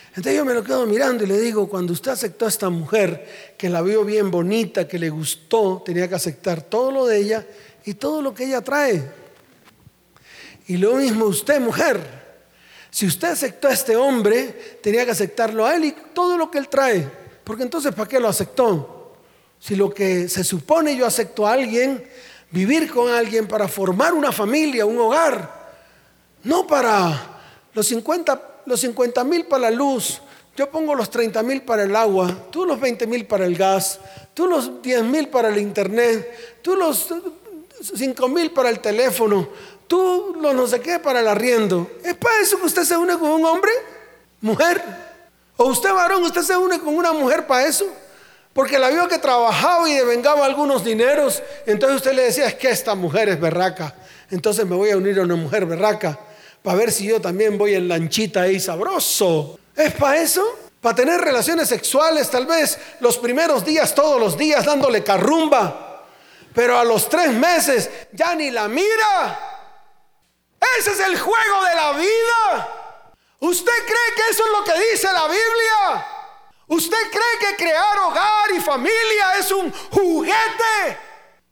Entonces 0.09 0.37
yo 0.37 0.45
me 0.45 0.53
lo 0.53 0.63
quedo 0.63 0.85
mirando 0.85 1.25
y 1.25 1.27
le 1.27 1.37
digo, 1.41 1.67
cuando 1.67 1.91
usted 1.91 2.11
aceptó 2.11 2.45
a 2.45 2.47
esta 2.47 2.69
mujer, 2.69 3.53
que 3.57 3.67
la 3.67 3.81
vio 3.81 4.05
bien 4.05 4.31
bonita, 4.31 4.87
que 4.87 4.97
le 4.97 5.09
gustó, 5.09 5.83
tenía 5.85 6.07
que 6.07 6.15
aceptar 6.15 6.61
todo 6.61 6.89
lo 6.89 7.05
de 7.05 7.17
ella 7.17 7.45
y 7.83 7.95
todo 7.95 8.21
lo 8.21 8.33
que 8.33 8.45
ella 8.45 8.61
trae. 8.61 9.11
Y 10.67 10.77
lo 10.77 10.95
mismo 10.95 11.25
usted, 11.25 11.59
mujer. 11.59 11.99
Si 12.89 13.05
usted 13.05 13.27
aceptó 13.27 13.67
a 13.67 13.73
este 13.73 13.97
hombre, 13.97 14.79
tenía 14.81 15.03
que 15.03 15.11
aceptarlo 15.11 15.65
a 15.65 15.75
él 15.75 15.83
y 15.83 15.95
todo 16.13 16.37
lo 16.37 16.49
que 16.49 16.59
él 16.59 16.69
trae. 16.69 17.05
Porque 17.43 17.63
entonces, 17.63 17.93
¿para 17.93 18.07
qué 18.07 18.21
lo 18.21 18.29
aceptó? 18.29 18.94
Si 19.65 19.75
lo 19.75 19.91
que 19.91 20.29
se 20.29 20.43
supone 20.43 20.95
yo 20.95 21.07
acepto 21.07 21.47
a 21.47 21.53
alguien, 21.53 22.07
vivir 22.51 22.87
con 22.87 23.09
alguien 23.09 23.47
para 23.47 23.67
formar 23.67 24.13
una 24.13 24.31
familia, 24.31 24.85
un 24.85 24.99
hogar, 24.99 25.73
no 26.43 26.67
para 26.67 27.39
los 27.73 27.87
50 27.87 28.41
los 28.67 28.79
50 28.79 29.23
mil 29.23 29.45
para 29.45 29.71
la 29.71 29.71
luz, 29.71 30.21
yo 30.55 30.69
pongo 30.69 30.93
los 30.93 31.09
30 31.09 31.41
mil 31.41 31.63
para 31.63 31.81
el 31.81 31.95
agua, 31.95 32.31
tú 32.51 32.63
los 32.63 32.79
20 32.79 33.07
mil 33.07 33.25
para 33.25 33.47
el 33.47 33.55
gas, 33.55 33.99
tú 34.35 34.45
los 34.45 34.83
10 34.83 35.03
mil 35.03 35.29
para 35.29 35.49
el 35.49 35.57
internet, 35.57 36.59
tú 36.61 36.75
los 36.75 37.11
5 37.95 38.27
mil 38.27 38.51
para 38.51 38.69
el 38.69 38.79
teléfono, 38.79 39.49
tú 39.87 40.35
los 40.39 40.53
no 40.53 40.67
sé 40.67 40.79
qué 40.79 40.99
para 40.99 41.21
el 41.21 41.27
arriendo. 41.27 41.89
¿Es 42.03 42.13
para 42.13 42.39
eso 42.39 42.59
que 42.59 42.67
usted 42.67 42.83
se 42.83 42.95
une 42.95 43.17
con 43.17 43.31
un 43.31 43.43
hombre? 43.43 43.71
¿Mujer? 44.41 44.83
¿O 45.57 45.65
usted 45.65 45.91
varón, 45.91 46.21
usted 46.21 46.43
se 46.43 46.55
une 46.55 46.79
con 46.79 46.95
una 46.95 47.13
mujer 47.13 47.47
para 47.47 47.65
eso? 47.65 48.04
Porque 48.55 48.79
la 48.79 48.89
vio 48.89 49.05
que 49.09 49.17
trabajaba 49.17 49.89
y 49.89 49.95
devengaba 49.95 50.45
algunos 50.45 50.85
dineros. 50.85 51.43
Entonces 51.65 51.97
usted 51.97 52.13
le 52.13 52.21
decía, 52.21 52.47
es 52.47 52.55
que 52.55 52.69
esta 52.69 52.95
mujer 52.95 53.27
es 53.27 53.37
berraca. 53.37 53.93
Entonces 54.31 54.65
me 54.65 54.77
voy 54.77 54.91
a 54.91 54.97
unir 54.97 55.19
a 55.19 55.23
una 55.23 55.35
mujer 55.35 55.65
berraca 55.65 56.17
para 56.63 56.77
ver 56.77 56.89
si 56.89 57.05
yo 57.05 57.19
también 57.19 57.57
voy 57.57 57.75
en 57.75 57.89
lanchita 57.89 58.43
ahí 58.43 58.61
sabroso. 58.61 59.59
¿Es 59.75 59.91
para 59.95 60.21
eso? 60.21 60.41
Para 60.79 60.95
tener 60.95 61.19
relaciones 61.19 61.67
sexuales 61.67 62.29
tal 62.29 62.45
vez 62.45 62.79
los 63.01 63.17
primeros 63.17 63.65
días, 63.65 63.93
todos 63.93 64.21
los 64.21 64.37
días, 64.37 64.63
dándole 64.63 65.03
carrumba. 65.03 66.05
Pero 66.53 66.79
a 66.79 66.85
los 66.85 67.09
tres 67.09 67.33
meses 67.33 67.89
ya 68.13 68.35
ni 68.35 68.51
la 68.51 68.69
mira. 68.69 69.37
Ese 70.79 70.93
es 70.93 70.99
el 71.01 71.19
juego 71.19 71.63
de 71.69 71.75
la 71.75 71.91
vida. 71.91 72.69
¿Usted 73.41 73.85
cree 73.85 74.15
que 74.15 74.31
eso 74.31 74.43
es 74.45 74.51
lo 74.57 74.63
que 74.63 74.91
dice 74.91 75.11
la 75.11 75.27
Biblia? 75.27 76.14
¿Usted 76.67 77.11
cree 77.11 77.39
que 77.39 77.55
crear 77.57 77.99
hogar 77.99 78.51
y 78.55 78.59
familia 78.59 79.37
es 79.37 79.51
un 79.51 79.71
juguete? 79.91 80.97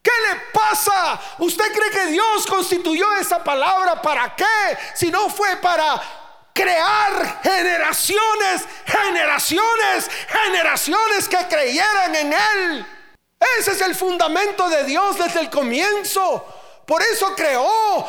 ¿Qué 0.02 0.12
le 0.30 0.36
pasa? 0.52 1.20
¿Usted 1.40 1.72
cree 1.72 1.92
que 1.92 2.06
Dios 2.08 2.46
constituyó 2.48 3.06
esa 3.14 3.44
palabra 3.44 4.02
para 4.02 4.36
qué? 4.36 4.78
Si 4.96 5.12
no 5.12 5.30
fue 5.30 5.56
para 5.58 6.02
crear 6.54 7.42
generaciones, 7.42 8.64
generaciones, 8.86 10.10
generaciones 10.28 11.30
que 11.30 11.48
creyeran 11.48 12.16
en 12.16 12.34
Él. 12.34 12.86
Ese 13.60 13.72
es 13.72 13.82
el 13.82 13.96
fundamento 13.96 14.68
de 14.70 14.84
Dios 14.84 15.18
desde 15.18 15.42
el 15.42 15.50
comienzo. 15.50 16.46
Por 16.86 17.02
eso 17.02 17.34
creó 17.36 17.66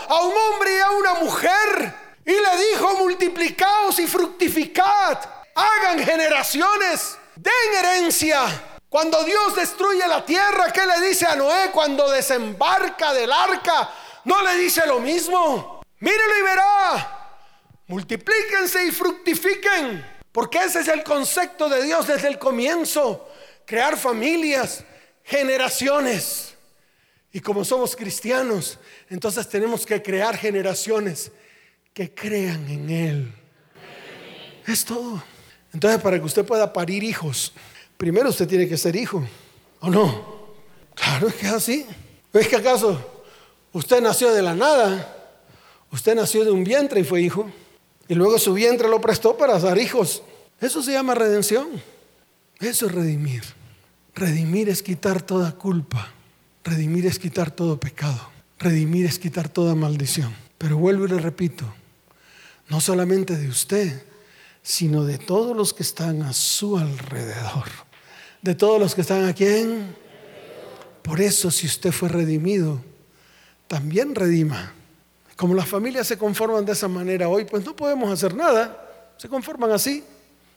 a 0.08 0.22
un 0.22 0.34
hombre 0.36 0.76
y 0.76 0.80
a 0.80 0.90
una 0.90 1.14
mujer. 1.14 1.94
Y 2.24 2.32
le 2.32 2.70
dijo, 2.70 2.94
multiplicaos 2.96 3.98
y 3.98 4.06
fructificad. 4.06 5.18
Hagan 5.54 6.04
generaciones. 6.04 7.16
Den 7.36 7.74
herencia 7.78 8.46
cuando 8.94 9.24
Dios 9.24 9.56
destruye 9.56 10.06
la 10.06 10.24
tierra, 10.24 10.70
¿qué 10.72 10.86
le 10.86 11.08
dice 11.08 11.26
a 11.26 11.34
Noé 11.34 11.72
cuando 11.72 12.08
desembarca 12.08 13.12
del 13.12 13.32
arca? 13.32 13.90
No 14.22 14.40
le 14.40 14.54
dice 14.54 14.86
lo 14.86 15.00
mismo. 15.00 15.82
Mírelo 15.98 16.38
y 16.38 16.42
verá. 16.42 17.40
Multiplíquense 17.88 18.86
y 18.86 18.92
fructifiquen. 18.92 20.06
Porque 20.30 20.58
ese 20.58 20.78
es 20.78 20.86
el 20.86 21.02
concepto 21.02 21.68
de 21.68 21.82
Dios 21.82 22.06
desde 22.06 22.28
el 22.28 22.38
comienzo. 22.38 23.28
Crear 23.66 23.96
familias, 23.96 24.84
generaciones. 25.24 26.54
Y 27.32 27.40
como 27.40 27.64
somos 27.64 27.96
cristianos, 27.96 28.78
entonces 29.10 29.48
tenemos 29.48 29.84
que 29.84 30.00
crear 30.00 30.36
generaciones 30.36 31.32
que 31.92 32.14
crean 32.14 32.70
en 32.70 32.90
Él. 32.90 33.34
Es 34.68 34.84
todo. 34.84 35.33
Entonces, 35.74 36.00
para 36.00 36.18
que 36.18 36.24
usted 36.24 36.44
pueda 36.44 36.72
parir 36.72 37.02
hijos, 37.02 37.52
primero 37.96 38.30
usted 38.30 38.46
tiene 38.46 38.68
que 38.68 38.76
ser 38.76 38.94
hijo, 38.94 39.22
¿o 39.80 39.90
no? 39.90 40.34
Claro, 40.94 41.26
que 41.28 41.46
es 41.46 41.52
así. 41.52 41.84
¿Es 42.32 42.48
que 42.48 42.56
acaso 42.56 43.24
usted 43.72 44.00
nació 44.00 44.32
de 44.32 44.40
la 44.40 44.54
nada? 44.54 45.10
Usted 45.90 46.14
nació 46.14 46.44
de 46.44 46.52
un 46.52 46.64
vientre 46.64 47.00
y 47.00 47.04
fue 47.04 47.20
hijo. 47.20 47.50
Y 48.06 48.14
luego 48.14 48.38
su 48.38 48.54
vientre 48.54 48.88
lo 48.88 49.00
prestó 49.00 49.36
para 49.36 49.58
dar 49.58 49.78
hijos. 49.78 50.22
Eso 50.60 50.82
se 50.82 50.92
llama 50.92 51.14
redención. 51.14 51.68
Eso 52.60 52.86
es 52.86 52.92
redimir. 52.92 53.42
Redimir 54.14 54.68
es 54.68 54.82
quitar 54.82 55.22
toda 55.22 55.52
culpa. 55.52 56.12
Redimir 56.62 57.06
es 57.06 57.18
quitar 57.18 57.50
todo 57.50 57.80
pecado. 57.80 58.30
Redimir 58.60 59.06
es 59.06 59.18
quitar 59.18 59.48
toda 59.48 59.74
maldición. 59.74 60.34
Pero 60.56 60.78
vuelvo 60.78 61.06
y 61.06 61.08
le 61.08 61.18
repito, 61.18 61.64
no 62.68 62.80
solamente 62.80 63.36
de 63.36 63.48
usted, 63.48 64.02
sino 64.64 65.04
de 65.04 65.18
todos 65.18 65.54
los 65.54 65.74
que 65.74 65.82
están 65.82 66.22
a 66.22 66.32
su 66.32 66.78
alrededor. 66.78 67.68
De 68.40 68.54
todos 68.54 68.80
los 68.80 68.94
que 68.94 69.02
están 69.02 69.26
aquí. 69.26 69.44
Por 71.02 71.20
eso, 71.20 71.50
si 71.50 71.66
usted 71.66 71.92
fue 71.92 72.08
redimido, 72.08 72.80
también 73.68 74.14
redima. 74.14 74.72
Como 75.36 75.54
las 75.54 75.68
familias 75.68 76.06
se 76.06 76.16
conforman 76.16 76.64
de 76.64 76.72
esa 76.72 76.88
manera 76.88 77.28
hoy, 77.28 77.44
pues 77.44 77.64
no 77.64 77.76
podemos 77.76 78.10
hacer 78.10 78.34
nada. 78.34 79.14
Se 79.18 79.28
conforman 79.28 79.70
así. 79.70 80.02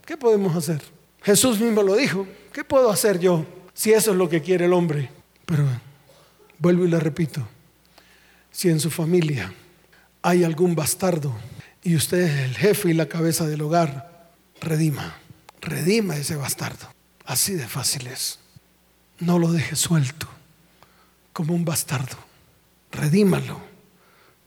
¿Qué 0.05 0.15
podemos 0.15 0.55
hacer? 0.55 0.81
Jesús 1.21 1.59
mismo 1.59 1.83
lo 1.83 1.95
dijo. 1.95 2.25
¿Qué 2.53 2.63
puedo 2.63 2.89
hacer 2.89 3.19
yo 3.19 3.45
si 3.73 3.91
eso 3.91 4.11
es 4.11 4.17
lo 4.17 4.29
que 4.29 4.41
quiere 4.41 4.65
el 4.65 4.73
hombre? 4.73 5.11
Pero 5.45 5.65
vuelvo 6.59 6.85
y 6.85 6.89
le 6.89 6.99
repito. 6.99 7.45
Si 8.51 8.69
en 8.69 8.79
su 8.79 8.89
familia 8.89 9.53
hay 10.21 10.45
algún 10.45 10.75
bastardo, 10.75 11.35
y 11.83 11.95
usted 11.95 12.19
es 12.19 12.39
el 12.45 12.57
jefe 12.57 12.89
y 12.89 12.93
la 12.93 13.07
cabeza 13.07 13.45
del 13.45 13.61
hogar, 13.61 14.31
redima, 14.61 15.15
redima 15.61 16.15
ese 16.15 16.35
bastardo. 16.35 16.91
Así 17.25 17.53
de 17.53 17.67
fácil 17.67 18.07
es. 18.07 18.39
No 19.19 19.39
lo 19.39 19.51
deje 19.51 19.75
suelto, 19.75 20.27
como 21.33 21.53
un 21.53 21.65
bastardo. 21.65 22.17
Redímalo 22.91 23.59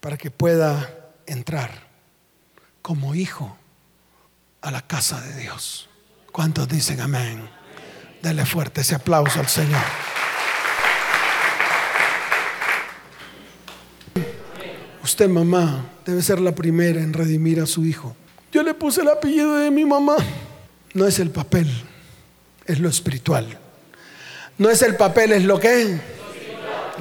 para 0.01 0.17
que 0.17 0.31
pueda 0.31 1.11
entrar 1.27 1.89
como 2.83 3.15
hijo 3.15 3.57
a 4.63 4.71
la 4.71 4.87
casa 4.87 5.21
de 5.21 5.41
Dios. 5.41 5.89
¿Cuántos 6.33 6.69
dicen 6.69 7.01
amén? 7.01 7.49
Dele 8.23 8.45
fuerte 8.47 8.83
ese 8.83 8.95
aplauso 8.95 9.41
al 9.41 9.49
Señor. 9.49 9.83
Usted, 15.11 15.29
mamá, 15.29 15.91
debe 16.07 16.23
ser 16.23 16.41
la 16.41 16.55
primera 16.55 17.01
en 17.01 17.13
redimir 17.13 17.61
a 17.61 17.67
su 17.67 17.85
hijo. 17.85 18.15
Yo 18.53 18.63
le 18.63 18.75
puse 18.75 19.01
el 19.01 19.09
apellido 19.09 19.57
de 19.57 19.69
mi 19.69 19.85
mamá. 19.85 20.15
No 20.95 21.05
es 21.05 21.19
el 21.19 21.31
papel, 21.31 21.69
es 22.65 22.79
lo 22.79 22.89
espiritual. 22.89 23.59
No 24.57 24.71
es 24.71 24.83
el 24.83 24.95
papel, 24.95 25.33
es 25.33 25.43
lo 25.43 25.59
que 25.59 25.99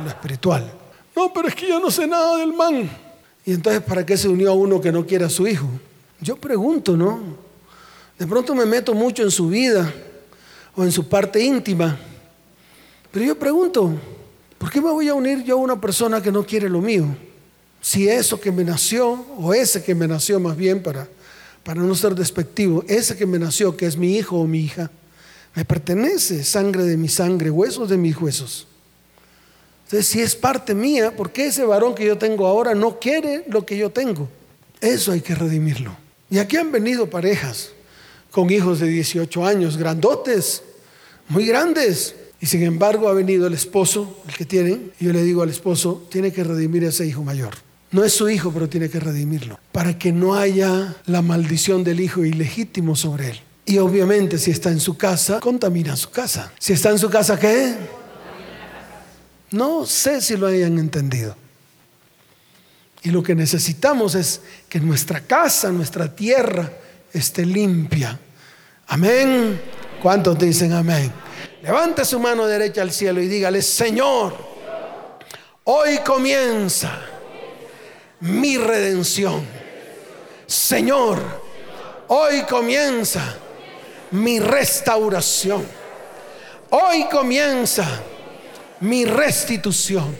lo 0.03 0.10
espiritual. 0.10 0.74
No, 1.16 1.32
pero 1.32 1.49
es 1.49 1.53
que 1.53 1.68
yo 1.68 1.80
no 1.80 1.91
sé 1.91 2.07
nada 2.07 2.38
del 2.38 2.51
man. 2.51 2.89
Y 3.45 3.53
entonces, 3.53 3.84
¿para 3.84 4.03
qué 4.03 4.18
se 4.18 4.28
unió 4.28 4.49
a 4.49 4.55
uno 4.55 4.82
que 4.82 4.91
no 4.91 5.05
quiere 5.05 5.26
a 5.26 5.30
su 5.30 5.45
hijo? 5.47 5.70
Yo 6.20 6.36
pregunto, 6.36 6.97
¿no? 6.97 7.20
De 8.18 8.26
pronto 8.26 8.55
me 8.55 8.66
meto 8.66 8.95
mucho 8.95 9.22
en 9.22 9.30
su 9.30 9.49
vida 9.49 9.93
o 10.76 10.84
en 10.84 10.91
su 10.91 11.07
parte 11.07 11.43
íntima. 11.43 11.95
Pero 13.12 13.24
yo 13.24 13.38
pregunto, 13.38 13.93
¿por 14.57 14.72
qué 14.72 14.82
me 14.82 14.89
voy 14.89 15.10
a 15.10 15.14
unir 15.14 15.43
yo 15.43 15.57
a 15.57 15.62
una 15.62 15.80
persona 15.80 16.24
que 16.24 16.32
no 16.32 16.43
quiere 16.43 16.68
lo 16.68 16.82
mío? 16.82 17.28
Si 17.82 18.09
eso 18.09 18.39
que 18.39 18.51
me 18.51 18.63
nació, 18.63 19.25
o 19.38 19.53
ese 19.53 19.84
que 19.84 19.95
me 19.95 20.07
nació 20.07 20.39
más 20.39 20.57
bien 20.57 20.84
para, 20.84 21.07
para 21.63 21.82
no 21.82 21.95
ser 21.95 22.15
despectivo, 22.15 22.84
ese 22.88 23.15
que 23.15 23.25
me 23.25 23.39
nació, 23.39 23.75
que 23.77 23.86
es 23.86 23.97
mi 23.97 24.17
hijo 24.17 24.38
o 24.38 24.47
mi 24.47 24.61
hija, 24.61 24.91
me 25.55 25.65
pertenece, 25.65 26.43
sangre 26.43 26.84
de 26.84 26.97
mi 26.97 27.07
sangre, 27.07 27.49
huesos 27.49 27.89
de 27.89 27.97
mis 27.97 28.15
huesos. 28.17 28.67
Entonces, 29.86 30.07
si 30.07 30.21
es 30.21 30.36
parte 30.36 30.75
mía, 30.75 31.15
¿por 31.15 31.32
qué 31.32 31.47
ese 31.47 31.65
varón 31.65 31.95
que 31.95 32.05
yo 32.05 32.17
tengo 32.17 32.45
ahora 32.45 32.75
no 32.75 32.99
quiere 32.99 33.43
lo 33.47 33.65
que 33.65 33.75
yo 33.75 33.89
tengo? 33.89 34.30
Eso 34.82 35.11
hay 35.11 35.21
que 35.21 35.34
redimirlo. 35.34 35.95
Y 36.30 36.38
aquí 36.38 36.57
han 36.57 36.71
venido 36.71 37.09
parejas 37.09 37.71
con 38.30 38.51
hijos 38.51 38.80
de 38.80 38.88
18 38.88 39.45
años, 39.45 39.77
grandotes, 39.77 40.61
muy 41.27 41.47
grandes. 41.47 42.15
Y 42.39 42.45
sin 42.45 42.63
embargo 42.63 43.09
ha 43.09 43.13
venido 43.13 43.47
el 43.47 43.53
esposo, 43.53 44.21
el 44.27 44.36
que 44.36 44.45
tienen, 44.45 44.91
y 44.99 45.05
yo 45.05 45.13
le 45.13 45.23
digo 45.23 45.41
al 45.41 45.49
esposo, 45.49 46.07
tiene 46.09 46.32
que 46.32 46.43
redimir 46.43 46.86
a 46.86 46.89
ese 46.89 47.05
hijo 47.05 47.23
mayor. 47.23 47.55
No 47.91 48.03
es 48.03 48.13
su 48.13 48.29
hijo, 48.29 48.51
pero 48.51 48.69
tiene 48.69 48.89
que 48.89 48.99
redimirlo, 48.99 49.59
para 49.71 49.97
que 49.97 50.11
no 50.11 50.35
haya 50.35 50.95
la 51.05 51.21
maldición 51.21 51.83
del 51.83 51.99
hijo 51.99 52.23
ilegítimo 52.23 52.95
sobre 52.95 53.31
él. 53.31 53.41
Y 53.65 53.77
obviamente 53.79 54.37
si 54.37 54.51
está 54.51 54.69
en 54.69 54.79
su 54.79 54.97
casa, 54.97 55.39
contamina 55.39 55.95
su 55.95 56.09
casa. 56.11 56.51
Si 56.59 56.73
está 56.73 56.89
en 56.89 56.99
su 56.99 57.09
casa, 57.09 57.39
¿qué? 57.39 57.75
No 59.51 59.85
sé 59.85 60.21
si 60.21 60.37
lo 60.37 60.47
hayan 60.47 60.77
entendido. 60.77 61.35
Y 63.01 63.09
lo 63.09 63.23
que 63.23 63.33
necesitamos 63.33 64.13
es 64.15 64.41
que 64.67 64.79
nuestra 64.79 65.21
casa, 65.21 65.71
nuestra 65.71 66.13
tierra 66.13 66.71
esté 67.13 67.45
limpia. 67.45 68.19
Amén. 68.87 69.59
¿Cuántos 70.01 70.37
dicen 70.37 70.73
amén? 70.73 71.11
Levante 71.63 72.05
su 72.05 72.19
mano 72.19 72.45
derecha 72.45 72.81
al 72.81 72.91
cielo 72.91 73.21
y 73.21 73.27
dígale, 73.27 73.61
Señor, 73.61 74.35
hoy 75.63 75.99
comienza 76.05 77.09
mi 78.22 78.57
redención. 78.57 79.45
Señor, 80.45 81.20
hoy 82.07 82.43
comienza 82.43 83.36
mi 84.11 84.39
restauración. 84.39 85.65
Hoy 86.72 87.05
comienza 87.05 87.86
mi 88.82 89.05
restitución. 89.05 90.17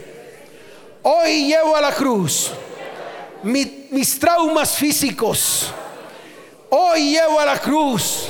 Hoy 1.04 1.47
llevo 1.47 1.76
a 1.76 1.82
la 1.82 1.93
cruz 1.93 2.52
mis 3.43 4.20
traumas 4.20 4.76
físicos. 4.76 5.74
Hoy 6.70 7.12
llevo 7.12 7.39
a 7.39 7.45
la 7.45 7.60
cruz 7.60 8.28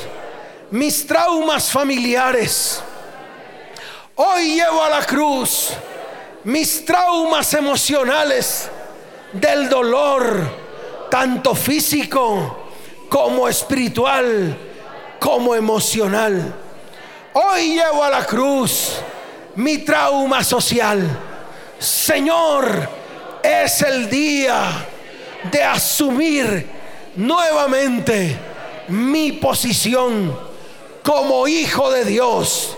mis 0.70 1.06
traumas 1.06 1.70
familiares. 1.70 2.82
Hoy 4.14 4.54
llevo 4.56 4.82
a 4.82 4.88
la 4.88 5.04
cruz 5.04 5.70
mis 6.44 6.84
traumas 6.84 7.52
emocionales 7.54 8.70
del 9.32 9.68
dolor, 9.68 11.08
tanto 11.10 11.54
físico 11.54 12.68
como 13.08 13.48
espiritual, 13.48 14.56
como 15.18 15.54
emocional. 15.54 16.54
Hoy 17.32 17.74
llevo 17.74 18.02
a 18.02 18.10
la 18.10 18.26
cruz 18.26 19.00
mi 19.56 19.78
trauma 19.78 20.42
social. 20.42 21.06
Señor, 21.78 22.88
es 23.42 23.82
el 23.82 24.08
día 24.10 24.86
de 25.50 25.62
asumir 25.62 26.66
nuevamente 27.16 28.36
mi 28.88 29.32
posición 29.32 30.36
como 31.02 31.46
hijo 31.48 31.90
de 31.90 32.04
Dios. 32.04 32.76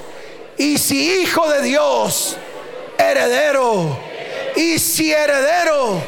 Y 0.58 0.78
si 0.78 1.22
hijo 1.22 1.48
de 1.48 1.62
Dios, 1.62 2.36
heredero. 2.98 3.98
Y 4.54 4.78
si 4.78 5.12
heredero, 5.12 6.02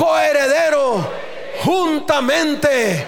coheredero, 0.00 1.06
juntamente 1.62 3.06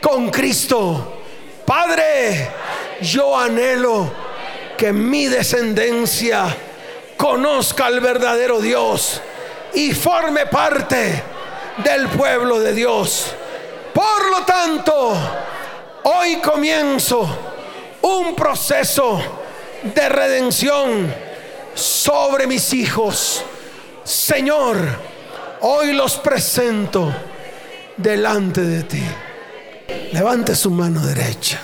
con 0.00 0.28
Cristo. 0.28 1.20
Padre, 1.64 2.50
yo 3.00 3.38
anhelo 3.38 4.12
que 4.76 4.92
mi 4.92 5.26
descendencia 5.26 6.44
conozca 7.16 7.86
al 7.86 8.00
verdadero 8.00 8.60
Dios 8.60 9.22
y 9.74 9.92
forme 9.92 10.46
parte 10.46 11.22
del 11.76 12.08
pueblo 12.08 12.58
de 12.58 12.74
Dios. 12.74 13.26
Por 13.94 14.28
lo 14.28 14.44
tanto, 14.44 15.14
hoy 16.02 16.40
comienzo 16.40 17.24
un 18.02 18.34
proceso 18.34 19.22
de 19.84 20.08
redención 20.08 21.14
sobre 21.72 22.48
mis 22.48 22.72
hijos. 22.72 23.44
Señor, 24.02 25.11
hoy 25.62 25.92
los 25.92 26.16
presento 26.16 27.12
delante 27.96 28.60
de 28.60 28.82
ti. 28.82 29.02
Levante 30.12 30.54
su 30.54 30.70
mano 30.70 31.04
derecha. 31.04 31.60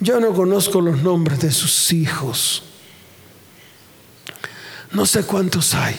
Yo 0.00 0.20
no 0.20 0.32
conozco 0.32 0.80
los 0.80 1.02
nombres 1.02 1.40
de 1.40 1.50
sus 1.50 1.92
hijos. 1.92 2.62
No 4.92 5.04
sé 5.04 5.24
cuántos 5.24 5.74
hay. 5.74 5.96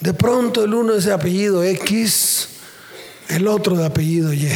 De 0.00 0.14
pronto 0.14 0.64
el 0.64 0.74
uno 0.74 0.94
es 0.94 1.04
de 1.04 1.12
apellido 1.12 1.64
X, 1.64 2.48
el 3.28 3.48
otro 3.48 3.76
de 3.76 3.86
apellido 3.86 4.32
Y. 4.32 4.50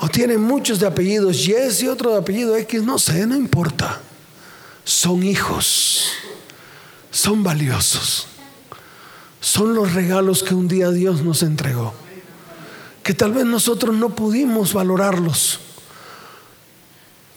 O 0.00 0.08
tienen 0.08 0.40
muchos 0.40 0.80
de 0.80 0.86
apellidos 0.86 1.46
Y 1.46 1.54
y 1.80 1.88
otro 1.88 2.10
de 2.10 2.18
apellido 2.18 2.56
X, 2.56 2.82
no 2.82 2.98
sé, 2.98 3.26
no 3.26 3.36
importa. 3.36 4.00
Son 4.84 5.22
hijos, 5.22 6.10
son 7.10 7.42
valiosos. 7.42 8.28
Son 9.46 9.74
los 9.74 9.94
regalos 9.94 10.42
que 10.42 10.54
un 10.54 10.66
día 10.66 10.90
Dios 10.90 11.22
nos 11.22 11.42
entregó. 11.42 11.94
Que 13.02 13.14
tal 13.14 13.32
vez 13.32 13.44
nosotros 13.44 13.94
no 13.94 14.14
pudimos 14.14 14.72
valorarlos 14.72 15.60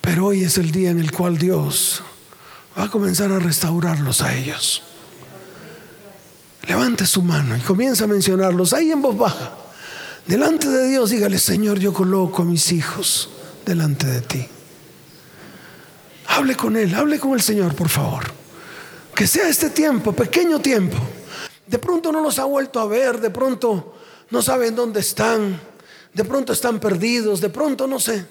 pero 0.09 0.25
hoy 0.25 0.43
es 0.43 0.57
el 0.57 0.71
día 0.71 0.89
en 0.89 0.99
el 0.99 1.11
cual 1.11 1.37
Dios 1.37 2.01
va 2.75 2.85
a 2.85 2.89
comenzar 2.89 3.31
a 3.31 3.37
restaurarlos 3.37 4.21
a 4.21 4.35
ellos. 4.35 4.81
Levante 6.67 7.05
su 7.05 7.21
mano 7.21 7.55
y 7.55 7.59
comienza 7.59 8.05
a 8.05 8.07
mencionarlos 8.07 8.73
ahí 8.73 8.91
en 8.91 9.03
voz 9.03 9.15
baja. 9.15 9.51
Delante 10.25 10.67
de 10.67 10.87
Dios, 10.87 11.11
dígale, 11.11 11.37
Señor, 11.37 11.77
yo 11.77 11.93
coloco 11.93 12.41
a 12.41 12.45
mis 12.45 12.71
hijos 12.71 13.29
delante 13.67 14.07
de 14.07 14.21
ti. 14.21 14.47
Hable 16.25 16.55
con 16.55 16.75
Él, 16.75 16.95
hable 16.95 17.19
con 17.19 17.33
el 17.33 17.41
Señor, 17.41 17.75
por 17.75 17.89
favor. 17.89 18.31
Que 19.13 19.27
sea 19.27 19.47
este 19.47 19.69
tiempo, 19.69 20.11
pequeño 20.11 20.59
tiempo. 20.59 20.97
De 21.69 21.77
pronto 21.77 22.11
no 22.11 22.21
los 22.21 22.39
ha 22.39 22.45
vuelto 22.45 22.79
a 22.79 22.87
ver, 22.87 23.21
de 23.21 23.29
pronto 23.29 23.93
no 24.31 24.41
saben 24.41 24.75
dónde 24.75 25.01
están, 25.01 25.61
de 26.11 26.25
pronto 26.25 26.51
están 26.51 26.79
perdidos, 26.79 27.41
de 27.41 27.49
pronto 27.49 27.85
no 27.85 27.99
sé. 27.99 28.25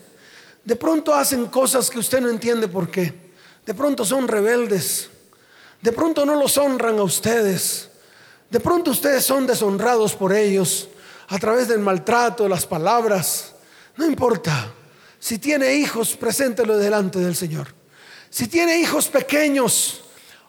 De 0.64 0.74
pronto 0.74 1.14
hacen 1.14 1.47
cosas 1.47 1.89
que 1.89 2.01
usted 2.01 2.20
no 2.20 2.28
entiende 2.28 2.66
por 2.66 2.91
qué. 2.91 3.14
De 3.64 3.74
pronto 3.74 4.05
son 4.05 4.26
rebeldes. 4.26 5.09
De 5.80 5.93
pronto 5.93 6.26
no 6.26 6.34
los 6.34 6.59
honran 6.59 6.99
a 6.99 7.05
ustedes. 7.05 7.91
De 8.51 8.59
pronto 8.59 8.91
ustedes 8.91 9.24
son 9.24 9.47
deshonrados 9.47 10.16
por 10.16 10.32
ellos 10.32 10.89
a 11.28 11.39
través 11.39 11.68
del 11.68 11.78
maltrato, 11.78 12.49
las 12.49 12.66
palabras. 12.66 13.55
No 13.97 14.05
importa. 14.05 14.72
Si 15.20 15.39
tiene 15.39 15.76
hijos, 15.76 16.16
preséntelos 16.16 16.80
delante 16.80 17.20
del 17.20 17.36
Señor. 17.36 17.68
Si 18.30 18.49
tiene 18.49 18.80
hijos 18.80 19.07
pequeños, 19.07 20.03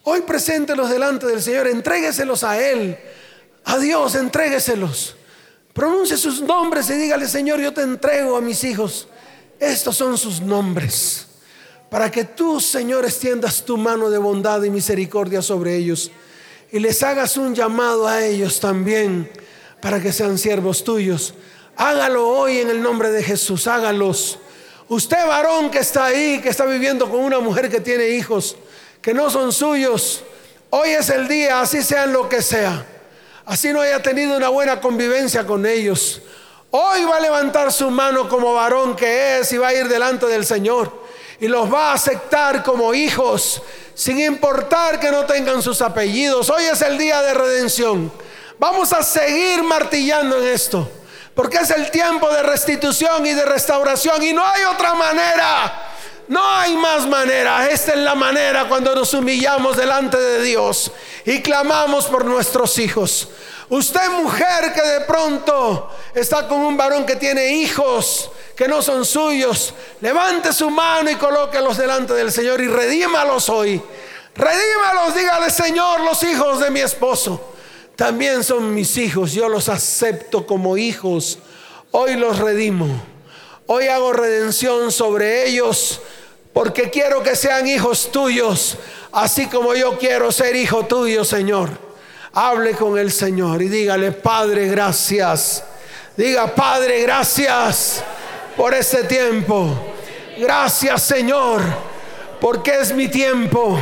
hoy 0.04 0.22
preséntelos 0.22 0.89
delante 0.89 1.28
del 1.28 1.41
Señor. 1.41 1.68
Entrégueselos 1.68 2.43
a 2.43 2.60
Él. 2.60 2.97
A 3.66 3.78
Dios, 3.78 4.16
entrégueselos. 4.16 5.16
Pronuncie 5.74 6.18
sus 6.18 6.41
nombres 6.41 6.89
y 6.89 6.93
dígale, 6.93 7.28
Señor, 7.28 7.60
yo 7.60 7.74
te 7.74 7.82
entrego 7.82 8.36
a 8.36 8.41
mis 8.41 8.64
hijos. 8.64 9.08
Estos 9.60 9.95
son 9.95 10.18
sus 10.18 10.41
nombres. 10.41 11.26
para 11.89 12.12
que 12.12 12.24
tú, 12.24 12.60
Señor, 12.60 13.04
extiendas 13.04 13.66
tu 13.66 13.76
mano 13.76 14.12
de 14.12 14.20
bondad 14.20 14.62
y 14.62 14.70
misericordia 14.70 15.41
sobre 15.41 15.76
ellos 15.76 16.12
y 16.72 16.80
les 16.80 17.02
hagas 17.04 17.38
un 17.38 17.56
llamado 17.56 18.08
a 18.08 18.24
ellos 18.24 18.60
también 18.60 19.30
para 19.82 20.02
que 20.02 20.12
sean 20.12 20.38
siervos 20.38 20.84
tuyos. 20.84 21.34
Hágalo 21.76 22.28
hoy 22.28 22.60
en 22.60 22.70
el 22.70 22.82
nombre 22.82 23.10
de 23.12 23.24
Jesús, 23.24 23.68
hágalos. 23.68 24.39
Usted 24.88 25.26
varón 25.28 25.72
que 25.72 25.80
está 25.80 26.06
ahí, 26.06 26.39
que 26.41 26.50
está 26.50 26.66
viviendo 26.66 27.10
con 27.10 27.22
una 27.22 27.39
mujer 27.39 27.70
que 27.70 27.80
tiene 27.80 28.10
hijos, 28.10 28.56
que 29.02 29.14
no 29.14 29.30
son 29.30 29.54
suyos, 29.54 30.24
hoy 30.70 30.89
es 30.89 31.10
el 31.10 31.28
día, 31.28 31.62
así 31.62 31.82
sean 31.82 32.12
lo 32.12 32.28
que 32.28 32.41
sea. 32.41 32.86
Así 33.45 33.74
no 33.74 33.82
haya 33.82 34.02
tenido 34.02 34.38
una 34.38 34.50
buena 34.50 34.80
convivencia 34.80 35.45
con 35.45 35.66
ellos. 35.66 36.22
Hoy 36.72 37.04
va 37.06 37.18
a 37.18 37.20
levantar 37.20 37.72
su 37.72 37.89
mano 37.89 38.30
como 38.30 38.54
varón 38.54 38.95
que 38.95 39.39
es 39.39 39.52
y 39.52 39.58
va 39.58 39.70
a 39.70 39.74
ir 39.74 39.88
delante 39.88 40.28
del 40.28 40.45
Señor 40.45 41.08
y 41.39 41.47
los 41.47 41.74
va 41.74 41.91
a 41.91 41.93
aceptar 41.93 42.64
como 42.64 42.93
hijos, 42.93 43.62
sin 43.95 44.20
importar 44.20 45.00
que 45.00 45.10
no 45.10 45.26
tengan 45.26 45.62
sus 45.62 45.82
apellidos. 45.82 46.50
Hoy 46.50 46.66
es 46.66 46.82
el 46.82 46.97
día 46.97 47.22
de 47.22 47.34
redención. 47.34 48.12
Vamos 48.60 48.91
a 48.91 49.02
seguir 49.02 49.64
martillando 49.64 50.38
en 50.38 50.50
esto, 50.50 50.88
porque 51.34 51.58
es 51.58 51.70
el 51.72 51.89
tiempo 51.89 52.30
de 52.30 52.43
restitución 52.43 53.26
y 53.26 53.34
de 53.34 53.45
restauración 53.45 54.22
y 54.22 54.34
no 54.34 54.45
hay 54.45 54.64
otra 54.66 54.93
manera. 54.93 55.89
No 56.30 56.42
hay 56.48 56.78
más 56.78 57.08
manera. 57.08 57.68
Esta 57.70 57.94
es 57.94 58.00
la 58.00 58.14
manera 58.14 58.70
cuando 58.70 58.94
nos 58.94 59.14
humillamos 59.16 59.76
delante 59.76 60.16
de 60.18 60.44
Dios 60.44 60.92
y 61.26 61.42
clamamos 61.42 62.06
por 62.06 62.24
nuestros 62.24 62.78
hijos. 62.78 63.30
Usted 63.68 64.10
mujer 64.12 64.72
que 64.74 64.82
de 64.82 65.02
pronto 65.02 65.90
está 66.14 66.48
con 66.48 66.60
un 66.60 66.78
varón 66.78 67.06
que 67.06 67.16
tiene 67.16 67.54
hijos 67.54 68.32
que 68.56 68.68
no 68.68 68.82
son 68.82 69.06
suyos, 69.06 69.74
levante 70.02 70.54
su 70.54 70.70
mano 70.70 71.10
y 71.10 71.16
colóquelos 71.16 71.78
delante 71.78 72.14
del 72.14 72.32
Señor 72.32 72.62
y 72.62 72.68
redímalos 72.68 73.50
hoy. 73.50 73.82
Redímalos, 74.36 75.16
dígale 75.16 75.50
Señor, 75.50 76.02
los 76.02 76.22
hijos 76.24 76.60
de 76.60 76.70
mi 76.70 76.82
esposo 76.82 77.42
también 77.96 78.44
son 78.44 78.74
mis 78.74 78.98
hijos, 78.98 79.34
yo 79.34 79.50
los 79.50 79.68
acepto 79.68 80.46
como 80.46 80.78
hijos. 80.78 81.40
Hoy 81.92 82.16
los 82.16 82.38
redimo. 82.40 82.88
Hoy 83.66 83.88
hago 83.88 84.14
redención 84.14 84.92
sobre 84.92 85.48
ellos 85.48 86.00
porque 86.54 86.89
quiero 86.89 87.22
que 87.24 87.36
sean 87.36 87.68
hijos 87.68 88.12
tuyos, 88.12 88.78
así 89.12 89.47
como 89.47 89.74
yo 89.76 89.97
quiero 89.97 90.32
ser 90.32 90.56
hijo 90.56 90.86
tuyo, 90.86 91.24
Señor. 91.24 91.70
Hable 92.34 92.74
con 92.74 92.97
el 92.97 93.12
Señor 93.12 93.62
y 93.62 93.70
dígale, 93.70 94.12
Padre, 94.12 94.68
gracias. 94.68 95.64
Diga, 96.16 96.54
Padre, 96.54 97.02
gracias 97.02 98.04
por 98.56 98.74
este 98.74 99.04
tiempo. 99.04 99.74
Gracias 100.38 101.02
Señor, 101.02 101.62
porque 102.39 102.80
es 102.80 102.93
mi 102.93 103.08
tiempo. 103.08 103.80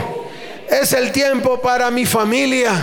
Es 0.70 0.94
el 0.94 1.12
tiempo 1.12 1.62
para 1.62 1.90
mi 1.92 2.06
familia. 2.06 2.74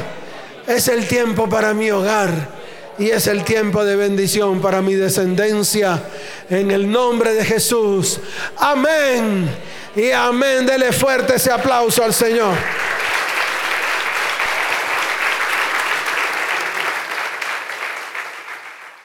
Es 0.67 0.89
el 0.89 1.07
tiempo 1.07 1.49
para 1.49 1.75
mi 1.75 1.91
hogar. 1.91 2.54
Y 2.99 3.11
es 3.11 3.27
el 3.27 3.43
tiempo 3.43 3.85
de 3.85 3.97
bendición 3.97 4.61
para 4.61 4.81
mi 4.81 4.95
descendencia. 4.95 6.03
En 6.49 6.71
el 6.71 6.91
nombre 6.91 7.35
de 7.35 7.45
Jesús. 7.45 8.21
Amén. 8.57 9.49
Y 9.97 10.11
amén. 10.11 10.65
Dele 10.65 10.93
fuerte 10.93 11.37
ese 11.37 11.51
aplauso 11.51 12.05
al 12.05 12.15
Señor. 12.15 12.55